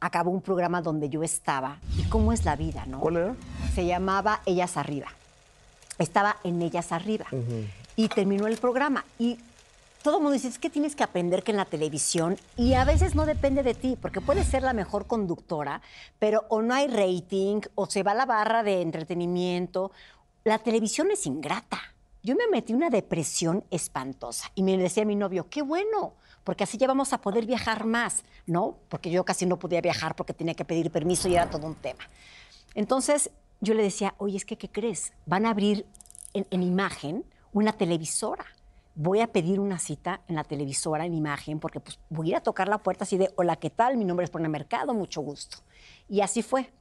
acabó 0.00 0.30
un 0.30 0.40
programa 0.40 0.82
donde 0.82 1.08
yo 1.08 1.22
estaba. 1.22 1.78
¿Y 1.96 2.04
cómo 2.04 2.32
es 2.32 2.44
la 2.44 2.56
vida, 2.56 2.86
no? 2.86 3.00
¿Cuál 3.00 3.16
era? 3.16 3.36
Se 3.74 3.86
llamaba 3.86 4.40
Ellas 4.46 4.76
Arriba. 4.76 5.08
Estaba 5.98 6.36
en 6.44 6.62
Ellas 6.62 6.92
Arriba. 6.92 7.26
Y 7.96 8.08
terminó 8.08 8.46
el 8.46 8.58
programa. 8.58 9.04
Y 9.18 9.38
todo 10.02 10.18
el 10.18 10.22
mundo 10.22 10.34
dice, 10.34 10.48
es 10.48 10.58
que 10.58 10.70
tienes 10.70 10.94
que 10.94 11.02
aprender 11.02 11.42
que 11.42 11.50
en 11.50 11.56
la 11.56 11.64
televisión, 11.64 12.36
y 12.56 12.74
a 12.74 12.84
veces 12.84 13.14
no 13.14 13.26
depende 13.26 13.62
de 13.62 13.74
ti, 13.74 13.98
porque 14.00 14.20
puedes 14.20 14.46
ser 14.46 14.62
la 14.62 14.72
mejor 14.72 15.06
conductora, 15.06 15.82
pero 16.18 16.44
o 16.48 16.62
no 16.62 16.74
hay 16.74 16.86
rating, 16.86 17.60
o 17.74 17.86
se 17.86 18.04
va 18.04 18.14
la 18.14 18.24
barra 18.24 18.62
de 18.62 18.80
entretenimiento. 18.80 19.90
La 20.44 20.58
televisión 20.58 21.10
es 21.10 21.26
ingrata. 21.26 21.80
Yo 22.22 22.36
me 22.36 22.46
metí 22.48 22.74
una 22.74 22.90
depresión 22.90 23.64
espantosa 23.70 24.50
y 24.54 24.62
me 24.62 24.76
decía 24.76 25.04
mi 25.04 25.16
novio, 25.16 25.46
qué 25.50 25.62
bueno, 25.62 26.14
porque 26.48 26.64
así 26.64 26.78
ya 26.78 26.86
vamos 26.86 27.12
a 27.12 27.20
poder 27.20 27.44
viajar 27.44 27.84
más, 27.84 28.24
¿no? 28.46 28.78
Porque 28.88 29.10
yo 29.10 29.22
casi 29.22 29.44
no 29.44 29.58
podía 29.58 29.82
viajar 29.82 30.16
porque 30.16 30.32
tenía 30.32 30.54
que 30.54 30.64
pedir 30.64 30.90
permiso 30.90 31.28
y 31.28 31.34
era 31.34 31.50
todo 31.50 31.66
un 31.66 31.74
tema. 31.74 32.08
Entonces 32.74 33.30
yo 33.60 33.74
le 33.74 33.82
decía, 33.82 34.14
oye, 34.16 34.38
es 34.38 34.46
que, 34.46 34.56
¿qué 34.56 34.70
crees? 34.70 35.12
Van 35.26 35.44
a 35.44 35.50
abrir 35.50 35.84
en, 36.32 36.62
imagen 36.62 37.22
una 37.52 37.74
televisora. 37.74 38.46
Voy 38.94 39.20
a 39.20 39.26
pedir 39.26 39.60
una 39.60 39.78
cita 39.78 40.22
en 40.26 40.36
la 40.36 40.42
televisora, 40.42 41.04
en 41.04 41.12
imagen, 41.12 41.60
porque 41.60 41.80
pues 41.80 41.98
voy 42.08 42.28
a 42.28 42.30
ir 42.30 42.36
a 42.36 42.40
tocar 42.40 42.66
la 42.66 42.78
puerta 42.78 43.04
así 43.04 43.18
de, 43.18 43.30
hola, 43.36 43.56
¿qué 43.56 43.68
tal? 43.68 43.98
Mi 43.98 44.06
nombre 44.06 44.24
es 44.24 44.30
Pone 44.30 44.48
Mercado, 44.48 44.94
mucho 44.94 45.20
gusto. 45.20 45.58
Y 46.08 46.22
así 46.22 46.40
fue. 46.40 46.72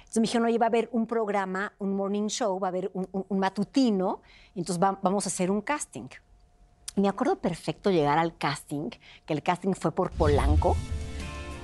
Entonces 0.00 0.16
me 0.16 0.22
dijeron, 0.22 0.48
oye, 0.48 0.58
va 0.58 0.66
a 0.66 0.68
haber 0.68 0.88
un 0.90 1.06
programa, 1.06 1.72
un 1.78 1.94
morning 1.94 2.26
show, 2.26 2.58
va 2.58 2.66
a 2.66 2.70
haber 2.70 2.90
un, 2.92 3.38
matutino, 3.38 4.20
entonces 4.56 4.82
va- 4.82 4.98
vamos 5.00 5.26
a 5.26 5.28
hacer 5.28 5.48
un 5.48 5.60
casting. 5.60 6.08
Me 6.96 7.08
acuerdo 7.08 7.36
perfecto 7.36 7.90
llegar 7.90 8.18
al 8.18 8.36
casting, 8.36 8.90
que 9.24 9.32
el 9.32 9.42
casting 9.42 9.72
fue 9.72 9.92
por 9.92 10.10
Polanco, 10.10 10.76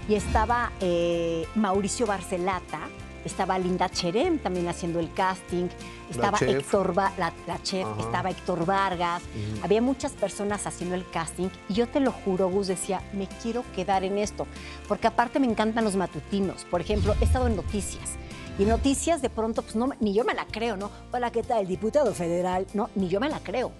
y 0.08 0.14
estaba 0.14 0.72
eh, 0.80 1.46
Mauricio 1.54 2.06
Barcelata, 2.06 2.88
estaba 3.26 3.58
Linda 3.58 3.90
Cherem 3.90 4.38
también 4.38 4.68
haciendo 4.68 5.00
el 5.00 5.12
casting, 5.12 5.66
estaba 6.08 6.38
chef. 6.38 6.48
Héctor, 6.60 6.98
Va- 6.98 7.12
la, 7.18 7.30
la 7.46 7.62
chef, 7.62 7.86
estaba 8.00 8.30
Héctor 8.30 8.64
Vargas, 8.64 9.22
había 9.62 9.82
muchas 9.82 10.12
personas 10.12 10.66
haciendo 10.66 10.94
el 10.94 11.06
casting 11.10 11.48
y 11.68 11.74
yo 11.74 11.86
te 11.88 12.00
lo 12.00 12.10
juro, 12.10 12.48
Gus 12.48 12.68
decía, 12.68 13.02
me 13.12 13.26
quiero 13.42 13.64
quedar 13.76 14.04
en 14.04 14.16
esto, 14.16 14.46
porque 14.88 15.08
aparte 15.08 15.40
me 15.40 15.46
encantan 15.46 15.84
los 15.84 15.94
matutinos. 15.96 16.64
Por 16.64 16.80
ejemplo, 16.80 17.14
he 17.20 17.24
estado 17.24 17.48
en 17.48 17.56
noticias. 17.56 18.12
Y 18.58 18.62
en 18.62 18.70
noticias 18.70 19.20
de 19.20 19.28
pronto, 19.28 19.60
pues 19.60 19.76
no, 19.76 19.90
ni 20.00 20.14
yo 20.14 20.24
me 20.24 20.32
la 20.34 20.46
creo, 20.46 20.76
¿no? 20.78 20.90
Hola, 21.12 21.30
¿qué 21.30 21.42
tal? 21.42 21.60
El 21.60 21.68
diputado 21.68 22.12
federal. 22.14 22.66
No, 22.74 22.88
ni 22.96 23.08
yo 23.08 23.20
me 23.20 23.28
la 23.28 23.38
creo. 23.40 23.70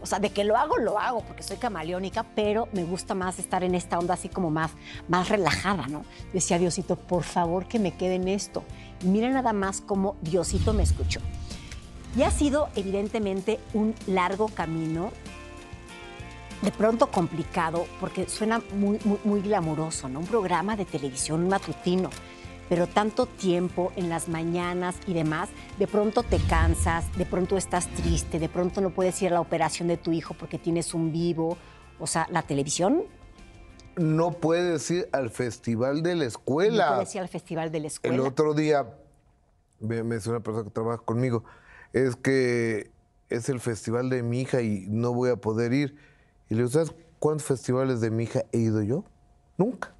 O 0.00 0.06
sea, 0.06 0.18
de 0.18 0.30
que 0.30 0.44
lo 0.44 0.56
hago, 0.56 0.78
lo 0.78 0.98
hago, 0.98 1.22
porque 1.22 1.42
soy 1.42 1.56
camaleónica, 1.56 2.24
pero 2.34 2.68
me 2.72 2.84
gusta 2.84 3.14
más 3.14 3.38
estar 3.38 3.64
en 3.64 3.74
esta 3.74 3.98
onda 3.98 4.14
así 4.14 4.28
como 4.28 4.50
más, 4.50 4.72
más 5.08 5.28
relajada, 5.28 5.88
¿no? 5.88 6.04
Decía 6.32 6.58
Diosito, 6.58 6.96
por 6.96 7.24
favor 7.24 7.66
que 7.66 7.78
me 7.78 7.92
quede 7.92 8.14
en 8.14 8.28
esto. 8.28 8.62
Y 9.02 9.06
mira 9.06 9.28
nada 9.30 9.52
más 9.52 9.80
cómo 9.80 10.16
Diosito 10.22 10.72
me 10.72 10.82
escuchó. 10.82 11.20
Y 12.16 12.22
ha 12.22 12.30
sido 12.30 12.68
evidentemente 12.74 13.60
un 13.74 13.94
largo 14.06 14.48
camino, 14.48 15.10
de 16.62 16.72
pronto 16.72 17.10
complicado, 17.10 17.86
porque 18.00 18.28
suena 18.28 18.60
muy, 18.74 18.98
muy, 19.04 19.18
muy 19.24 19.40
glamuroso, 19.40 20.08
¿no? 20.08 20.20
Un 20.20 20.26
programa 20.26 20.76
de 20.76 20.84
televisión 20.84 21.48
matutino, 21.48 22.10
pero 22.68 22.86
tanto 22.86 23.26
tiempo 23.26 23.92
en 23.96 24.08
las 24.08 24.28
mañanas 24.28 24.96
y 25.06 25.14
demás, 25.14 25.48
de 25.78 25.86
pronto 25.86 26.22
te 26.22 26.38
cansas, 26.38 27.04
de 27.16 27.24
pronto 27.26 27.56
estás 27.56 27.88
triste, 27.88 28.38
de 28.38 28.48
pronto 28.48 28.80
no 28.80 28.90
puedes 28.90 29.20
ir 29.22 29.28
a 29.30 29.34
la 29.34 29.40
operación 29.40 29.88
de 29.88 29.96
tu 29.96 30.12
hijo 30.12 30.34
porque 30.34 30.58
tienes 30.58 30.94
un 30.94 31.12
vivo. 31.12 31.56
O 31.98 32.06
sea, 32.06 32.26
la 32.30 32.42
televisión 32.42 33.04
No 33.96 34.30
puedes 34.32 34.88
ir 34.90 35.08
al 35.12 35.30
festival 35.30 36.02
de 36.02 36.14
la 36.14 36.22
no 36.22 36.28
escuela. 36.28 36.94
puedes 36.94 37.14
ir 37.14 37.20
al 37.20 37.28
festival 37.28 37.72
de 37.72 37.80
la 37.80 37.86
escuela. 37.88 38.14
El 38.16 38.20
otro 38.22 38.54
día 38.54 38.86
me, 39.80 40.02
me 40.04 40.16
decía 40.16 40.30
una 40.32 40.40
persona 40.42 40.64
que 40.64 40.70
trabaja 40.70 40.98
conmigo, 40.98 41.42
es 41.92 42.14
que 42.16 42.90
es 43.30 43.48
el 43.48 43.60
festival 43.60 44.08
de 44.10 44.22
mi 44.22 44.40
hija 44.42 44.60
y 44.62 44.86
no 44.88 45.12
voy 45.12 45.30
a 45.30 45.36
poder 45.36 45.72
ir. 45.72 45.96
Y 46.48 46.54
le 46.54 46.58
digo, 46.58 46.70
¿sabes 46.70 46.94
cuántos 47.18 47.46
festivales 47.46 48.00
de 48.00 48.10
mi 48.10 48.24
hija 48.24 48.42
he 48.52 48.58
ido 48.58 48.82
yo? 48.82 49.04
Nunca. 49.56 49.94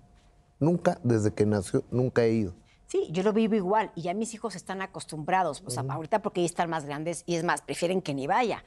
Nunca, 0.60 0.98
desde 1.02 1.32
que 1.32 1.46
nació, 1.46 1.84
nunca 1.90 2.24
he 2.24 2.32
ido. 2.32 2.54
Sí, 2.86 3.06
yo 3.10 3.22
lo 3.22 3.32
vivo 3.32 3.54
igual 3.54 3.92
y 3.94 4.02
ya 4.02 4.14
mis 4.14 4.32
hijos 4.34 4.56
están 4.56 4.80
acostumbrados. 4.80 5.62
O 5.66 5.70
sea, 5.70 5.84
ahorita 5.88 6.22
porque 6.22 6.40
ya 6.40 6.46
están 6.46 6.70
más 6.70 6.86
grandes 6.86 7.22
y 7.26 7.34
es 7.34 7.44
más, 7.44 7.60
prefieren 7.60 8.00
que 8.00 8.14
ni 8.14 8.26
vaya. 8.26 8.64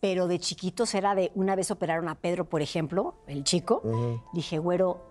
Pero 0.00 0.26
de 0.26 0.38
chiquitos 0.38 0.94
era 0.94 1.14
de 1.14 1.30
una 1.34 1.54
vez 1.54 1.70
operaron 1.70 2.08
a 2.08 2.16
Pedro, 2.16 2.46
por 2.46 2.62
ejemplo, 2.62 3.14
el 3.26 3.44
chico. 3.44 3.82
Dije, 4.32 4.58
güero, 4.58 5.10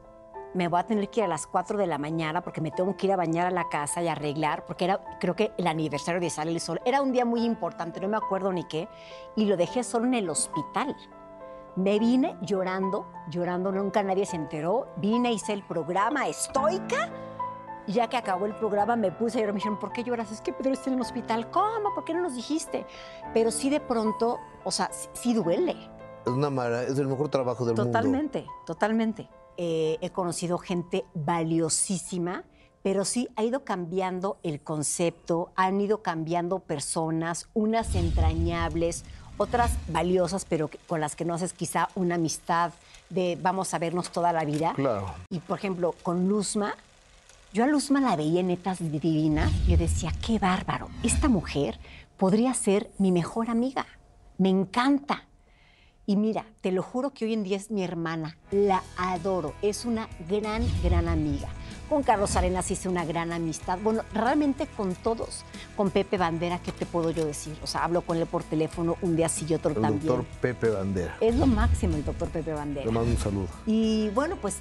me 0.54 0.68
voy 0.68 0.80
a 0.80 0.84
tener 0.84 1.10
que 1.10 1.22
ir 1.22 1.26
a 1.26 1.28
las 1.28 1.48
4 1.48 1.78
de 1.78 1.88
la 1.88 1.98
mañana 1.98 2.42
porque 2.42 2.60
me 2.60 2.72
tengo 2.72 2.98
que 2.98 3.08
ir 3.08 3.14
a 3.14 3.16
bañar 3.16 3.48
a 3.48 3.52
la 3.52 3.70
casa 3.70 4.02
y 4.02 4.08
arreglar, 4.08 4.66
porque 4.66 4.86
era, 4.86 5.00
creo 5.20 5.36
que 5.36 5.52
el 5.58 5.68
aniversario 5.68 6.20
de 6.20 6.30
Sale 6.30 6.52
el 6.52 6.60
Sol. 6.60 6.82
Era 6.86 7.02
un 7.02 7.12
día 7.12 7.24
muy 7.24 7.44
importante, 7.44 8.02
no 8.02 8.08
me 8.08 8.18
acuerdo 8.18 8.52
ni 8.52 8.64
qué. 8.66 8.88
Y 9.36 9.46
lo 9.46 9.58
dejé 9.58 9.84
solo 9.84 10.06
en 10.06 10.16
el 10.16 10.30
hospital. 10.30 10.96
Me 11.80 11.98
vine 11.98 12.36
llorando, 12.42 13.06
llorando, 13.30 13.72
nunca 13.72 14.04
nadie 14.04 14.26
se 14.26 14.36
enteró. 14.36 14.88
Vine, 14.98 15.32
hice 15.32 15.54
el 15.54 15.64
programa 15.64 16.28
estoica. 16.28 17.10
Y 17.88 17.94
ya 17.94 18.08
que 18.10 18.18
acabó 18.18 18.46
el 18.46 18.54
programa 18.54 18.96
me 18.98 19.12
puse 19.12 19.38
a 19.38 19.42
llorar. 19.42 19.54
Me 19.54 19.60
dijeron, 19.60 19.80
¿por 19.80 19.94
qué 19.94 20.04
lloras? 20.04 20.30
Es 20.32 20.42
que 20.42 20.52
Pedro 20.52 20.74
está 20.74 20.90
en 20.90 20.96
el 20.98 21.02
hospital. 21.02 21.50
¿Cómo? 21.50 21.94
¿Por 21.96 22.04
qué 22.04 22.14
no 22.14 22.22
nos 22.22 22.36
dijiste? 22.36 22.86
Pero 23.34 23.50
sí 23.50 23.70
de 23.70 23.80
pronto, 23.80 24.40
o 24.66 24.72
sea, 24.72 24.90
sí, 24.92 25.08
sí 25.14 25.34
duele. 25.34 25.72
Es 26.26 26.32
una 26.34 26.50
mara- 26.50 26.84
es 26.84 27.00
el 27.00 27.08
mejor 27.08 27.30
trabajo 27.30 27.66
del 27.66 27.76
mundo. 27.76 27.90
Totalmente, 27.92 28.46
totalmente. 28.66 29.30
Eh, 29.58 29.98
he 30.02 30.10
conocido 30.12 30.58
gente 30.58 31.06
valiosísima, 31.16 32.44
pero 32.84 33.06
sí 33.06 33.28
ha 33.36 33.44
ido 33.44 33.64
cambiando 33.64 34.38
el 34.44 34.62
concepto, 34.64 35.52
han 35.56 35.82
ido 35.82 36.02
cambiando 36.02 36.60
personas, 36.60 37.50
unas 37.54 37.96
entrañables, 37.96 39.04
otras 39.40 39.72
valiosas, 39.88 40.46
pero 40.46 40.70
con 40.86 41.00
las 41.00 41.16
que 41.16 41.26
no 41.26 41.34
haces 41.34 41.54
quizá 41.54 41.90
una 41.96 42.16
amistad 42.16 42.74
de 43.10 43.38
vamos 43.42 43.74
a 43.74 43.80
vernos 43.80 44.12
toda 44.12 44.34
la 44.34 44.46
vida. 44.46 44.74
Claro. 44.76 45.14
Y 45.30 45.40
por 45.40 45.58
ejemplo, 45.58 45.96
con 46.04 46.28
Luzma, 46.28 46.76
yo 47.54 47.64
a 47.64 47.68
Luzma 47.68 48.02
la 48.02 48.16
veía 48.16 48.42
en 48.42 48.48
netas 48.48 48.80
divinas 48.80 49.52
yo 49.66 49.78
decía, 49.78 50.12
qué 50.26 50.38
bárbaro, 50.38 50.90
esta 51.04 51.30
mujer 51.30 51.80
podría 52.18 52.54
ser 52.54 52.92
mi 53.00 53.12
mejor 53.12 53.50
amiga, 53.50 53.88
me 54.38 54.50
encanta. 54.50 55.24
Y 56.06 56.16
mira, 56.16 56.46
te 56.62 56.72
lo 56.72 56.84
juro 56.84 57.12
que 57.12 57.26
hoy 57.26 57.34
en 57.34 57.44
día 57.44 57.58
es 57.58 57.72
mi 57.72 57.84
hermana, 57.84 58.38
la 58.52 58.84
adoro, 58.98 59.54
es 59.62 59.86
una 59.86 60.10
gran, 60.28 60.64
gran 60.84 61.08
amiga. 61.08 61.48
Con 61.90 62.04
Carlos 62.04 62.36
Arenas 62.36 62.70
hice 62.70 62.88
una 62.88 63.04
gran 63.04 63.34
amistad, 63.34 63.80
bueno, 63.84 64.04
realmente 64.14 64.68
con 64.68 64.94
todos. 64.94 65.44
Con 65.76 65.90
Pepe 65.90 66.18
Bandera, 66.20 66.60
¿qué 66.60 66.72
te 66.72 66.86
puedo 66.86 67.10
yo 67.10 67.26
decir? 67.26 67.58
O 67.64 67.68
sea, 67.68 67.84
hablo 67.84 68.02
con 68.02 68.18
él 68.18 68.28
por 68.28 68.44
teléfono 68.44 68.96
un 69.02 69.16
día 69.16 69.28
sí 69.28 69.48
y 69.50 69.56
otro 69.56 69.72
El 69.72 69.82
también. 69.82 70.06
doctor 70.06 70.26
Pepe 70.40 70.70
Bandera. 70.70 71.18
Es 71.20 71.36
lo 71.36 71.48
máximo 71.48 71.96
el 71.96 72.06
doctor 72.06 72.28
Pepe 72.30 72.54
Bandera. 72.54 72.86
Le 72.86 72.92
mando 72.92 73.10
un 73.10 73.18
saludo. 73.18 73.48
Y 73.66 74.10
bueno, 74.10 74.36
pues 74.40 74.58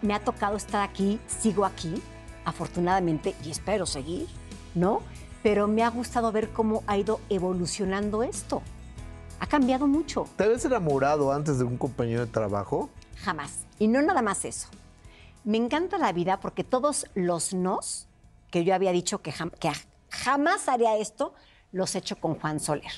me 0.00 0.12
ha 0.12 0.18
tocado 0.24 0.56
estar 0.56 0.82
aquí, 0.82 1.20
sigo 1.28 1.64
aquí, 1.64 2.02
afortunadamente, 2.44 3.36
y 3.44 3.52
espero 3.52 3.86
seguir, 3.86 4.26
¿no? 4.74 5.02
Pero 5.44 5.68
me 5.68 5.84
ha 5.84 5.88
gustado 5.88 6.32
ver 6.32 6.50
cómo 6.50 6.82
ha 6.88 6.96
ido 6.96 7.20
evolucionando 7.28 8.24
esto. 8.24 8.60
Ha 9.38 9.46
cambiado 9.46 9.86
mucho, 9.86 10.26
¿Te 10.36 10.44
habías 10.44 10.64
enamorado 10.64 11.32
antes 11.32 11.58
de 11.58 11.64
un 11.64 11.76
compañero 11.76 12.26
de 12.26 12.32
trabajo? 12.32 12.90
jamás. 13.22 13.60
Y 13.78 13.86
no 13.86 14.02
nada 14.02 14.20
más 14.22 14.44
eso. 14.44 14.66
Me 15.44 15.56
encanta 15.58 15.98
la 15.98 16.12
vida 16.12 16.40
porque 16.40 16.64
todos 16.64 17.06
los 17.14 17.52
nos 17.54 18.08
que 18.50 18.64
yo 18.64 18.74
había 18.74 18.92
dicho 18.92 19.22
que, 19.22 19.32
jam- 19.32 19.50
que 19.58 19.72
jamás 20.10 20.68
haría 20.68 20.96
esto, 20.98 21.34
los 21.72 21.94
he 21.94 21.98
hecho 21.98 22.16
con 22.16 22.38
Juan 22.38 22.60
Soler. 22.60 22.92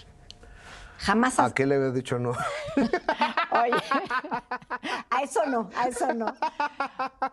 Jamás 0.99 1.38
¿A 1.40 1.53
qué 1.53 1.66
le 1.66 1.74
habías 1.76 1.95
dicho 1.95 2.18
no? 2.18 2.30
Oye, 2.76 3.82
a 5.11 5.22
eso 5.22 5.45
no, 5.47 5.68
a 5.76 5.88
eso 5.88 6.12
no. 6.14 6.26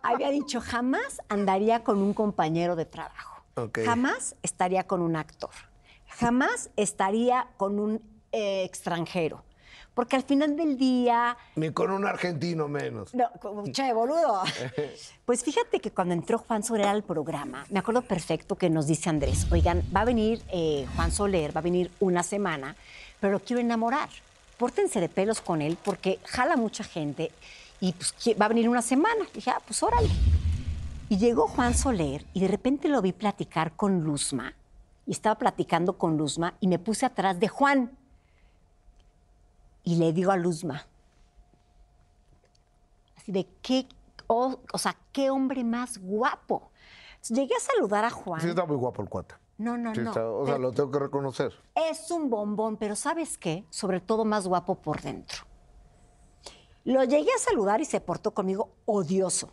Había 0.02 0.30
dicho, 0.30 0.60
jamás 0.62 1.22
andaría 1.30 1.84
con 1.84 2.00
un 2.00 2.14
compañero 2.14 2.76
de 2.76 2.86
trabajo. 2.86 3.44
Jamás 3.86 4.36
estaría 4.44 4.86
con 4.88 5.02
un 5.02 5.16
actor. 5.16 5.52
Jamás 6.08 6.70
estaría 6.76 7.48
con 7.58 7.80
un 7.80 8.02
eh, 8.32 8.64
extranjero. 8.64 9.44
Porque 9.94 10.16
al 10.16 10.24
final 10.24 10.56
del 10.56 10.78
día, 10.78 11.36
Ni 11.56 11.72
con 11.72 11.92
un 11.92 12.06
argentino 12.06 12.68
menos. 12.68 13.14
no, 13.14 13.30
che, 13.72 13.92
boludo. 13.94 14.42
Pues 15.26 15.44
fíjate 15.44 15.80
que 15.80 15.92
cuando 15.92 16.14
entró 16.14 16.40
Juan 16.40 16.64
Soler 16.64 16.88
al 16.88 17.04
programa, 17.04 17.66
me 17.70 17.80
acuerdo 17.80 18.02
perfecto 18.02 18.56
que 18.56 18.70
nos 18.70 18.88
dice 18.88 19.10
Andrés, 19.10 19.48
oigan, 19.52 19.82
va 19.96 20.02
a 20.02 20.06
venir 20.06 20.42
eh, 20.52 20.86
Juan 20.96 21.12
Soler, 21.12 21.56
va 21.56 21.60
a 21.60 21.64
venir 21.64 21.90
una 22.00 22.22
semana, 22.24 22.76
pero 23.20 23.34
lo 23.34 23.40
quiero 23.40 23.62
enamorar. 23.62 24.10
Pórtense 24.58 25.00
de 25.00 25.10
pelos 25.10 25.42
con 25.42 25.62
él 25.62 25.78
porque 25.84 26.20
jala 26.26 26.56
mucha 26.58 26.84
gente 26.84 27.32
y 27.80 27.94
pues, 27.94 28.14
va 28.40 28.46
a 28.46 28.50
venir 28.50 28.70
una 28.70 28.82
semana. 28.82 29.26
dije, 29.34 29.52
ah, 29.52 29.62
pues 29.66 29.82
órale. 29.84 30.10
Y 31.10 31.18
llegó 31.18 31.48
Juan 31.48 31.74
Soler 31.74 32.26
y 32.34 32.40
de 32.40 32.48
repente 32.48 32.88
lo 32.88 33.02
vi 33.02 33.12
platicar 33.12 33.74
con 33.74 34.02
Luzma. 34.02 34.54
Y 35.06 35.12
estaba 35.12 35.36
platicando 35.36 35.94
con 35.94 36.16
Luzma 36.18 36.54
y 36.62 36.68
me 36.68 36.80
puse 36.80 37.06
atrás 37.06 37.40
de 37.40 37.48
Juan. 37.50 37.92
Y 39.84 39.96
le 39.96 40.14
digo 40.14 40.32
a 40.32 40.38
Luzma, 40.38 40.86
así 43.18 43.32
de 43.32 43.48
qué, 43.62 43.88
oh, 44.28 44.60
o 44.74 44.78
sea, 44.78 44.96
qué 45.12 45.30
hombre 45.30 45.64
más 45.64 45.98
guapo. 45.98 46.72
Entonces, 47.14 47.38
llegué 47.38 47.56
a 47.56 47.60
saludar 47.60 48.06
a 48.06 48.10
Juan. 48.10 48.42
Sí, 48.42 48.50
está 48.50 48.66
muy 48.66 48.76
guapo 48.78 49.02
el 49.02 49.10
cuate. 49.10 49.36
No, 49.58 49.78
no, 49.78 49.94
Sí 49.94 50.02
no. 50.02 50.10
está- 50.10 50.28
o 50.30 50.46
sea, 50.46 50.56
pero 50.56 50.68
lo 50.70 50.72
tengo 50.72 50.92
que 50.92 51.00
reconocer. 51.00 51.54
Es 51.76 52.10
un 52.12 52.30
bombón, 52.30 52.78
pero 52.78 52.96
¿sabes 52.96 53.38
qué? 53.38 53.66
Sobre 53.70 54.00
todo 54.02 54.26
más 54.26 54.48
guapo 54.48 54.76
por 54.76 55.02
dentro. 55.02 55.44
Lo 56.84 57.04
llegué 57.04 57.32
a 57.32 57.38
saludar 57.38 57.80
y 57.80 57.86
se 57.86 58.02
portó 58.02 58.34
conmigo 58.34 58.72
odioso. 58.86 59.52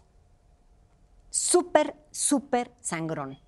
Súper, 1.29 1.95
súper 2.11 2.73
sangrón. 2.81 3.39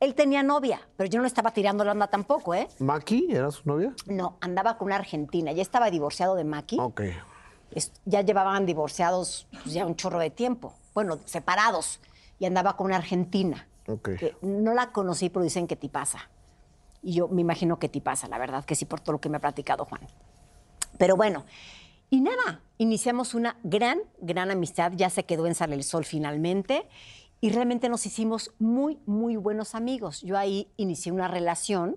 Él 0.00 0.14
tenía 0.14 0.42
novia, 0.44 0.80
pero 0.96 1.08
yo 1.10 1.20
no 1.20 1.26
estaba 1.26 1.50
tirando 1.52 1.84
la 1.84 1.92
onda 1.92 2.06
tampoco, 2.06 2.54
¿eh? 2.54 2.68
¿Maki 2.78 3.26
era 3.30 3.50
su 3.50 3.62
novia? 3.64 3.92
No, 4.06 4.36
andaba 4.40 4.78
con 4.78 4.86
una 4.86 4.96
argentina. 4.96 5.50
Ya 5.52 5.62
estaba 5.62 5.90
divorciado 5.90 6.36
de 6.36 6.44
Maki. 6.44 6.78
Ok. 6.78 7.02
Es- 7.72 7.92
ya 8.04 8.22
llevaban 8.22 8.64
divorciados 8.64 9.48
pues, 9.62 9.74
ya 9.74 9.84
un 9.86 9.96
chorro 9.96 10.20
de 10.20 10.30
tiempo. 10.30 10.72
Bueno, 10.94 11.18
separados. 11.24 12.00
Y 12.38 12.44
andaba 12.46 12.76
con 12.76 12.86
una 12.86 12.96
argentina. 12.96 13.66
Ok. 13.88 14.10
Que 14.18 14.36
no 14.42 14.72
la 14.74 14.92
conocí, 14.92 15.30
pero 15.30 15.42
dicen 15.42 15.66
que 15.66 15.74
ti 15.74 15.88
pasa. 15.88 16.30
Y 17.02 17.14
yo 17.14 17.26
me 17.28 17.40
imagino 17.40 17.78
que 17.80 17.88
ti 17.88 18.00
pasa, 18.00 18.28
la 18.28 18.38
verdad, 18.38 18.64
que 18.64 18.76
sí, 18.76 18.84
por 18.84 19.00
todo 19.00 19.12
lo 19.14 19.20
que 19.20 19.28
me 19.28 19.38
ha 19.38 19.40
platicado 19.40 19.84
Juan. 19.84 20.02
Pero 20.98 21.16
bueno, 21.16 21.44
y 22.10 22.20
nada, 22.20 22.60
iniciamos 22.78 23.34
una 23.34 23.56
gran, 23.64 24.00
gran 24.20 24.50
amistad. 24.52 24.92
Ya 24.94 25.10
se 25.10 25.24
quedó 25.24 25.46
en 25.48 25.54
Sale 25.56 25.74
el 25.74 25.82
Sol 25.84 26.04
finalmente. 26.04 26.88
Y 27.40 27.50
realmente 27.50 27.88
nos 27.88 28.04
hicimos 28.06 28.52
muy, 28.58 28.98
muy 29.06 29.36
buenos 29.36 29.74
amigos. 29.74 30.22
Yo 30.22 30.36
ahí 30.36 30.68
inicié 30.76 31.12
una 31.12 31.28
relación 31.28 31.96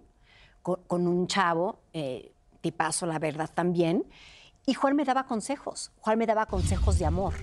con, 0.61 1.07
un 1.07 1.27
chavo, 1.27 1.79
eh, 1.93 2.31
tipazo, 2.61 3.07
la 3.07 3.17
verdad, 3.17 3.49
también, 3.53 4.05
y 4.65 4.75
Juan 4.75 4.95
me 4.95 5.05
daba 5.05 5.25
consejos, 5.25 5.91
Juan 6.01 6.19
me 6.19 6.27
daba 6.27 6.45
consejos 6.45 6.99
de 6.99 7.05
amor. 7.05 7.33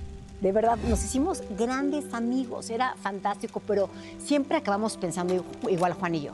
De 0.40 0.52
verdad, 0.52 0.76
nos 0.76 1.02
hicimos 1.02 1.42
grandes 1.58 2.14
amigos, 2.14 2.70
era 2.70 2.94
fantástico, 3.02 3.60
pero 3.66 3.90
siempre 4.18 4.56
acabamos 4.56 4.96
pensando 4.96 5.44
igual 5.68 5.94
Juan 5.94 6.14
y 6.14 6.20
yo. 6.20 6.32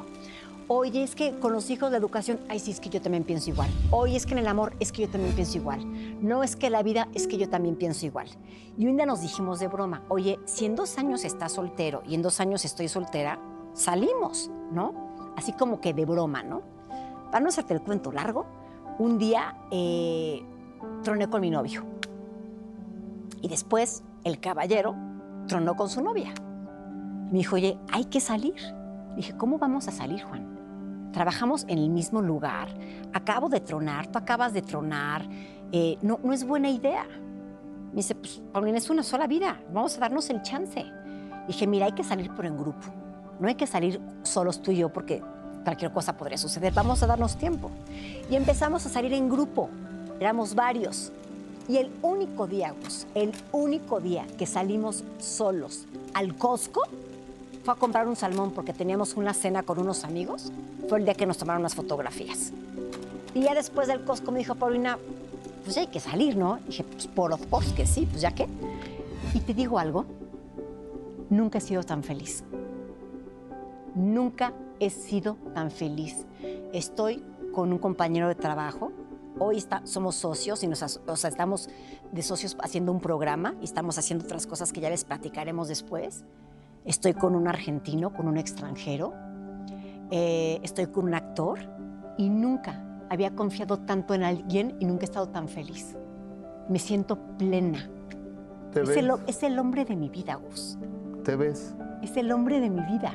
Oye, 0.66 1.02
es 1.02 1.14
que 1.14 1.38
con 1.38 1.52
los 1.52 1.68
hijos 1.68 1.90
de 1.90 1.98
educación, 1.98 2.40
ay, 2.48 2.58
sí, 2.58 2.70
es 2.70 2.80
que 2.80 2.88
yo 2.88 3.02
también 3.02 3.24
pienso 3.24 3.50
igual. 3.50 3.68
Oye, 3.90 4.16
es 4.16 4.24
que 4.24 4.32
en 4.32 4.38
el 4.38 4.46
amor, 4.46 4.72
es 4.80 4.92
que 4.92 5.02
yo 5.02 5.08
también 5.10 5.34
pienso 5.34 5.58
igual. 5.58 5.80
No 6.22 6.42
es 6.42 6.56
que 6.56 6.70
la 6.70 6.82
vida, 6.82 7.08
es 7.12 7.26
que 7.26 7.36
yo 7.36 7.50
también 7.50 7.76
pienso 7.76 8.06
igual. 8.06 8.28
Y 8.78 8.86
un 8.86 8.96
día 8.96 9.04
nos 9.04 9.20
dijimos 9.20 9.60
de 9.60 9.68
broma, 9.68 10.02
oye, 10.08 10.38
si 10.46 10.64
en 10.64 10.74
dos 10.74 10.96
años 10.96 11.24
estás 11.26 11.52
soltero 11.52 12.02
y 12.06 12.14
en 12.14 12.22
dos 12.22 12.40
años 12.40 12.64
estoy 12.64 12.88
soltera, 12.88 13.38
salimos, 13.74 14.50
¿no? 14.72 14.94
Así 15.36 15.52
como 15.52 15.82
que 15.82 15.92
de 15.92 16.06
broma, 16.06 16.42
¿no? 16.42 16.62
Para 17.30 17.40
no 17.40 17.50
hacerte 17.50 17.74
el 17.74 17.82
cuento 17.82 18.10
largo, 18.10 18.46
un 18.98 19.18
día 19.18 19.58
eh, 19.70 20.42
troné 21.02 21.28
con 21.28 21.42
mi 21.42 21.50
novio. 21.50 21.84
Y 23.42 23.48
después 23.48 24.02
el 24.24 24.40
caballero 24.40 24.96
tronó 25.46 25.76
con 25.76 25.90
su 25.90 26.00
novia. 26.00 26.32
Me 27.30 27.38
dijo, 27.38 27.56
oye, 27.56 27.76
hay 27.92 28.06
que 28.06 28.20
salir. 28.20 28.54
Dije, 29.14 29.36
¿cómo 29.36 29.58
vamos 29.58 29.88
a 29.88 29.92
salir, 29.92 30.22
Juan? 30.22 30.53
Trabajamos 31.14 31.64
en 31.68 31.78
el 31.78 31.90
mismo 31.90 32.20
lugar. 32.20 32.68
Acabo 33.12 33.48
de 33.48 33.60
tronar, 33.60 34.08
tú 34.08 34.18
acabas 34.18 34.52
de 34.52 34.62
tronar. 34.62 35.24
Eh, 35.70 35.96
no, 36.02 36.18
no 36.24 36.32
es 36.32 36.44
buena 36.44 36.68
idea. 36.68 37.06
Me 37.90 37.98
dice, 37.98 38.16
pues, 38.16 38.42
Paulina, 38.52 38.78
es 38.78 38.90
una 38.90 39.04
sola 39.04 39.28
vida. 39.28 39.60
Vamos 39.72 39.96
a 39.96 40.00
darnos 40.00 40.28
el 40.28 40.42
chance. 40.42 40.84
Dije, 41.46 41.68
mira, 41.68 41.86
hay 41.86 41.92
que 41.92 42.02
salir 42.02 42.34
por 42.34 42.44
en 42.44 42.58
grupo. 42.58 42.88
No 43.38 43.46
hay 43.46 43.54
que 43.54 43.66
salir 43.68 44.00
solos 44.24 44.60
tú 44.60 44.72
y 44.72 44.78
yo 44.78 44.92
porque 44.92 45.22
cualquier 45.62 45.92
cosa 45.92 46.16
podría 46.16 46.36
suceder. 46.36 46.72
Vamos 46.72 47.00
a 47.04 47.06
darnos 47.06 47.36
tiempo. 47.36 47.70
Y 48.28 48.34
empezamos 48.34 48.84
a 48.84 48.88
salir 48.88 49.12
en 49.12 49.28
grupo. 49.28 49.70
Éramos 50.18 50.56
varios. 50.56 51.12
Y 51.68 51.76
el 51.76 51.92
único 52.02 52.48
día, 52.48 52.74
el 53.14 53.32
único 53.52 54.00
día 54.00 54.26
que 54.36 54.46
salimos 54.46 55.04
solos 55.18 55.86
al 56.12 56.36
Costco 56.36 56.82
fue 57.64 57.72
a 57.72 57.76
comprar 57.76 58.06
un 58.06 58.14
salmón 58.14 58.52
porque 58.52 58.74
teníamos 58.74 59.14
una 59.14 59.32
cena 59.32 59.62
con 59.62 59.78
unos 59.78 60.04
amigos. 60.04 60.52
Fue 60.88 60.98
el 60.98 61.06
día 61.06 61.14
que 61.14 61.24
nos 61.24 61.38
tomaron 61.38 61.62
las 61.62 61.74
fotografías. 61.74 62.52
Y 63.32 63.42
ya 63.42 63.54
después 63.54 63.88
del 63.88 64.04
Costco 64.04 64.30
me 64.30 64.38
dijo, 64.38 64.54
Paulina, 64.54 64.98
pues 65.64 65.74
ya 65.76 65.80
hay 65.80 65.86
que 65.86 65.98
salir, 65.98 66.36
¿no? 66.36 66.58
Y 66.58 66.68
dije, 66.68 66.84
pues 66.84 67.06
por 67.06 67.32
of 67.32 67.46
course 67.46 67.74
que 67.74 67.86
sí, 67.86 68.06
pues 68.06 68.20
ya 68.20 68.32
qué. 68.32 68.46
Y 69.32 69.40
te 69.40 69.54
digo 69.54 69.78
algo, 69.78 70.04
nunca 71.30 71.56
he 71.56 71.60
sido 71.62 71.82
tan 71.82 72.02
feliz. 72.02 72.44
Nunca 73.94 74.52
he 74.78 74.90
sido 74.90 75.38
tan 75.54 75.70
feliz. 75.70 76.26
Estoy 76.74 77.24
con 77.52 77.72
un 77.72 77.78
compañero 77.78 78.28
de 78.28 78.34
trabajo. 78.34 78.92
Hoy 79.38 79.56
está, 79.56 79.86
somos 79.86 80.16
socios 80.16 80.62
y 80.62 80.66
nos, 80.66 81.00
o 81.06 81.16
sea, 81.16 81.30
estamos 81.30 81.70
de 82.12 82.22
socios 82.22 82.56
haciendo 82.60 82.92
un 82.92 83.00
programa 83.00 83.54
y 83.62 83.64
estamos 83.64 83.96
haciendo 83.96 84.26
otras 84.26 84.46
cosas 84.46 84.70
que 84.70 84.80
ya 84.80 84.90
les 84.90 85.04
platicaremos 85.04 85.68
después. 85.68 86.24
Estoy 86.84 87.14
con 87.14 87.34
un 87.34 87.48
argentino, 87.48 88.12
con 88.12 88.28
un 88.28 88.36
extranjero. 88.36 89.14
Eh, 90.10 90.60
estoy 90.62 90.86
con 90.86 91.04
un 91.06 91.14
actor 91.14 91.58
y 92.18 92.28
nunca 92.28 92.82
había 93.08 93.34
confiado 93.34 93.78
tanto 93.78 94.14
en 94.14 94.22
alguien 94.22 94.76
y 94.80 94.84
nunca 94.84 95.02
he 95.02 95.04
estado 95.06 95.28
tan 95.28 95.48
feliz. 95.48 95.96
Me 96.68 96.78
siento 96.78 97.16
plena. 97.38 97.88
¿Te 98.72 98.82
Es 98.82 98.88
ves? 98.88 98.96
el, 98.98 99.10
es 99.26 99.42
el 99.42 99.58
hombre 99.58 99.84
de 99.84 99.96
mi 99.96 100.08
vida, 100.08 100.34
Gus. 100.34 100.78
¿Te 101.24 101.36
ves? 101.36 101.74
Es 102.02 102.16
el 102.16 102.30
hombre 102.32 102.60
de 102.60 102.68
mi 102.70 102.82
vida. 102.82 103.12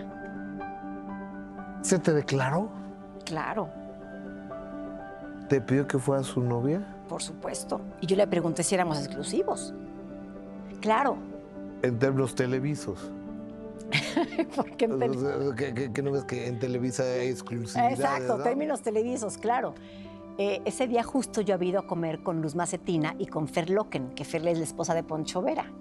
¿Se 1.81 1.99
te 1.99 2.13
declaró? 2.13 2.69
Claro, 3.25 3.69
¿Te 5.47 5.59
pidió 5.61 5.87
que 5.87 5.97
fuera 5.97 6.21
su 6.23 6.41
novia? 6.41 6.95
por 7.07 7.23
supuesto. 7.23 7.81
Y 8.01 8.05
yo 8.05 8.15
le 8.15 8.27
pregunté 8.27 8.61
si 8.61 8.75
éramos 8.75 8.99
exclusivos. 8.99 9.73
Claro, 10.79 11.17
En 11.81 11.97
términos 11.97 12.35
televisos. 12.35 13.11
porque 14.55 14.85
en 14.85 14.99
tele- 14.99 15.17
O 15.17 15.43
sea, 15.47 15.55
¿Que, 15.55 15.73
que- 15.73 15.91
que 15.93 16.01
no 16.01 16.11
ves 16.11 16.23
que 16.25 16.47
en 16.47 16.59
Televisa 16.59 17.03
hay 17.03 17.27
exclusividad? 17.29 17.91
Exacto, 17.91 18.41
términos 18.43 18.81
televisos, 18.81 19.37
claro. 19.37 19.73
Eh, 20.37 20.61
ese 20.65 20.87
día 20.87 21.03
justo 21.03 21.41
yo 21.41 21.53
había 21.53 21.69
ido 21.71 21.79
a 21.79 21.87
comer 21.87 22.23
con 22.23 22.41
Luz 22.41 22.55
Macetina 22.55 23.15
y 23.19 23.25
con 23.27 23.47
Fer 23.47 23.69
Loken, 23.69 24.11
que 24.11 24.23
Fer 24.23 24.47
es 24.47 24.57
la 24.57 24.63
esposa 24.63 24.93
de 24.93 25.03
Poncho 25.03 25.41
Vera. 25.41 25.71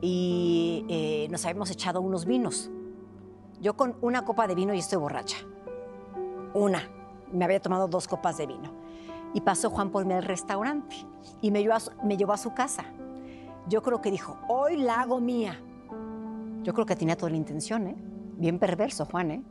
Y 0.00 0.84
eh, 0.88 1.28
nos 1.30 1.44
habíamos 1.44 1.70
echado 1.70 2.00
unos 2.00 2.24
vinos. 2.24 2.70
Yo 3.60 3.74
con 3.76 3.96
una 4.00 4.24
copa 4.24 4.46
de 4.46 4.54
vino 4.54 4.74
y 4.74 4.78
estoy 4.78 4.98
borracha. 4.98 5.36
Una. 6.54 6.88
Me 7.32 7.44
había 7.44 7.60
tomado 7.60 7.88
dos 7.88 8.08
copas 8.08 8.36
de 8.36 8.46
vino. 8.46 8.72
Y 9.34 9.40
pasó 9.40 9.70
Juan 9.70 9.90
por 9.90 10.04
mí 10.04 10.12
al 10.12 10.24
restaurante 10.24 10.94
y 11.40 11.50
me 11.50 11.62
llevó 11.62 11.74
a 11.74 11.80
su, 11.80 11.90
me 12.04 12.16
llevó 12.16 12.32
a 12.34 12.36
su 12.38 12.52
casa. 12.52 12.84
Yo 13.68 13.82
creo 13.82 14.02
que 14.02 14.10
dijo, 14.10 14.36
hoy 14.48 14.76
la 14.76 15.00
hago 15.00 15.20
mía. 15.20 15.58
Yo 16.62 16.72
creo 16.74 16.86
que 16.86 16.96
tenía 16.96 17.16
toda 17.16 17.30
la 17.30 17.36
intención, 17.36 17.86
¿eh? 17.88 17.96
Bien 18.38 18.58
perverso, 18.58 19.04
Juan, 19.06 19.30
¿eh? 19.30 19.42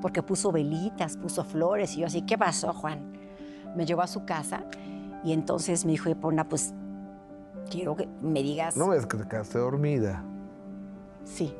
Porque 0.00 0.22
puso 0.22 0.52
velitas, 0.52 1.16
puso 1.16 1.44
flores 1.44 1.96
y 1.96 2.00
yo 2.00 2.06
así, 2.06 2.22
¿qué 2.22 2.36
pasó, 2.38 2.72
Juan? 2.72 3.12
Me 3.74 3.84
llevó 3.84 4.02
a 4.02 4.06
su 4.06 4.24
casa 4.24 4.64
y 5.24 5.32
entonces 5.32 5.84
me 5.84 5.92
dijo, 5.92 6.08
Epona, 6.08 6.48
pues 6.48 6.74
quiero 7.70 7.96
que 7.96 8.08
me 8.22 8.42
digas. 8.42 8.76
No 8.76 8.88
ves 8.88 9.06
que 9.06 9.16
te 9.16 9.28
quedaste 9.28 9.58
dormida. 9.58 10.22
Sí. 11.24 11.54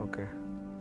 Ok. 0.00 0.18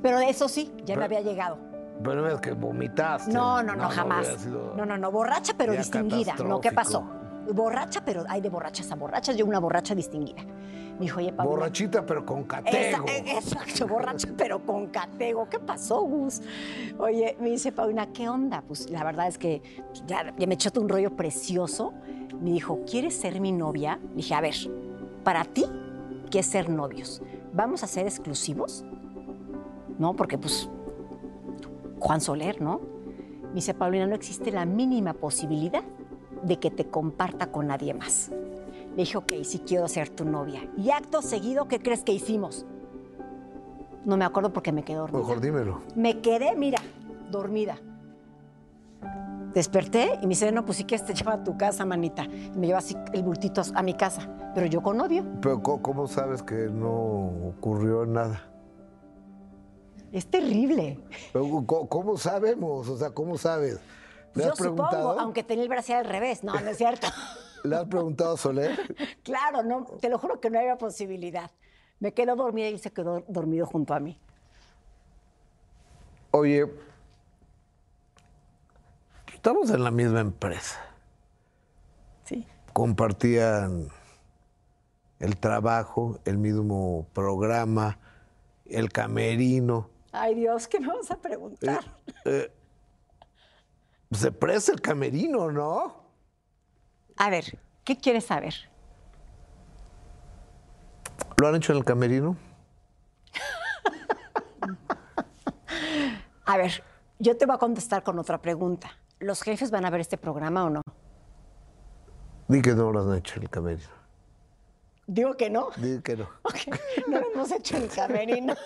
Pero 0.02 0.20
eso 0.20 0.48
sí, 0.48 0.72
ya 0.86 0.96
me 0.98 1.06
había 1.06 1.22
llegado. 1.22 1.58
Pero 2.04 2.16
no 2.16 2.24
ves 2.24 2.40
que 2.42 2.52
vomitaste. 2.54 3.32
No, 3.32 3.62
no, 3.62 3.76
no, 3.76 3.90
jamás. 3.90 4.28
sido- 4.38 4.74
No, 4.76 4.86
no, 4.86 4.98
no, 4.98 5.12
borracha 5.12 5.54
pero 5.58 5.74
distinguida. 5.74 6.34
¿No? 6.44 6.60
¿Qué 6.62 6.72
pasó? 6.72 7.06
Borracha, 7.54 8.04
pero 8.06 8.24
hay 8.28 8.42
de 8.42 8.50
borrachas 8.50 8.92
a 8.92 8.96
borrachas, 8.96 9.36
yo 9.36 9.46
una 9.46 9.60
borracha 9.60 9.96
distinguida. 9.96 10.44
Me 10.44 11.06
dijo, 11.06 11.20
oye, 11.20 11.34
Paula. 11.34 11.52
Borrachita, 11.52 12.06
pero 12.06 12.26
con 12.26 12.44
catego. 12.44 13.06
Eh, 13.08 13.24
exacto, 13.36 13.88
borracha, 13.88 14.28
pero 14.38 14.64
con 14.64 14.88
catego. 14.88 15.50
¿Qué 15.50 15.60
pasó, 15.60 16.02
Gus? 16.02 16.42
Oye, 17.00 17.36
me 17.40 17.50
dice 17.50 17.72
Paulina, 17.72 18.14
¿qué 18.14 18.30
onda? 18.30 18.64
Pues 18.68 18.90
la 18.90 19.04
verdad 19.04 19.28
es 19.28 19.38
que 19.38 19.62
ya, 20.06 20.34
ya 20.38 20.48
me 20.48 20.54
echó 20.54 20.70
un 20.80 20.88
rollo 20.88 21.16
precioso. 21.16 21.94
Me 22.40 22.52
dijo, 22.52 22.82
¿quieres 22.86 23.16
ser 23.16 23.40
mi 23.40 23.52
novia? 23.52 24.00
Le 24.10 24.18
dije, 24.18 24.36
a 24.36 24.42
ver, 24.42 24.54
para 25.24 25.44
ti, 25.44 25.66
¿qué 26.30 26.40
es 26.40 26.46
ser 26.46 26.70
novios? 26.70 27.22
¿Vamos 27.54 27.84
a 27.84 27.88
ser 27.88 28.06
exclusivos? 28.06 28.86
No, 29.98 30.16
porque 30.16 30.38
pues 30.38 30.70
Juan 32.00 32.22
Soler, 32.22 32.62
¿no? 32.62 32.80
Me 33.50 33.56
dice, 33.56 33.74
Paulina, 33.74 34.08
no 34.08 34.16
existe 34.16 34.52
la 34.52 34.66
mínima 34.66 35.14
posibilidad 35.14 35.84
de 36.44 36.60
que 36.60 36.72
te 36.72 36.86
comparta 36.86 37.52
con 37.52 37.68
nadie 37.68 37.94
más. 37.94 38.32
Le 38.96 39.04
dije, 39.04 39.18
ok, 39.18 39.34
sí 39.44 39.60
quiero 39.66 39.88
ser 39.88 40.10
tu 40.10 40.26
novia. 40.26 40.62
Y 40.78 40.92
acto 40.92 41.22
seguido, 41.22 41.68
¿qué 41.68 41.80
crees 41.80 42.04
que 42.04 42.12
hicimos? 42.12 42.66
No 44.06 44.18
me 44.18 44.26
acuerdo 44.26 44.52
porque 44.52 44.72
me 44.72 44.84
quedé 44.84 44.98
dormida. 44.98 45.20
Mejor 45.20 45.42
dímelo. 45.42 45.82
Me 45.96 46.20
quedé, 46.22 46.56
mira, 46.56 46.80
dormida. 47.30 47.78
Desperté 49.54 50.18
y 50.22 50.24
me 50.24 50.30
dice, 50.30 50.52
no, 50.52 50.66
pues 50.66 50.78
sí 50.78 50.86
que 50.86 50.98
te 50.98 51.14
lleva 51.14 51.34
a 51.34 51.44
tu 51.44 51.58
casa, 51.58 51.86
manita. 51.86 52.24
Y 52.24 52.58
me 52.58 52.68
lleva 52.68 52.80
así 52.80 52.96
el 53.14 53.24
bultito 53.24 53.62
a 53.74 53.84
mi 53.84 53.94
casa. 53.94 54.28
Pero 54.56 54.68
yo 54.68 54.82
con 54.82 54.98
novio. 54.98 55.26
Pero 55.42 55.62
¿cómo 55.62 56.08
sabes 56.08 56.42
que 56.42 56.70
no 56.70 57.50
ocurrió 57.50 58.06
nada? 58.06 58.42
Es 60.12 60.28
terrible. 60.28 61.00
Pero, 61.32 61.66
¿Cómo 61.66 62.18
sabemos? 62.18 62.90
O 62.90 62.98
sea, 62.98 63.12
¿cómo 63.12 63.38
sabes? 63.38 63.80
¿Le 64.34 64.44
Yo 64.46 64.52
has 64.52 64.60
preguntado? 64.60 64.92
supongo, 64.92 65.20
aunque 65.20 65.44
tenía 65.44 65.64
el 65.64 65.70
brazo 65.70 65.96
al 65.96 66.06
revés. 66.06 66.44
No, 66.44 66.54
no 66.60 66.70
es 66.70 66.78
cierto. 66.78 67.08
¿Le 67.64 67.76
has 67.76 67.86
preguntado 67.86 68.34
a 68.34 68.38
Soler? 68.38 68.80
claro, 69.24 69.64
no, 69.64 69.86
te 70.00 70.10
lo 70.10 70.18
juro 70.18 70.40
que 70.40 70.50
no 70.50 70.60
había 70.60 70.78
posibilidad. 70.78 71.52
Me 72.00 72.14
quedo 72.14 72.36
dormida 72.36 72.70
y 72.70 72.74
él 72.74 72.80
se 72.80 72.92
quedó 72.92 73.24
dormido 73.28 73.66
junto 73.66 73.94
a 73.94 74.00
mí. 74.00 74.20
Oye, 76.32 76.66
estamos 79.34 79.70
en 79.70 79.84
la 79.84 79.92
misma 79.92 80.22
empresa. 80.22 80.80
Sí. 82.24 82.48
Compartían 82.74 83.90
el 85.20 85.38
trabajo, 85.38 86.20
el 86.26 86.38
mismo 86.38 87.06
programa, 87.14 88.00
el 88.66 88.92
camerino. 88.92 89.90
Ay, 90.12 90.36
Dios, 90.36 90.68
¿qué 90.68 90.80
me 90.80 90.88
vas 90.88 91.12
a 91.12 91.18
preguntar? 91.18 91.84
Eh, 92.26 92.52
se 94.12 94.32
presta 94.32 94.72
el 94.72 94.82
camerino, 94.82 95.52
¿no? 95.52 96.02
A 97.18 97.30
ver, 97.30 97.60
¿qué 97.84 97.98
quieres 97.98 98.26
saber? 98.26 98.54
¿Lo 101.38 101.48
han 101.48 101.56
hecho 101.56 101.72
en 101.72 101.80
el 101.80 101.86
camerino? 101.86 102.36
A 106.46 106.58
ver, 106.58 106.84
yo 107.20 107.38
te 107.38 107.46
voy 107.46 107.56
a 107.56 107.60
contestar 107.60 108.04
con 108.04 108.20
otra 108.20 108.42
pregunta. 108.42 108.92
¿Los 109.20 109.42
jefes 109.42 109.72
van 109.72 109.86
a 109.86 109.90
ver 109.90 110.02
este 110.02 110.18
programa 110.18 110.66
o 110.66 110.70
no? 110.70 110.82
Di 112.48 112.62
que 112.62 112.74
no 112.74 112.92
lo 112.92 113.02
han 113.02 113.18
hecho 113.18 113.36
en 113.38 113.44
el 113.44 113.50
camerino. 113.50 113.90
Digo 115.08 115.38
que 115.38 115.50
no. 115.50 115.70
Digo 115.78 116.02
que 116.02 116.18
no. 116.18 116.28
Ok, 116.44 116.56
No 117.08 117.22
lo 117.22 117.32
hemos 117.32 117.52
hecho 117.52 117.78
en 117.78 117.84
el 117.84 117.90
camerino. 117.90 118.56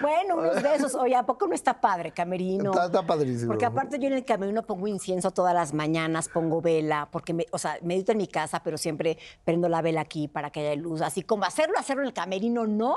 Bueno, 0.00 0.36
unos 0.36 0.62
besos. 0.62 0.94
Oye, 0.94 1.14
¿a 1.14 1.24
poco 1.24 1.46
no 1.46 1.54
está 1.54 1.80
padre, 1.80 2.12
camerino? 2.12 2.70
Está- 2.70 2.86
está 2.86 3.06
padrísimo. 3.06 3.48
Porque 3.48 3.64
aparte 3.64 3.98
yo 3.98 4.06
en 4.08 4.14
el 4.14 4.24
camerino 4.24 4.62
pongo 4.64 4.86
incienso 4.86 5.30
todas 5.30 5.54
las 5.54 5.72
mañanas, 5.72 6.28
pongo 6.28 6.60
vela, 6.60 7.08
porque, 7.10 7.32
me, 7.34 7.46
o 7.52 7.58
sea, 7.58 7.78
medito 7.82 8.12
en 8.12 8.18
mi 8.18 8.26
casa, 8.26 8.62
pero 8.62 8.78
siempre 8.78 9.18
prendo 9.44 9.68
la 9.68 9.82
vela 9.82 10.00
aquí 10.02 10.28
para 10.28 10.50
que 10.50 10.60
haya 10.60 10.80
luz. 10.80 11.00
Así 11.00 11.22
como 11.22 11.44
hacerlo, 11.44 11.78
hacerlo 11.78 12.02
en 12.02 12.08
el 12.08 12.14
camerino, 12.14 12.66
no, 12.66 12.96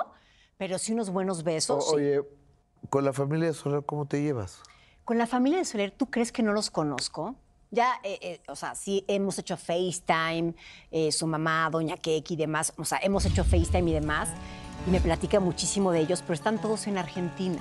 pero 0.58 0.78
sí 0.78 0.94
unos 0.94 1.10
buenos 1.10 1.44
besos. 1.44 1.86
O- 1.88 1.90
sí. 1.92 1.96
oye, 1.96 2.22
con 2.90 3.04
la 3.06 3.14
familia 3.14 3.48
de 3.48 3.54
Soler, 3.54 3.84
¿cómo 3.86 4.06
te 4.06 4.22
llevas? 4.22 4.62
Con 5.06 5.18
la 5.18 5.28
familia 5.28 5.60
de 5.60 5.66
Soler, 5.66 5.92
¿tú 5.92 6.10
crees 6.10 6.32
que 6.32 6.44
no 6.44 6.54
los 6.54 6.70
conozco? 6.72 7.36
Ya, 7.72 7.94
eh, 8.04 8.18
eh, 8.22 8.42
o 8.48 8.56
sea, 8.56 8.74
sí 8.74 9.06
hemos 9.08 9.38
hecho 9.38 9.56
FaceTime, 9.56 10.56
eh, 10.90 11.12
su 11.12 11.28
mamá, 11.28 11.70
Doña 11.72 11.98
Keki 11.98 12.34
y 12.34 12.38
demás, 12.38 12.74
o 12.78 12.84
sea, 12.86 12.98
hemos 13.04 13.26
hecho 13.26 13.44
FaceTime 13.44 13.92
y 13.92 13.94
demás, 13.94 14.30
y 14.88 14.92
me 14.92 15.02
platica 15.02 15.40
muchísimo 15.40 15.92
de 15.92 16.00
ellos, 16.00 16.22
pero 16.22 16.34
están 16.34 16.58
todos 16.58 16.88
en 16.88 16.98
Argentina. 16.98 17.60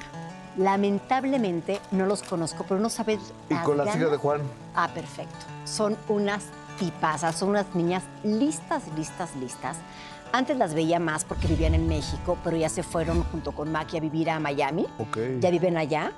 Lamentablemente 0.57 1.81
no 1.93 2.07
los 2.07 2.23
conozco, 2.23 2.65
pero 2.69 2.81
no 2.81 2.89
sabes. 2.91 3.21
¿Y 3.49 3.55
con 3.57 3.77
las 3.77 3.95
hijas 3.97 4.11
de 4.11 4.17
Juan? 4.17 4.41
Ah, 4.75 4.89
perfecto. 4.93 5.47
Son 5.65 5.97
unas 6.09 6.45
tipazas, 6.79 7.37
son 7.37 7.51
unas 7.51 7.75
niñas 7.75 8.03
listas, 8.25 8.83
listas, 8.97 9.35
listas. 9.37 9.77
Antes 10.33 10.57
las 10.59 10.75
veía 10.75 10.99
más 11.01 11.25
porque 11.25 11.47
vivían 11.49 11.75
en 11.75 11.89
México, 11.89 12.37
pero 12.45 12.57
ya 12.57 12.69
se 12.69 12.83
fueron 12.83 13.25
junto 13.25 13.53
con 13.53 13.73
Maki 13.73 13.97
a 13.97 14.01
vivir 14.01 14.31
a 14.31 14.39
Miami 14.39 14.87
Ok. 14.99 15.17
ya 15.41 15.51
viven 15.51 15.77
allá, 15.79 16.13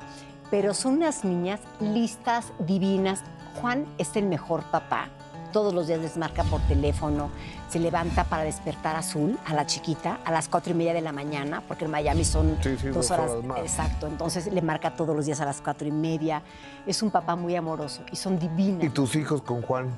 pero 0.51 0.75
son 0.75 0.95
unas 0.95 1.25
niñas 1.25 1.61
listas, 1.81 2.47
divinas. 2.59 3.23
Juan 3.61 3.87
es 3.99 4.17
el 4.17 4.27
mejor 4.27 4.65
papá. 4.65 5.09
Todos 5.53 5.75
los 5.75 5.87
días 5.89 6.01
les 6.01 6.17
marca 6.17 6.45
por 6.45 6.61
teléfono, 6.63 7.31
se 7.69 7.79
levanta 7.81 8.25
para 8.25 8.45
despertar 8.45 8.95
a 8.95 9.01
Azul, 9.01 9.39
a 9.47 9.53
la 9.55 9.67
chiquita, 9.67 10.21
a 10.25 10.31
las 10.31 10.49
cuatro 10.49 10.73
y 10.73 10.77
media 10.77 10.93
de 10.95 11.01
la 11.01 11.13
mañana, 11.13 11.63
porque 11.67 11.87
en 11.87 11.91
Miami 11.91 12.25
son 12.25 12.57
Sí, 12.63 12.77
sí, 12.77 12.87
dos 12.89 12.95
dos 13.09 13.11
horas. 13.11 13.31
horas 13.31 13.45
más. 13.45 13.59
Exacto, 13.61 14.07
entonces 14.07 14.47
le 14.53 14.63
marca 14.63 14.95
todos 14.95 15.17
los 15.17 15.27
días 15.27 15.41
a 15.41 15.45
las 15.45 15.61
cuatro 15.61 15.89
y 15.89 15.91
media. 15.93 16.43
Es 16.87 17.03
un 17.03 17.11
papá 17.11 17.35
muy 17.37 17.57
amoroso 17.57 18.03
y 18.13 18.17
son 18.17 18.39
divinas. 18.39 18.85
¿Y 18.85 18.91
tus 18.91 19.17
hijos 19.17 19.43
con 19.43 19.63
Juan? 19.63 19.89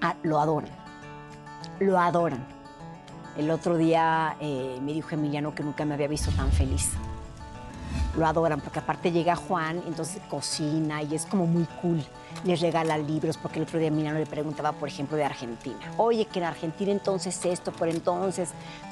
Ah, 0.00 0.14
lo 0.22 0.40
adoran. 0.40 0.70
Lo 1.80 1.98
adoran. 1.98 2.44
El 3.36 3.50
otro 3.50 3.76
día 3.76 4.36
eh, 4.40 4.78
me 4.82 4.92
dijo 4.92 5.14
Emiliano 5.14 5.54
que 5.54 5.62
nunca 5.62 5.84
me 5.84 5.94
había 5.94 6.08
visto 6.08 6.30
tan 6.32 6.50
feliz. 6.52 6.90
Lo 8.16 8.26
adoran 8.26 8.60
porque 8.60 8.78
aparte 8.78 9.10
llega 9.10 9.36
Juan, 9.36 9.82
entonces 9.86 10.20
cocina 10.28 11.02
y 11.02 11.14
es 11.14 11.26
como 11.26 11.46
muy 11.46 11.64
cool. 11.80 12.02
Les 12.44 12.60
regala 12.60 12.98
libros 12.98 13.36
porque 13.36 13.58
el 13.58 13.64
otro 13.64 13.78
día 13.78 13.88
Emiliano 13.88 14.18
le 14.18 14.26
preguntaba, 14.26 14.72
por 14.72 14.88
ejemplo, 14.88 15.16
de 15.16 15.24
Argentina. 15.24 15.78
Oye, 15.96 16.26
que 16.26 16.38
en 16.38 16.46
Argentina 16.46 16.92
entonces 16.92 17.44
esto, 17.44 17.72
por 17.72 17.88
entonces 17.88 18.50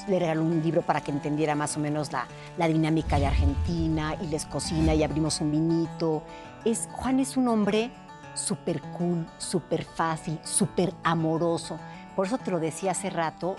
le 0.08 0.18
regaló 0.18 0.42
un 0.42 0.62
libro 0.62 0.82
para 0.82 1.00
que 1.00 1.10
entendiera 1.10 1.54
más 1.54 1.76
o 1.76 1.80
menos 1.80 2.12
la, 2.12 2.26
la 2.58 2.68
dinámica 2.68 3.18
de 3.18 3.26
Argentina 3.26 4.16
y 4.22 4.26
les 4.26 4.46
cocina 4.46 4.94
y 4.94 5.02
abrimos 5.02 5.40
un 5.40 5.50
vinito. 5.50 6.22
Es, 6.64 6.88
Juan 6.92 7.20
es 7.20 7.36
un 7.36 7.48
hombre 7.48 7.90
súper 8.34 8.80
cool, 8.96 9.26
súper 9.38 9.84
fácil, 9.84 10.38
súper 10.44 10.94
amoroso. 11.02 11.78
Por 12.16 12.26
eso 12.26 12.38
te 12.38 12.50
lo 12.50 12.60
decía 12.60 12.92
hace 12.92 13.10
rato, 13.10 13.56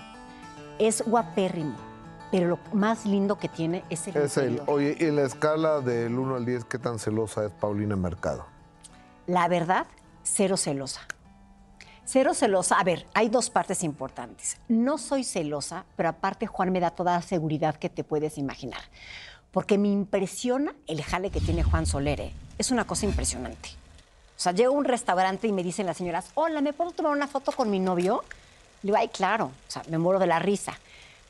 es 0.80 1.04
guapérrimo, 1.06 1.76
pero 2.32 2.48
lo 2.48 2.60
más 2.74 3.06
lindo 3.06 3.38
que 3.38 3.50
tiene 3.50 3.84
es 3.90 4.08
el 4.08 4.18
Es 4.18 4.38
él. 4.38 4.62
Oye, 4.68 4.96
y 5.00 5.12
la 5.12 5.24
escala 5.24 5.82
del 5.82 6.18
1 6.18 6.36
al 6.38 6.46
10, 6.46 6.66
¿qué 6.66 6.80
tan 6.80 6.98
celosa 6.98 7.46
es 7.46 7.52
Paulina 7.52 7.96
Mercado? 7.96 8.46
La 9.28 9.48
verdad, 9.48 9.86
cero 10.24 10.58
celosa. 10.58 11.02
Cero 12.06 12.34
celosa. 12.34 12.80
A 12.80 12.84
ver, 12.84 13.06
hay 13.14 13.30
dos 13.30 13.50
partes 13.50 13.84
importantes. 13.84 14.58
No 14.68 14.98
soy 14.98 15.24
celosa, 15.24 15.86
pero 15.96 16.10
aparte 16.10 16.48
Juan 16.48 16.72
me 16.72 16.80
da 16.80 16.90
toda 16.90 17.14
la 17.14 17.22
seguridad 17.22 17.76
que 17.76 17.90
te 17.90 18.04
puedes 18.04 18.38
imaginar. 18.38 18.82
Porque 19.52 19.78
me 19.78 19.90
impresiona 19.90 20.74
el 20.88 21.04
jale 21.04 21.30
que 21.30 21.42
tiene 21.42 21.64
Juan 21.64 21.86
Solere. 21.86 22.32
Es 22.58 22.72
una 22.72 22.86
cosa 22.86 23.06
impresionante. 23.06 23.70
O 24.38 24.44
sea, 24.44 24.54
llego 24.54 24.74
a 24.74 24.78
un 24.78 24.86
restaurante 24.86 25.48
y 25.48 25.52
me 25.52 25.64
dicen 25.64 25.86
las 25.86 25.98
señoras, 25.98 26.32
hola, 26.34 26.62
¿me 26.62 26.74
puedo 26.74 26.92
tomar 26.92 27.12
una 27.12 27.28
foto 27.28 27.52
con 27.52 27.70
mi 27.70 27.80
novio? 27.80 28.24
Le 28.82 28.88
digo, 28.88 28.98
ay, 28.98 29.10
claro. 29.10 29.52
O 29.68 29.72
sea, 29.72 29.84
me 29.90 29.98
muero 29.98 30.20
de 30.20 30.28
la 30.28 30.40
risa. 30.40 30.74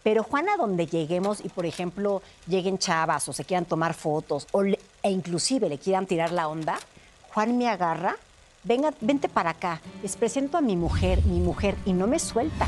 Pero 0.04 0.24
Juan, 0.24 0.50
a 0.50 0.58
donde 0.58 0.88
lleguemos 0.88 1.44
y, 1.44 1.50
por 1.50 1.66
ejemplo, 1.66 2.22
lleguen 2.48 2.78
chavas 2.80 3.28
o 3.30 3.34
se 3.34 3.46
quieran 3.46 3.66
tomar 3.66 3.94
fotos 3.94 4.48
o 4.52 4.64
le- 4.64 4.80
e 5.04 5.12
inclusive 5.12 5.70
le 5.70 5.78
quieran 5.78 6.06
tirar 6.08 6.32
la 6.32 6.48
onda, 6.48 6.78
Juan 7.34 7.58
me 7.58 7.70
agarra, 7.70 8.16
venga, 8.64 8.92
vente 9.00 9.30
para 9.30 9.52
acá, 9.52 9.80
les 10.02 10.16
presento 10.16 10.58
a 10.58 10.62
mi 10.62 10.76
mujer, 10.76 11.24
mi 11.26 11.40
mujer, 11.40 11.76
y 11.86 11.94
no 11.94 12.08
me 12.08 12.18
suelta. 12.20 12.68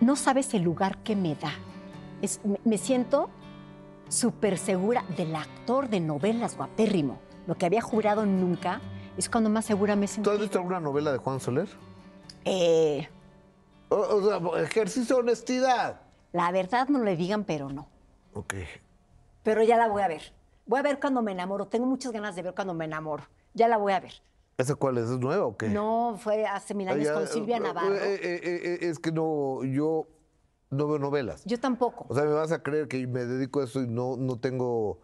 No 0.00 0.16
sabes 0.16 0.52
el 0.54 0.62
lugar 0.62 0.98
que 0.98 1.14
me 1.14 1.34
da. 1.36 1.52
Es- 2.22 2.40
me, 2.44 2.58
me 2.64 2.76
siento 2.78 3.30
súper 4.08 4.58
segura 4.58 5.04
del 5.16 5.36
actor 5.36 5.88
de 5.88 6.00
novelas 6.00 6.56
guapérrimo. 6.56 7.18
Lo 7.46 7.54
que 7.56 7.66
había 7.66 7.80
jurado 7.82 8.26
nunca 8.26 8.80
es 9.16 9.28
cuando 9.28 9.48
más 9.50 9.64
segura 9.64 9.94
me 9.96 10.06
¿Tú 10.08 10.14
sentí. 10.14 10.30
has 10.30 10.38
visto 10.40 10.58
alguna 10.58 10.80
novela 10.80 11.12
de 11.12 11.18
Juan 11.18 11.38
Soler? 11.40 11.68
Eh, 12.44 13.08
O, 13.90 13.96
o 13.96 14.22
sea, 14.22 14.62
ejercicio 14.62 15.16
de 15.16 15.22
honestidad. 15.22 16.00
la 16.32 16.50
verdad 16.52 16.88
no 16.88 17.00
le 17.04 17.16
digan, 17.16 17.44
pero 17.44 17.68
no. 17.68 17.88
Ok. 18.34 18.54
Pero 19.42 19.62
ya 19.62 19.76
la 19.76 19.88
voy 19.88 20.02
a 20.02 20.08
ver. 20.08 20.32
Voy 20.66 20.78
a 20.78 20.82
ver 20.82 20.98
cuando 21.00 21.20
me 21.22 21.32
enamoro. 21.32 21.66
Tengo 21.66 21.86
muchas 21.86 22.12
ganas 22.12 22.34
de 22.36 22.42
ver 22.42 22.54
cuando 22.54 22.72
me 22.74 22.84
enamoro. 22.84 23.24
Ya 23.54 23.66
la 23.68 23.76
voy 23.76 23.92
a 23.92 24.00
ver. 24.00 24.12
¿Esa 24.58 24.74
cuál 24.74 24.98
es? 24.98 25.04
¿Es 25.10 25.18
nueva 25.18 25.44
o 25.46 25.56
qué? 25.56 25.68
No, 25.68 26.16
fue 26.18 26.46
hace 26.46 26.74
mil 26.74 26.86
Ah, 26.88 26.92
años 26.92 27.06
ya, 27.06 27.14
con 27.14 27.26
Silvia 27.26 27.56
eh, 27.56 27.60
Navarro. 27.60 27.94
eh, 27.94 28.20
eh, 28.22 28.78
es 28.82 28.98
que 28.98 29.10
no, 29.10 29.64
yo 29.64 30.06
no 30.70 30.86
veo 30.86 30.98
novelas. 30.98 31.42
Yo 31.44 31.58
tampoco. 31.58 32.06
O 32.08 32.14
sea, 32.14 32.24
me 32.24 32.32
vas 32.32 32.52
a 32.52 32.62
creer 32.62 32.86
que 32.86 33.04
me 33.06 33.24
dedico 33.24 33.60
a 33.60 33.64
eso 33.64 33.82
y 33.82 33.88
no, 33.88 34.16
no 34.16 34.38
tengo 34.38 35.00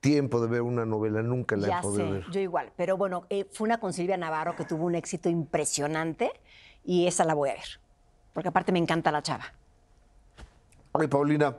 tiempo 0.00 0.40
de 0.40 0.48
ver 0.48 0.62
una 0.62 0.84
novela, 0.84 1.22
nunca 1.22 1.56
la 1.56 1.68
Ya 1.68 1.78
he 1.78 1.82
podido 1.82 2.06
sé, 2.06 2.12
ver. 2.12 2.24
yo 2.32 2.40
igual. 2.40 2.72
Pero 2.76 2.96
bueno, 2.96 3.26
fue 3.52 3.66
una 3.66 3.78
con 3.78 3.92
Silvia 3.92 4.16
Navarro 4.16 4.56
que 4.56 4.64
tuvo 4.64 4.84
un 4.86 4.94
éxito 4.96 5.28
impresionante 5.28 6.32
y 6.84 7.06
esa 7.06 7.24
la 7.24 7.34
voy 7.34 7.50
a 7.50 7.54
ver. 7.54 7.80
Porque 8.32 8.48
aparte 8.48 8.72
me 8.72 8.78
encanta 8.78 9.10
la 9.10 9.22
chava. 9.22 9.44
Ay, 10.92 11.08
Paulina, 11.08 11.56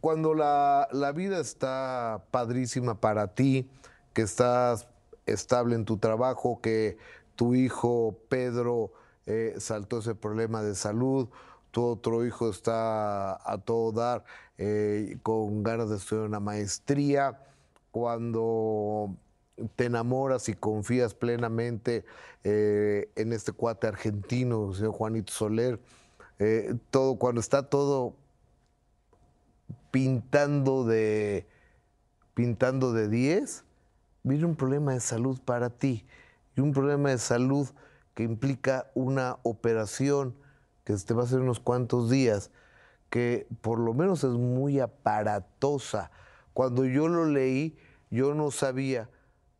cuando 0.00 0.34
la, 0.34 0.88
la 0.92 1.12
vida 1.12 1.38
está 1.38 2.24
padrísima 2.30 3.00
para 3.00 3.34
ti, 3.34 3.68
que 4.12 4.22
estás 4.22 4.88
estable 5.26 5.74
en 5.74 5.84
tu 5.84 5.98
trabajo, 5.98 6.60
que 6.60 6.98
tu 7.34 7.54
hijo 7.54 8.16
Pedro 8.28 8.92
eh, 9.26 9.54
saltó 9.58 9.98
ese 9.98 10.14
problema 10.14 10.62
de 10.62 10.74
salud, 10.74 11.28
tu 11.70 11.84
otro 11.84 12.24
hijo 12.24 12.48
está 12.48 13.34
a 13.34 13.58
todo 13.58 13.92
dar 13.92 14.24
eh, 14.56 15.18
con 15.22 15.62
ganas 15.62 15.90
de 15.90 15.96
estudiar 15.96 16.26
una 16.26 16.40
maestría, 16.40 17.38
cuando 17.90 19.14
te 19.76 19.86
enamoras 19.86 20.48
y 20.48 20.54
confías 20.54 21.14
plenamente 21.14 22.04
eh, 22.44 23.10
en 23.16 23.32
este 23.32 23.52
cuate 23.52 23.86
argentino, 23.86 24.72
señor 24.74 24.92
Juanito 24.92 25.32
Soler, 25.32 25.80
eh, 26.38 26.74
todo, 26.90 27.16
cuando 27.16 27.40
está 27.40 27.68
todo 27.68 28.14
pintando 29.90 30.84
de 30.84 31.46
pintando 32.34 32.92
de 32.92 33.08
10, 33.08 33.64
viene 34.22 34.44
un 34.44 34.56
problema 34.56 34.92
de 34.92 35.00
salud 35.00 35.40
para 35.42 35.70
ti 35.70 36.04
y 36.54 36.60
un 36.60 36.72
problema 36.72 37.08
de 37.08 37.16
salud 37.16 37.68
que 38.14 38.24
implica 38.24 38.90
una 38.94 39.38
operación 39.42 40.34
que 40.84 40.94
te 40.94 41.14
va 41.14 41.22
a 41.22 41.24
hacer 41.24 41.40
unos 41.40 41.60
cuantos 41.60 42.10
días, 42.10 42.50
que 43.08 43.46
por 43.62 43.78
lo 43.78 43.94
menos 43.94 44.22
es 44.22 44.32
muy 44.32 44.80
aparatosa. 44.80 46.10
Cuando 46.52 46.84
yo 46.84 47.08
lo 47.08 47.24
leí, 47.24 47.76
yo 48.10 48.34
no 48.34 48.50
sabía, 48.50 49.08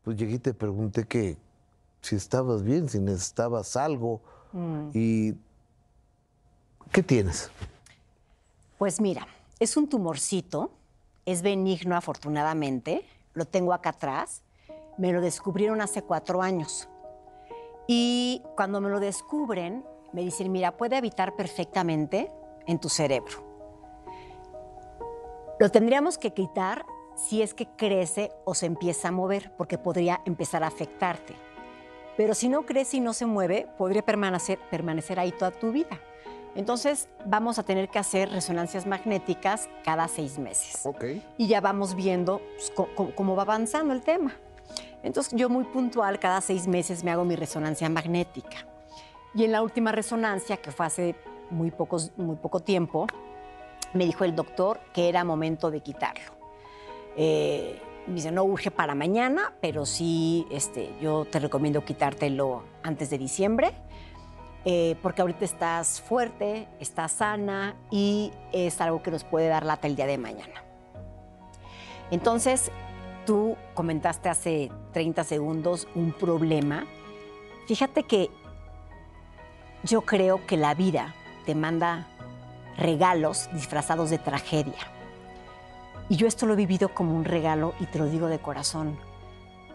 pues 0.07 0.17
llegué 0.17 0.35
y 0.35 0.39
te 0.39 0.55
pregunté 0.55 1.05
que 1.05 1.37
si 2.01 2.15
estabas 2.15 2.63
bien, 2.63 2.89
si 2.89 3.01
necesitabas 3.01 3.75
algo 3.77 4.21
y 4.95 5.35
¿qué 6.93 7.03
tienes? 7.03 7.51
Pues 8.79 9.01
mira, 9.01 9.27
es 9.59 9.77
un 9.77 9.89
tumorcito, 9.89 10.71
es 11.25 11.43
benigno 11.43 11.97
afortunadamente, 11.97 13.05
lo 13.35 13.47
tengo 13.47 13.73
acá 13.73 13.91
atrás, 13.91 14.43
me 14.97 15.13
lo 15.13 15.21
descubrieron 15.21 15.81
hace 15.81 16.03
cuatro 16.03 16.41
años. 16.41 16.89
Y 17.89 18.43
cuando 18.55 18.81
me 18.81 18.91
lo 18.91 19.01
descubren, 19.01 19.85
me 20.13 20.23
dicen, 20.23 20.53
mira, 20.53 20.77
puede 20.77 20.95
habitar 20.95 21.35
perfectamente 21.35 22.31
en 22.69 22.79
tu 22.79 22.89
cerebro. 22.89 23.43
Lo 25.59 25.69
tendríamos 25.73 26.17
que 26.17 26.33
quitar 26.33 26.87
si 27.17 27.43
es 27.43 27.55
que 27.55 27.67
crece 27.67 28.31
o 28.45 28.55
se 28.55 28.67
empieza 28.67 29.09
a 29.09 29.13
mover, 29.13 29.51
porque 29.57 29.79
podría 29.79 30.21
empezar 30.25 30.63
a 30.63 30.69
afectarte. 30.69 31.35
Pero 32.17 32.35
si 32.35 32.49
no 32.49 32.65
crece 32.65 32.99
y 32.99 33.01
no 33.01 33.13
se 33.13 33.27
mueve, 33.27 33.67
podría 33.77 34.03
permanecer, 34.03 34.59
permanecer 34.71 35.19
ahí 35.19 35.33
toda 35.33 35.51
tu 35.51 35.73
vida. 35.73 35.99
Entonces 36.55 37.09
vamos 37.27 37.59
a 37.59 37.65
tener 37.65 37.91
que 37.91 37.99
hacer 37.99 38.31
resonancias 38.31 38.87
magnéticas 38.87 39.69
cada 39.85 40.09
seis 40.09 40.39
meses. 40.39 40.87
Ok. 40.87 41.05
Y 41.37 41.49
ya 41.49 41.61
vamos 41.61 41.95
viendo 41.95 42.41
pues, 42.57 42.73
cómo 43.15 43.37
va 43.37 43.43
avanzando 43.43 43.93
el 43.93 44.01
tema. 44.01 44.35
Entonces 45.03 45.35
yo 45.37 45.51
muy 45.51 45.65
puntual, 45.65 46.19
cada 46.19 46.41
seis 46.41 46.67
meses 46.67 47.05
me 47.05 47.11
hago 47.11 47.25
mi 47.25 47.37
resonancia 47.37 47.89
magnética. 47.91 48.67
Y 49.35 49.45
en 49.45 49.53
la 49.53 49.63
última 49.63 49.93
resonancia, 49.93 50.57
que 50.57 50.73
fue 50.73 50.87
hace 50.87 51.15
muy, 51.51 51.71
pocos, 51.71 52.11
muy 52.17 52.37
poco 52.37 52.61
tiempo, 52.61 53.07
me 53.93 54.07
dijo 54.07 54.25
el 54.25 54.35
doctor 54.35 54.81
que 54.95 55.11
era 55.11 55.25
momento 55.25 55.71
de 55.71 55.81
quitarlo. 55.83 56.36
Eh, 57.17 57.81
dice, 58.07 58.31
no 58.31 58.45
urge 58.45 58.71
para 58.71 58.95
mañana, 58.95 59.55
pero 59.61 59.87
sí 59.87 60.47
este, 60.51 60.93
yo 61.01 61.25
te 61.25 61.39
recomiendo 61.39 61.85
quitártelo 61.85 62.63
antes 62.83 63.11
de 63.11 63.19
diciembre, 63.19 63.73
eh, 64.65 64.97
porque 65.03 65.23
ahorita 65.23 65.45
estás 65.45 66.01
fuerte, 66.01 66.69
estás 66.81 67.13
sana 67.13 67.77
y 67.91 68.33
es 68.53 68.81
algo 68.81 69.03
que 69.03 69.11
nos 69.11 69.25
puede 69.25 69.49
dar 69.49 69.65
lata 69.65 69.87
el 69.87 69.97
día 69.97 70.07
de 70.07 70.19
mañana. 70.19 70.63
Entonces, 72.11 72.71
tú 73.25 73.57
comentaste 73.75 74.29
hace 74.29 74.71
30 74.93 75.25
segundos 75.25 75.89
un 75.95 76.13
problema. 76.13 76.87
Fíjate 77.67 78.05
que 78.05 78.31
yo 79.83 80.03
creo 80.03 80.47
que 80.47 80.57
la 80.57 80.75
vida 80.75 81.15
te 81.45 81.55
manda 81.55 82.07
regalos 82.77 83.49
disfrazados 83.53 84.11
de 84.11 84.19
tragedia. 84.19 84.96
Y 86.09 86.17
yo 86.17 86.27
esto 86.27 86.47
lo 86.47 86.53
he 86.53 86.57
vivido 86.57 86.95
como 86.95 87.17
un 87.17 87.25
regalo 87.25 87.75
y 87.81 87.87
te 87.87 87.99
lo 87.99 88.07
digo 88.07 88.29
de 88.29 88.39
corazón, 88.39 88.99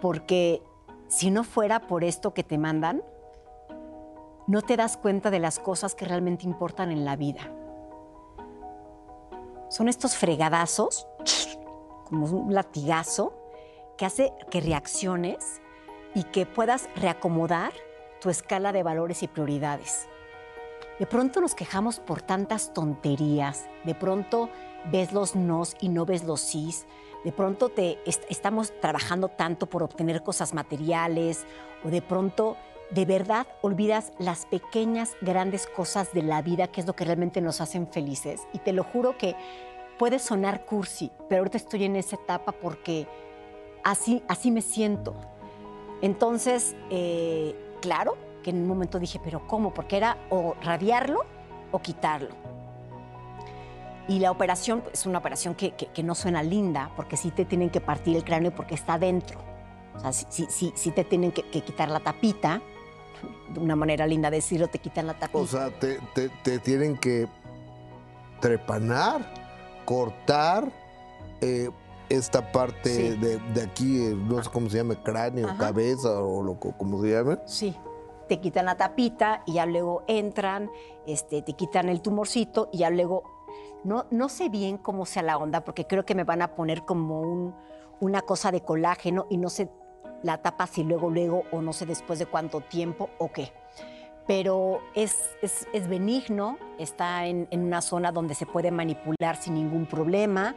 porque 0.02 0.64
si 1.08 1.30
no 1.30 1.44
fuera 1.44 1.88
por 1.88 2.04
esto 2.04 2.34
que 2.34 2.44
te 2.44 2.58
mandan, 2.58 3.04
no 4.48 4.62
te 4.62 4.78
das 4.78 4.98
cuenta 4.98 5.30
de 5.30 5.40
las 5.40 5.60
cosas 5.60 5.94
que 5.94 6.06
realmente 6.06 6.46
importan 6.46 6.92
en 6.92 7.06
la 7.06 7.16
vida. 7.16 7.42
Son 9.70 9.88
estos 9.88 10.16
fregadazos, 10.16 11.08
como 12.06 12.26
un 12.26 12.54
latigazo, 12.54 13.34
que 13.98 14.06
hace 14.06 14.34
que 14.50 14.62
reacciones 14.62 15.62
y 16.16 16.24
que 16.24 16.46
puedas 16.46 16.90
reacomodar 16.96 17.72
tu 18.20 18.30
escala 18.30 18.72
de 18.72 18.84
valores 18.84 19.24
y 19.24 19.28
prioridades. 19.28 20.08
De 21.00 21.06
pronto 21.06 21.42
nos 21.42 21.56
quejamos 21.56 22.00
por 22.00 22.22
tantas 22.22 22.74
tonterías, 22.74 23.66
de 23.86 23.96
pronto 23.96 24.50
ves 24.86 25.12
los 25.14 25.36
nos 25.36 25.76
y 25.82 25.90
no 25.90 26.06
ves 26.06 26.24
los 26.24 26.42
sís, 26.42 26.86
de 27.24 27.32
pronto 27.32 27.70
te 27.70 28.00
estamos 28.30 28.74
trabajando 28.80 29.28
tanto 29.28 29.68
por 29.68 29.84
obtener 29.84 30.24
cosas 30.24 30.54
materiales 30.54 31.46
o 31.84 31.90
de 31.90 32.02
pronto 32.02 32.58
de 32.90 33.06
verdad 33.06 33.48
olvidas 33.62 34.12
las 34.18 34.46
pequeñas, 34.46 35.16
grandes 35.22 35.68
cosas 35.68 36.14
de 36.14 36.24
la 36.24 36.42
vida 36.42 36.68
que 36.68 36.82
es 36.82 36.88
lo 36.88 36.96
que 36.96 37.06
realmente 37.06 37.40
nos 37.40 37.62
hacen 37.62 37.88
felices. 37.88 38.42
Y 38.54 38.60
te 38.60 38.74
lo 38.74 38.84
juro 38.84 39.18
que 39.18 39.36
puede 39.98 40.20
sonar 40.20 40.66
cursi, 40.66 41.12
pero 41.30 41.40
ahorita 41.40 41.58
estoy 41.58 41.86
en 41.86 41.96
esa 41.96 42.16
etapa 42.16 42.52
porque 42.52 43.08
así, 43.84 44.24
así 44.28 44.52
me 44.52 44.62
siento. 44.62 45.14
Entonces, 46.02 46.76
eh, 46.90 47.56
claro 47.82 48.18
que 48.44 48.50
en 48.50 48.58
un 48.58 48.68
momento 48.68 49.00
dije, 49.00 49.22
pero 49.24 49.48
¿cómo? 49.48 49.74
Porque 49.74 49.98
era 49.98 50.18
o 50.30 50.56
radiarlo 50.62 51.22
o 51.72 51.80
quitarlo. 51.80 52.30
Y 54.12 54.20
la 54.20 54.30
operación 54.30 54.84
es 54.92 55.06
una 55.06 55.20
operación 55.20 55.56
que, 55.56 55.74
no 56.04 56.16
suena 56.16 56.44
linda, 56.44 56.92
porque 56.98 57.16
sí 57.16 57.32
te 57.32 57.46
tienen 57.46 57.70
que 57.70 57.80
partir 57.80 58.18
el 58.18 58.26
cráneo 58.26 58.54
porque 58.54 58.76
está 58.76 59.00
dentro. 59.00 59.40
O 59.96 60.00
sea, 60.02 60.12
sí, 60.12 60.48
sí, 60.50 60.74
sí 60.76 60.92
te 60.92 61.06
tienen 61.06 61.32
que, 61.32 61.44
quitar 61.44 61.88
la 61.88 62.02
tapita. 62.02 62.62
De 63.54 63.60
una 63.62 63.78
manera 63.78 64.06
linda 64.06 64.30
de 64.30 64.38
decirlo, 64.38 64.68
te 64.68 64.80
quitan 64.80 65.08
la 65.08 65.14
tapita. 65.14 65.40
O 65.40 65.48
sea, 65.48 65.70
te, 65.70 66.60
tienen 66.60 66.98
que 66.98 67.26
trepanar, 68.42 69.34
cortar 69.86 70.70
eh, 71.40 71.70
esta 72.10 72.52
parte 72.52 73.16
de, 73.16 73.62
aquí, 73.62 74.08
eh, 74.08 74.14
no 74.14 74.44
sé 74.44 74.50
cómo 74.50 74.70
se 74.70 74.76
llama, 74.76 75.02
cráneo, 75.02 75.56
cabeza 75.58 76.20
o 76.20 76.44
lo, 76.44 76.60
como 76.60 77.02
se 77.02 77.12
llame. 77.12 77.38
Sí 77.46 77.74
te 78.32 78.40
quitan 78.40 78.66
la 78.66 78.78
tapita 78.78 79.44
y 79.46 79.56
ya 79.56 79.66
luego 79.66 80.06
entran, 80.08 80.72
este, 81.06 81.42
te 81.42 81.52
quitan 81.52 81.90
el 81.90 82.02
tumorcito 82.02 82.70
y 82.72 82.78
ya 82.78 82.90
luego 82.90 83.41
no, 83.84 84.06
no 84.12 84.30
sé 84.30 84.50
bien 84.50 84.78
cómo 84.78 85.06
sea 85.06 85.24
la 85.24 85.38
onda, 85.38 85.64
porque 85.64 85.86
creo 85.86 86.06
que 86.06 86.16
me 86.16 86.24
van 86.24 86.42
a 86.42 86.56
poner 86.56 86.84
como 86.86 87.54
una 88.00 88.22
cosa 88.22 88.52
de 88.52 88.62
colágeno 88.62 89.28
y 89.30 89.38
no 89.38 89.50
sé 89.50 89.70
la 90.24 90.38
tapa 90.42 90.68
si 90.68 90.84
luego, 90.84 91.10
luego 91.10 91.44
o 91.52 91.62
no 91.62 91.74
sé 91.74 91.86
después 91.86 92.20
de 92.20 92.26
cuánto 92.26 92.62
tiempo 92.62 93.10
o 93.18 93.32
qué. 93.32 93.52
Pero 94.28 94.82
es, 94.94 95.36
es, 95.42 95.88
benigno, 95.88 96.58
está 96.78 97.26
en, 97.26 97.48
una 97.52 97.82
zona 97.82 98.12
donde 98.12 98.36
se 98.36 98.46
puede 98.46 98.72
manipular 98.72 99.36
sin 99.36 99.56
ningún 99.56 99.88
problema. 99.88 100.56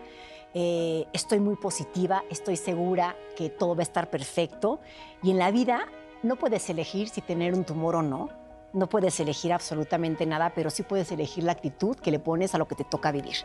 Eh, 0.53 1.07
estoy 1.12 1.41
muy 1.41 1.57
positiva, 1.57 2.22
estoy 2.31 2.57
segura 2.57 3.16
que 3.37 3.49
todo 3.49 3.75
va 3.75 3.81
a 3.81 3.85
estar 3.85 4.11
perfecto. 4.11 4.81
Y 5.22 5.31
en 5.31 5.39
la 5.39 5.51
vida 5.51 5.87
no 6.22 6.37
puedes 6.37 6.68
elegir 6.68 7.09
si 7.09 7.20
tener 7.22 7.55
un 7.55 7.64
tumor 7.64 7.97
o 7.97 8.03
no 8.03 8.43
no 8.75 8.89
puedes 8.89 9.18
elegir 9.20 9.53
absolutamente 9.53 10.27
nada, 10.27 10.53
pero 10.55 10.68
sí 10.68 10.83
puedes 10.83 11.11
elegir 11.12 11.45
la 11.45 11.53
actitud 11.53 11.97
que 11.97 12.11
le 12.11 12.18
pones 12.18 12.55
a 12.55 12.59
lo 12.59 12.68
que 12.68 12.75
te 12.75 12.85
toca 12.85 13.12
vivir. 13.12 13.37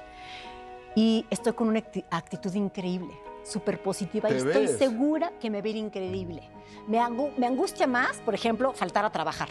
Y 0.96 1.26
estoy 1.30 1.54
con 1.54 1.70
una 1.70 1.84
actitud 2.10 2.54
increíble, 2.56 3.14
súper 3.44 3.82
positiva 3.82 4.30
y 4.30 4.38
estoy 4.38 4.68
segura 4.68 5.32
que 5.40 5.50
me 5.50 5.60
ir 5.60 5.76
increíble. 5.76 6.42
Me, 6.88 7.00
me, 7.38 7.46
angustia 7.46 7.86
más, 7.86 8.18
por 8.18 8.34
ejemplo, 8.34 8.74
faltar 8.74 9.06
a 9.06 9.12
trabajar. 9.12 9.50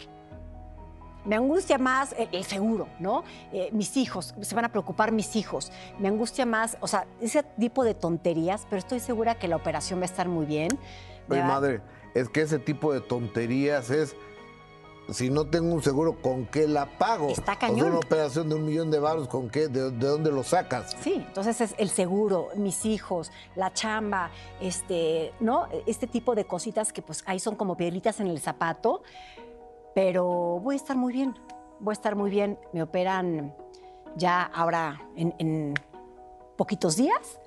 Me 1.25 1.37
angustia 1.37 1.79
más 1.79 2.15
el, 2.33 2.45
seguro, 2.45 2.89
¿no? 2.99 3.23
Eh, 3.53 3.69
mis 3.73 3.97
hijos, 3.97 4.35
se 4.41 4.55
van 4.55 4.65
a 4.65 4.71
preocupar 4.71 5.13
mis 5.13 5.37
hijos. 5.37 5.71
Me 5.99 6.09
angustia 6.09 6.47
más, 6.47 6.77
o 6.81 6.89
sea, 6.89 7.07
ese 7.21 7.43
tipo 7.43 7.85
de 7.85 7.95
tonterías, 7.95 8.67
pero 8.69 8.79
estoy 8.79 8.99
segura 8.99 9.37
que 9.37 9.47
la 9.47 9.57
operación 9.57 10.01
va 10.01 10.05
a 10.05 10.07
estar 10.07 10.27
muy 10.27 10.47
bien. 10.47 10.71
Mi 11.29 11.37
madre, 11.37 11.83
es 12.15 12.29
que 12.29 12.41
ese 12.41 12.59
tipo 12.59 12.93
de 12.93 13.01
tonterías 13.01 13.91
es 13.91 14.17
si 15.11 15.31
no 15.31 15.47
tengo 15.47 15.75
un 15.75 15.83
seguro, 15.83 16.21
¿con 16.21 16.47
qué 16.47 16.69
la 16.69 16.99
pago? 16.99 17.29
Está 17.29 17.57
cañón. 17.57 17.89
una 17.89 17.99
operación 17.99 18.49
de 18.49 18.55
un 18.57 18.67
millón 18.67 18.91
de 18.91 18.99
baros, 18.99 19.29
¿con 19.29 19.49
qué? 19.49 19.69
¿De, 19.69 19.91
dónde 19.91 20.31
lo 20.31 20.43
sacas? 20.43 20.97
Sí, 21.01 21.15
entonces 21.15 21.61
es 21.61 21.75
el 21.79 21.89
seguro, 21.89 22.49
mis 22.57 22.85
hijos, 22.85 23.33
la 23.57 23.73
chamba, 23.73 24.31
este, 24.61 25.33
¿no? 25.41 25.67
Este 25.87 26.07
tipo 26.07 26.35
de 26.35 26.45
cositas 26.45 26.93
que 26.93 27.01
pues 27.01 27.23
ahí 27.27 27.41
son 27.41 27.57
como 27.57 27.77
piedritas 27.77 28.21
en 28.21 28.27
el 28.27 28.39
zapato, 28.41 29.03
pero 29.95 30.61
voy 30.63 30.75
a 30.75 30.77
estar 30.77 30.97
muy 30.97 31.13
bien, 31.13 31.35
voy 31.81 31.93
a 31.93 31.95
estar 31.95 32.15
muy 32.15 32.31
bien. 32.31 32.59
Me 32.73 32.83
operan 32.83 33.55
ya 34.17 34.43
ahora 34.43 35.01
en, 35.17 35.35
en 35.39 35.75
poquitos 36.57 36.97
días 36.97 37.41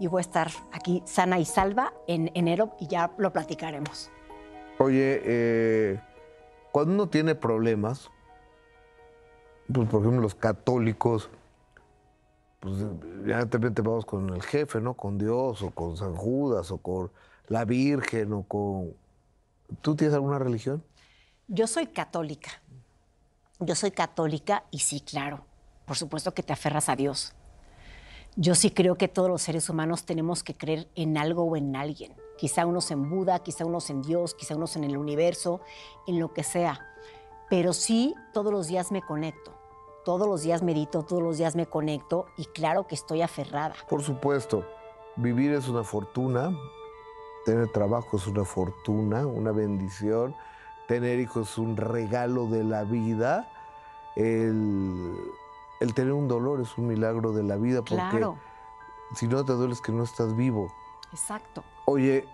y 0.00 0.06
voy 0.06 0.20
a 0.20 0.22
estar 0.22 0.50
aquí 0.72 1.02
sana 1.04 1.38
y 1.38 1.44
salva 1.44 1.92
en 2.06 2.30
enero 2.34 2.76
y 2.80 2.86
ya 2.86 3.10
lo 3.18 3.30
platicaremos. 3.30 4.10
Oye, 4.78 5.20
eh 5.24 6.00
cuando 6.78 6.94
uno 6.94 7.08
tiene 7.08 7.34
problemas, 7.34 8.08
pues 9.66 9.88
por 9.88 10.00
ejemplo 10.00 10.20
los 10.20 10.36
católicos, 10.36 11.28
pues 12.60 12.84
ya 13.26 13.46
te 13.46 13.82
vamos 13.82 14.06
con 14.06 14.30
el 14.30 14.40
jefe, 14.42 14.80
¿no? 14.80 14.94
Con 14.94 15.18
Dios 15.18 15.60
o 15.62 15.72
con 15.72 15.96
San 15.96 16.14
Judas 16.14 16.70
o 16.70 16.78
con 16.78 17.10
la 17.48 17.64
Virgen 17.64 18.32
o 18.32 18.44
con... 18.44 18.94
¿Tú 19.80 19.96
tienes 19.96 20.14
alguna 20.14 20.38
religión? 20.38 20.84
Yo 21.48 21.66
soy 21.66 21.88
católica. 21.88 22.62
Yo 23.58 23.74
soy 23.74 23.90
católica 23.90 24.62
y 24.70 24.78
sí, 24.78 25.00
claro, 25.00 25.46
por 25.84 25.96
supuesto 25.96 26.32
que 26.32 26.44
te 26.44 26.52
aferras 26.52 26.88
a 26.88 26.94
Dios. 26.94 27.32
Yo 28.36 28.54
sí 28.54 28.70
creo 28.70 28.94
que 28.94 29.08
todos 29.08 29.28
los 29.28 29.42
seres 29.42 29.68
humanos 29.68 30.04
tenemos 30.04 30.44
que 30.44 30.54
creer 30.54 30.86
en 30.94 31.18
algo 31.18 31.42
o 31.42 31.56
en 31.56 31.74
alguien 31.74 32.14
quizá 32.38 32.64
unos 32.64 32.90
en 32.90 33.10
Buda, 33.10 33.40
quizá 33.40 33.66
unos 33.66 33.90
en 33.90 34.00
Dios, 34.00 34.34
quizá 34.34 34.54
unos 34.54 34.76
en 34.76 34.84
el 34.84 34.96
universo, 34.96 35.60
en 36.06 36.18
lo 36.18 36.32
que 36.32 36.44
sea. 36.44 36.80
Pero 37.50 37.72
sí, 37.74 38.14
todos 38.32 38.52
los 38.52 38.68
días 38.68 38.92
me 38.92 39.02
conecto. 39.02 39.52
Todos 40.04 40.26
los 40.26 40.42
días 40.42 40.62
medito, 40.62 41.02
todos 41.02 41.22
los 41.22 41.36
días 41.36 41.54
me 41.54 41.66
conecto 41.66 42.26
y 42.38 42.46
claro 42.46 42.86
que 42.86 42.94
estoy 42.94 43.20
aferrada. 43.20 43.74
Por 43.90 44.02
supuesto, 44.02 44.64
vivir 45.16 45.52
es 45.52 45.68
una 45.68 45.84
fortuna, 45.84 46.56
tener 47.44 47.70
trabajo 47.72 48.16
es 48.16 48.26
una 48.26 48.44
fortuna, 48.44 49.26
una 49.26 49.52
bendición, 49.52 50.34
tener 50.86 51.18
hijos 51.18 51.50
es 51.50 51.58
un 51.58 51.76
regalo 51.76 52.46
de 52.46 52.64
la 52.64 52.84
vida, 52.84 53.50
el, 54.16 55.14
tener 55.94 56.12
un 56.12 56.28
dolor 56.28 56.60
es 56.60 56.78
un 56.78 56.86
milagro 56.86 57.32
de 57.32 57.42
la 57.42 57.56
vida 57.56 57.82
porque 57.82 58.26
si 59.14 59.26
no 59.26 59.44
te 59.44 59.52
duele 59.52 59.74
es 59.74 59.80
que 59.80 59.92
no 59.92 60.04
estás 60.04 60.34
vivo. 60.34 60.72
Exacto. 61.12 61.62
Oye, 61.90 62.26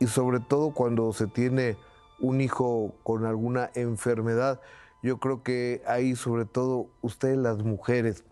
y 0.00 0.08
sobre 0.08 0.40
todo 0.40 0.72
cuando 0.72 1.12
se 1.12 1.28
tiene 1.28 1.76
un 2.18 2.40
hijo 2.40 2.92
con 3.04 3.26
alguna 3.26 3.70
enfermedad, 3.76 4.60
yo 5.04 5.18
creo 5.18 5.44
que 5.44 5.84
ahí 5.86 6.16
sobre 6.16 6.44
todo 6.44 6.88
ustedes 7.00 7.38
las 7.38 7.62
mujeres, 7.62 8.24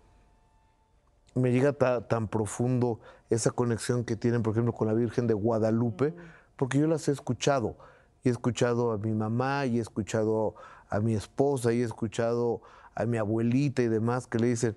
me 1.36 1.52
llega 1.52 1.72
tan 1.72 2.26
profundo 2.26 2.98
esa 3.30 3.52
conexión 3.52 4.02
que 4.02 4.16
tienen, 4.16 4.42
por 4.42 4.54
ejemplo, 4.54 4.72
con 4.72 4.88
la 4.88 4.94
Virgen 4.94 5.28
de 5.28 5.34
Guadalupe, 5.34 6.16
porque 6.56 6.80
yo 6.80 6.88
las 6.88 7.06
he 7.06 7.12
escuchado. 7.12 7.76
Y 8.24 8.28
he 8.28 8.32
escuchado 8.32 8.90
a 8.90 8.98
mi 8.98 9.12
mamá, 9.12 9.66
y 9.66 9.78
he 9.78 9.80
escuchado 9.80 10.56
a 10.90 10.98
mi 10.98 11.14
esposa, 11.14 11.72
y 11.72 11.80
he 11.80 11.84
escuchado 11.84 12.60
a 12.96 13.06
mi 13.06 13.18
abuelita 13.18 13.82
y 13.82 13.86
demás 13.86 14.26
que 14.26 14.40
le 14.40 14.48
dicen, 14.48 14.76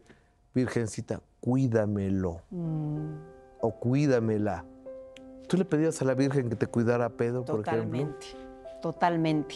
Virgencita, 0.53 1.19
cuídamelo. 1.39 2.41
Mm 2.51 3.33
o 3.65 3.71
cuídamela. 3.71 4.63
¿Tú 5.47 5.57
le 5.57 5.65
pedías 5.65 6.01
a 6.01 6.05
la 6.05 6.13
Virgen 6.13 6.49
que 6.49 6.55
te 6.55 6.67
cuidara 6.67 7.05
a 7.05 7.09
Pedro, 7.09 7.45
por 7.45 7.61
ejemplo? 7.61 7.83
Totalmente, 7.83 8.25
totalmente. 8.81 9.55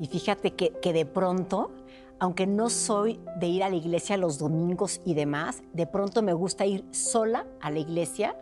Y 0.00 0.06
fíjate 0.06 0.54
que, 0.54 0.70
que 0.80 0.92
de 0.92 1.06
pronto, 1.06 1.70
aunque 2.18 2.46
no 2.46 2.70
soy 2.70 3.20
de 3.38 3.46
ir 3.48 3.64
a 3.64 3.68
la 3.68 3.76
iglesia 3.76 4.16
los 4.16 4.38
domingos 4.38 5.00
y 5.04 5.14
demás, 5.14 5.62
de 5.72 5.86
pronto 5.86 6.22
me 6.22 6.32
gusta 6.32 6.66
ir 6.66 6.84
sola 6.90 7.46
a 7.60 7.70
la 7.70 7.78
iglesia 7.78 8.36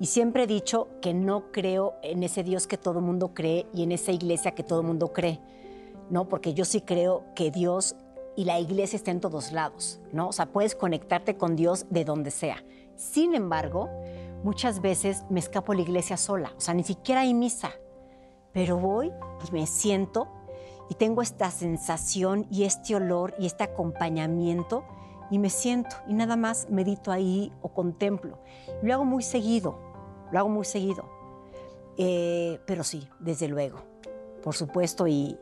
y 0.00 0.06
siempre 0.06 0.44
he 0.44 0.46
dicho 0.46 0.88
que 1.00 1.14
no 1.14 1.52
creo 1.52 1.94
en 2.02 2.22
ese 2.22 2.42
Dios 2.42 2.66
que 2.66 2.76
todo 2.76 2.98
el 2.98 3.04
mundo 3.04 3.34
cree 3.34 3.66
y 3.72 3.84
en 3.84 3.92
esa 3.92 4.10
iglesia 4.12 4.52
que 4.52 4.64
todo 4.64 4.80
el 4.80 4.86
mundo 4.86 5.12
cree, 5.12 5.38
¿no? 6.10 6.28
Porque 6.28 6.54
yo 6.54 6.64
sí 6.64 6.80
creo 6.80 7.24
que 7.36 7.50
Dios 7.50 7.94
y 8.34 8.44
la 8.44 8.58
iglesia 8.58 8.96
está 8.96 9.10
en 9.10 9.20
todos 9.20 9.52
lados, 9.52 10.00
¿no? 10.12 10.28
O 10.28 10.32
sea, 10.32 10.46
puedes 10.46 10.74
conectarte 10.74 11.36
con 11.36 11.54
Dios 11.54 11.86
de 11.90 12.04
donde 12.04 12.30
sea. 12.30 12.64
Sin 12.96 13.34
embargo, 13.34 13.90
muchas 14.42 14.80
veces 14.80 15.24
me 15.30 15.40
escapo 15.40 15.72
a 15.72 15.74
la 15.74 15.82
iglesia 15.82 16.16
sola, 16.16 16.52
o 16.56 16.60
sea, 16.60 16.74
ni 16.74 16.84
siquiera 16.84 17.22
hay 17.22 17.34
misa, 17.34 17.72
pero 18.52 18.78
voy 18.78 19.12
y 19.48 19.52
me 19.52 19.66
siento 19.66 20.28
y 20.88 20.94
tengo 20.94 21.22
esta 21.22 21.50
sensación 21.50 22.46
y 22.50 22.64
este 22.64 22.94
olor 22.94 23.34
y 23.38 23.46
este 23.46 23.64
acompañamiento 23.64 24.84
y 25.30 25.38
me 25.38 25.48
siento 25.48 25.96
y 26.06 26.14
nada 26.14 26.36
más 26.36 26.68
medito 26.68 27.10
ahí 27.10 27.52
o 27.62 27.72
contemplo. 27.72 28.38
Lo 28.82 28.92
hago 28.92 29.04
muy 29.04 29.22
seguido, 29.22 29.78
lo 30.30 30.38
hago 30.38 30.48
muy 30.48 30.64
seguido. 30.64 31.04
Eh, 31.96 32.58
pero 32.66 32.84
sí, 32.84 33.08
desde 33.20 33.48
luego, 33.48 33.78
por 34.42 34.54
supuesto, 34.54 35.06
y, 35.06 35.38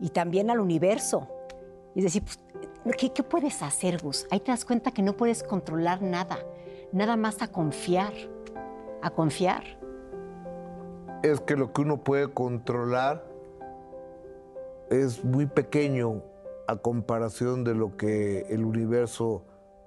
y 0.00 0.10
también 0.10 0.50
al 0.50 0.60
universo. 0.60 1.28
Y 1.94 2.02
decir, 2.02 2.22
pues, 2.22 2.96
¿qué, 2.96 3.12
¿qué, 3.12 3.22
puedes 3.22 3.62
hacer, 3.62 4.02
Gus? 4.02 4.26
Ahí 4.30 4.40
te 4.40 4.50
das 4.50 4.64
cuenta 4.64 4.92
que 4.92 5.02
no 5.02 5.16
puedes 5.16 5.42
controlar 5.42 6.02
nada, 6.02 6.38
nada 6.92 7.16
más 7.16 7.42
a 7.42 7.48
confiar, 7.48 8.12
a 9.02 9.10
confiar. 9.10 9.64
Es 11.22 11.40
que 11.40 11.56
lo 11.56 11.72
que 11.72 11.82
uno 11.82 11.98
puede 11.98 12.28
controlar 12.28 13.24
es 14.90 15.24
muy 15.24 15.46
pequeño 15.46 16.22
a 16.66 16.76
comparación 16.76 17.64
de 17.64 17.74
lo 17.74 17.96
que 17.96 18.42
el 18.50 18.64
universo 18.64 19.42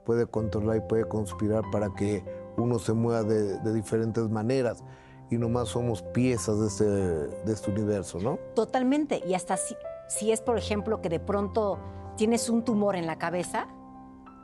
puede 0.05 0.25
controlar 0.25 0.77
y 0.77 0.81
puede 0.81 1.05
conspirar 1.05 1.63
para 1.71 1.89
que 1.95 2.23
uno 2.57 2.79
se 2.79 2.93
mueva 2.93 3.23
de, 3.23 3.59
de 3.59 3.73
diferentes 3.73 4.29
maneras 4.29 4.83
y 5.31 5.37
nomás 5.37 5.69
somos 5.69 6.01
piezas 6.01 6.59
de 6.59 6.67
este, 6.67 6.83
de 6.83 7.53
este 7.53 7.71
universo, 7.71 8.19
¿no? 8.19 8.37
Totalmente. 8.53 9.23
Y 9.25 9.33
hasta 9.33 9.55
si, 9.55 9.75
si 10.07 10.31
es, 10.31 10.41
por 10.41 10.57
ejemplo, 10.57 11.01
que 11.01 11.07
de 11.07 11.21
pronto 11.21 11.79
tienes 12.17 12.49
un 12.49 12.63
tumor 12.63 12.97
en 12.97 13.07
la 13.07 13.17
cabeza, 13.17 13.67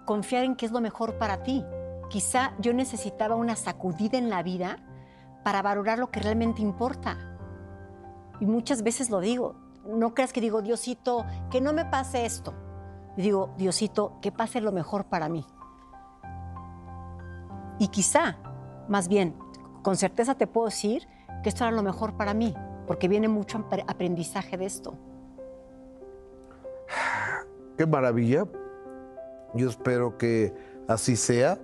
confiar 0.05 0.45
en 0.45 0.55
que 0.55 0.66
es 0.66 0.72
lo 0.72 0.80
mejor 0.80 1.18
para 1.18 1.43
ti. 1.43 1.66
Quizá 2.10 2.53
yo 2.60 2.74
necesitaba 2.74 3.36
una 3.36 3.55
sacudida 3.55 4.18
en 4.18 4.30
la 4.30 4.43
vida 4.43 4.78
para 5.43 5.62
valorar 5.62 5.99
lo 5.99 6.10
que 6.10 6.20
realmente 6.20 6.62
importa. 6.62 7.18
Y 8.39 8.45
muchas 8.45 8.84
veces 8.84 9.10
lo 9.10 9.20
digo, 9.20 9.55
no 9.86 10.14
creas 10.14 10.34
que 10.34 10.41
digo, 10.41 10.62
Diosito, 10.62 11.26
que 11.49 11.62
no 11.62 11.74
me 11.74 11.86
pase 11.86 12.26
esto. 12.26 12.53
Digo, 13.16 13.53
Diosito, 13.58 14.20
que 14.22 14.32
pase 14.32 14.62
lo 14.62 14.72
mejor 14.72 15.05
para 15.05 15.30
mí. 15.30 15.45
Y 17.80 17.88
quizá, 17.89 18.38
más 18.88 19.08
bien, 19.08 19.36
con 19.82 19.95
certeza 19.95 20.36
te 20.36 20.47
puedo 20.47 20.68
decir 20.68 21.08
que 21.43 21.49
esto 21.49 21.64
era 21.64 21.72
lo 21.72 21.84
mejor 21.84 22.16
para 22.18 22.34
mí, 22.34 22.53
porque 22.86 23.08
viene 23.08 23.28
mucho 23.28 23.66
aprendizaje 23.88 24.58
de 24.58 24.66
esto. 24.66 24.95
Qué 27.78 27.86
maravilla. 27.86 28.45
Yo 29.53 29.70
espero 29.70 30.18
que 30.18 30.53
así 30.88 31.16
sea. 31.16 31.60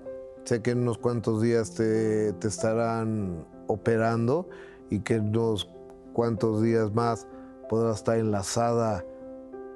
Sé 0.45 0.61
que 0.61 0.71
en 0.71 0.79
unos 0.79 0.97
cuantos 0.97 1.41
días 1.41 1.73
te, 1.73 2.33
te 2.33 2.47
estarán 2.47 3.45
operando 3.67 4.49
y 4.89 4.99
que 4.99 5.15
en 5.15 5.29
unos 5.29 5.69
cuantos 6.13 6.61
días 6.61 6.93
más 6.93 7.27
podrás 7.69 7.97
estar 7.97 8.17
enlazada 8.17 9.03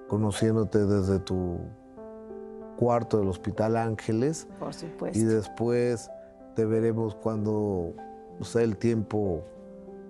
conociéndote 0.07 0.85
desde 0.85 1.19
tu 1.19 1.57
cuarto 2.77 3.19
del 3.19 3.29
Hospital 3.29 3.77
Ángeles. 3.77 4.47
Por 4.59 4.73
supuesto. 4.73 5.17
Y 5.17 5.23
después 5.23 6.09
te 6.55 6.65
veremos 6.65 7.15
cuando 7.15 7.93
sea 8.41 8.63
el 8.63 8.77
tiempo 8.77 9.43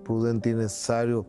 prudente 0.04 0.50
y 0.50 0.54
necesario 0.54 1.26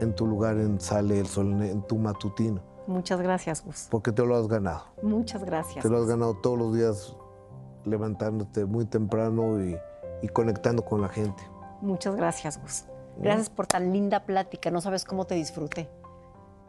en 0.00 0.14
tu 0.14 0.26
lugar 0.26 0.56
en 0.58 0.80
Sale 0.80 1.20
el 1.20 1.26
Sol, 1.26 1.62
en 1.62 1.82
tu 1.82 1.96
matutino. 1.96 2.60
Muchas 2.86 3.20
gracias, 3.20 3.64
Gus. 3.64 3.86
Porque 3.90 4.10
te 4.10 4.24
lo 4.24 4.36
has 4.36 4.48
ganado. 4.48 4.84
Muchas 5.02 5.44
gracias. 5.44 5.82
Te 5.82 5.88
lo 5.88 5.98
has 5.98 6.06
ganado 6.06 6.34
todos 6.34 6.58
los 6.58 6.74
días 6.74 7.16
levantándote 7.84 8.64
muy 8.64 8.86
temprano 8.86 9.62
y, 9.64 9.76
y 10.22 10.28
conectando 10.28 10.84
con 10.84 11.00
la 11.00 11.08
gente. 11.08 11.42
Muchas 11.80 12.14
gracias, 12.16 12.60
Gus. 12.60 12.84
Gracias 13.18 13.50
por 13.50 13.66
tan 13.66 13.92
linda 13.92 14.24
plática. 14.24 14.70
No 14.70 14.80
sabes 14.80 15.04
cómo 15.04 15.26
te 15.26 15.34
disfruté. 15.34 15.88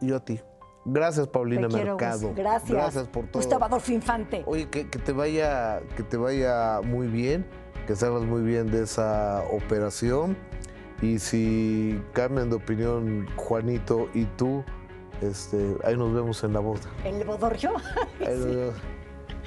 Yo 0.02 0.18
a 0.18 0.20
ti. 0.20 0.42
Gracias, 0.86 1.28
Paulina 1.28 1.68
Te 1.68 1.76
quiero, 1.76 1.96
Mercado. 1.96 2.28
Gus. 2.28 2.36
Gracias. 2.36 2.72
Gracias 2.72 3.08
por 3.08 3.28
todo. 3.28 3.42
Gustavo 3.42 3.66
Adolfo 3.66 3.92
Infante. 3.92 4.44
Oye, 4.46 4.70
que, 4.70 4.90
que 4.90 5.00
te 5.00 5.14
vaya, 5.14 5.82
que 5.96 6.04
te 6.04 6.18
vaya 6.18 6.82
muy 6.84 7.08
bien, 7.08 7.48
que 7.88 7.96
salgas 7.96 8.24
muy 8.24 8.42
bien 8.42 8.70
de 8.70 8.84
esa 8.84 9.44
operación. 9.52 10.36
Y 11.02 11.20
si 11.20 12.02
cambian 12.14 12.50
de 12.50 12.56
opinión 12.56 13.28
Juanito 13.36 14.08
y 14.14 14.26
tú, 14.26 14.64
este, 15.22 15.78
ahí 15.84 15.98
nos 15.98 16.14
vemos 16.14 16.44
en 16.44 16.54
la 16.54 16.60
boda. 16.60 16.82
¿El 17.04 17.24
bodorrio? 17.24 17.74
Sí. 18.20 18.72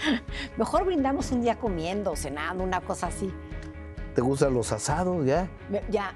Mejor 0.57 0.85
brindamos 0.85 1.31
un 1.31 1.41
día 1.41 1.57
comiendo, 1.57 2.17
cenando, 2.17 2.65
una 2.65 2.81
cosa 2.81 3.09
así. 3.09 3.33
¿Te 4.15 4.21
gustan 4.21 4.55
los 4.55 4.73
asados 4.73 5.25
ya? 5.27 5.49
Ya, 5.91 6.13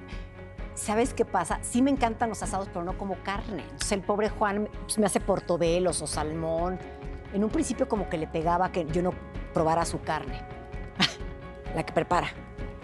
¿sabes 0.75 1.13
qué 1.13 1.25
pasa? 1.25 1.59
Sí 1.63 1.83
me 1.83 1.91
encantan 1.91 2.31
los 2.31 2.43
asados, 2.43 2.69
pero 2.69 2.85
no 2.85 2.97
como 2.97 3.17
carne. 3.23 3.63
Entonces 3.63 3.93
el 3.93 4.01
pobre 4.01 4.31
Juan 4.31 4.69
pues, 4.83 4.99
me 4.99 5.07
hace 5.07 5.21
portobelos 5.21 6.01
o 6.03 6.07
salmón. 6.07 6.79
En 7.35 7.45
un 7.45 7.51
principio 7.51 7.89
como 7.89 8.09
que 8.09 8.19
le 8.19 8.27
pegaba 8.27 8.73
que 8.73 8.87
yo 8.87 9.03
no 9.03 9.13
probara 9.53 9.85
su 9.85 10.01
carne. 10.01 10.41
La 11.75 11.85
que 11.85 11.93
prepara. 11.93 12.29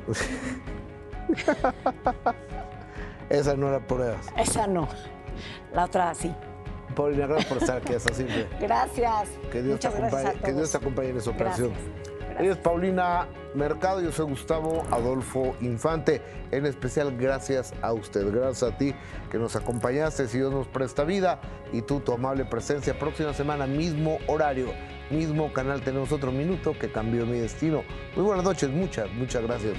Esa 3.29 3.57
no 3.57 3.69
era 3.69 3.81
pruebas. 3.81 4.27
Esa 4.37 4.67
no. 4.67 4.89
La 5.73 5.85
otra 5.85 6.15
sí. 6.15 6.33
Paulina, 6.97 7.27
gracias 7.27 7.47
por 7.47 7.59
estar 7.59 7.77
aquí 7.77 7.95
hasta 7.95 8.13
siempre. 8.13 8.49
Gracias. 8.59 9.29
Que 9.53 9.63
Dios, 9.63 9.79
te 9.79 9.89
Muchas 9.89 9.97
gracias 10.01 10.25
acompañe, 10.25 10.45
que 10.45 10.53
Dios 10.53 10.71
te 10.73 10.77
acompañe 10.79 11.09
en 11.11 11.17
esa 11.19 11.31
operación. 11.31 11.71
Gracias. 11.71 12.07
Ella 12.39 12.53
es 12.53 12.59
Paulina 12.59 13.29
Mercado, 13.55 14.03
yo 14.03 14.13
soy 14.13 14.27
Gustavo 14.27 14.83
Adolfo 14.91 15.57
Infante. 15.61 16.21
En 16.51 16.67
especial, 16.67 17.17
gracias 17.17 17.73
a 17.81 17.93
usted, 17.95 18.31
gracias 18.31 18.75
a 18.75 18.77
ti 18.77 18.95
que 19.31 19.39
nos 19.39 19.57
acompañaste, 19.57 20.29
si 20.29 20.39
Dios 20.39 20.53
nos 20.53 20.67
presta 20.67 21.05
vida 21.05 21.41
y 21.73 21.81
tú, 21.81 22.01
tu 22.01 22.13
amable 22.13 22.45
presencia. 22.45 22.99
Próxima 22.99 23.33
semana, 23.33 23.67
mismo 23.67 24.19
horario, 24.27 24.67
mismo 25.11 25.53
canal, 25.53 25.81
tenemos 25.81 26.13
otro 26.13 26.31
minuto 26.31 26.75
que 26.79 26.91
cambió 26.91 27.25
mi 27.25 27.39
destino. 27.39 27.83
Muy 28.15 28.25
buenas 28.25 28.45
noches, 28.45 28.69
muchas, 28.69 29.11
muchas 29.13 29.43
gracias. 29.43 29.75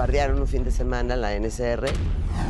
Bombardearon 0.00 0.40
un 0.40 0.46
fin 0.46 0.64
de 0.64 0.70
semana 0.70 1.14
la 1.14 1.38
NSR 1.38 1.84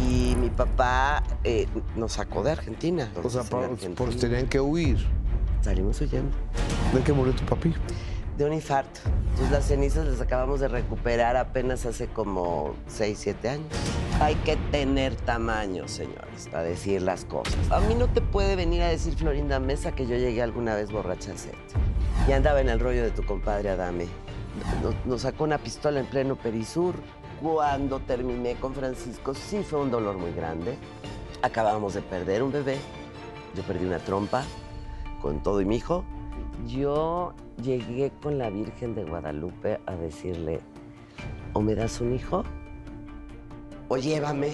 y 0.08 0.36
mi 0.36 0.50
papá 0.50 1.20
eh, 1.42 1.66
nos 1.96 2.12
sacó 2.12 2.44
de 2.44 2.52
Argentina. 2.52 3.10
O 3.24 3.28
sea, 3.28 3.42
por, 3.42 3.64
Argentina 3.64 3.94
por- 3.96 4.14
tenían 4.14 4.46
que 4.46 4.60
huir. 4.60 5.04
Salimos 5.60 6.00
huyendo 6.00 6.30
¿De 6.94 7.02
qué 7.02 7.12
murió 7.12 7.34
tu 7.34 7.44
papi? 7.44 7.74
de 8.38 8.44
un 8.44 8.52
infarto. 8.52 9.00
Entonces 9.30 9.50
las 9.50 9.64
cenizas 9.66 10.06
las 10.06 10.20
acabamos 10.20 10.60
de 10.60 10.68
recuperar 10.68 11.36
apenas 11.36 11.84
hace 11.86 12.06
como 12.06 12.74
6, 12.86 13.18
7 13.20 13.48
años. 13.48 13.66
Hay 14.20 14.36
que 14.36 14.56
tener 14.70 15.16
tamaño, 15.16 15.88
señores, 15.88 16.48
para 16.52 16.62
decir 16.62 17.02
las 17.02 17.24
cosas. 17.24 17.56
A 17.70 17.80
mí 17.80 17.94
no 17.96 18.06
te 18.06 18.20
puede 18.20 18.54
venir 18.54 18.80
a 18.82 18.88
decir 18.88 19.14
Florinda 19.16 19.58
Mesa 19.58 19.90
que 19.92 20.06
yo 20.06 20.14
llegué 20.16 20.40
alguna 20.40 20.76
vez 20.76 20.92
borracha 20.92 21.32
al 21.32 21.38
set. 21.38 21.56
Y 22.28 22.32
andaba 22.32 22.60
en 22.60 22.68
el 22.68 22.78
rollo 22.78 23.02
de 23.02 23.10
tu 23.10 23.24
compadre 23.24 23.70
Adame. 23.70 24.06
Nos, 24.82 24.94
nos 25.04 25.22
sacó 25.22 25.44
una 25.44 25.58
pistola 25.58 25.98
en 26.00 26.06
pleno 26.06 26.36
Perisur. 26.36 26.94
Cuando 27.42 28.00
terminé 28.00 28.56
con 28.56 28.74
Francisco, 28.74 29.32
sí 29.34 29.62
fue 29.62 29.80
un 29.80 29.90
dolor 29.90 30.18
muy 30.18 30.32
grande. 30.32 30.76
Acabábamos 31.40 31.94
de 31.94 32.02
perder 32.02 32.42
un 32.42 32.52
bebé. 32.52 32.76
Yo 33.54 33.62
perdí 33.62 33.86
una 33.86 33.98
trompa 33.98 34.44
con 35.22 35.42
todo 35.42 35.62
y 35.62 35.64
mi 35.64 35.76
hijo. 35.76 36.04
Yo 36.66 37.32
llegué 37.62 38.12
con 38.22 38.36
la 38.36 38.50
Virgen 38.50 38.94
de 38.94 39.04
Guadalupe 39.04 39.80
a 39.86 39.96
decirle, 39.96 40.60
o 41.54 41.62
me 41.62 41.74
das 41.74 42.02
un 42.02 42.14
hijo 42.14 42.44
o 43.88 43.96
llévame. 43.96 44.52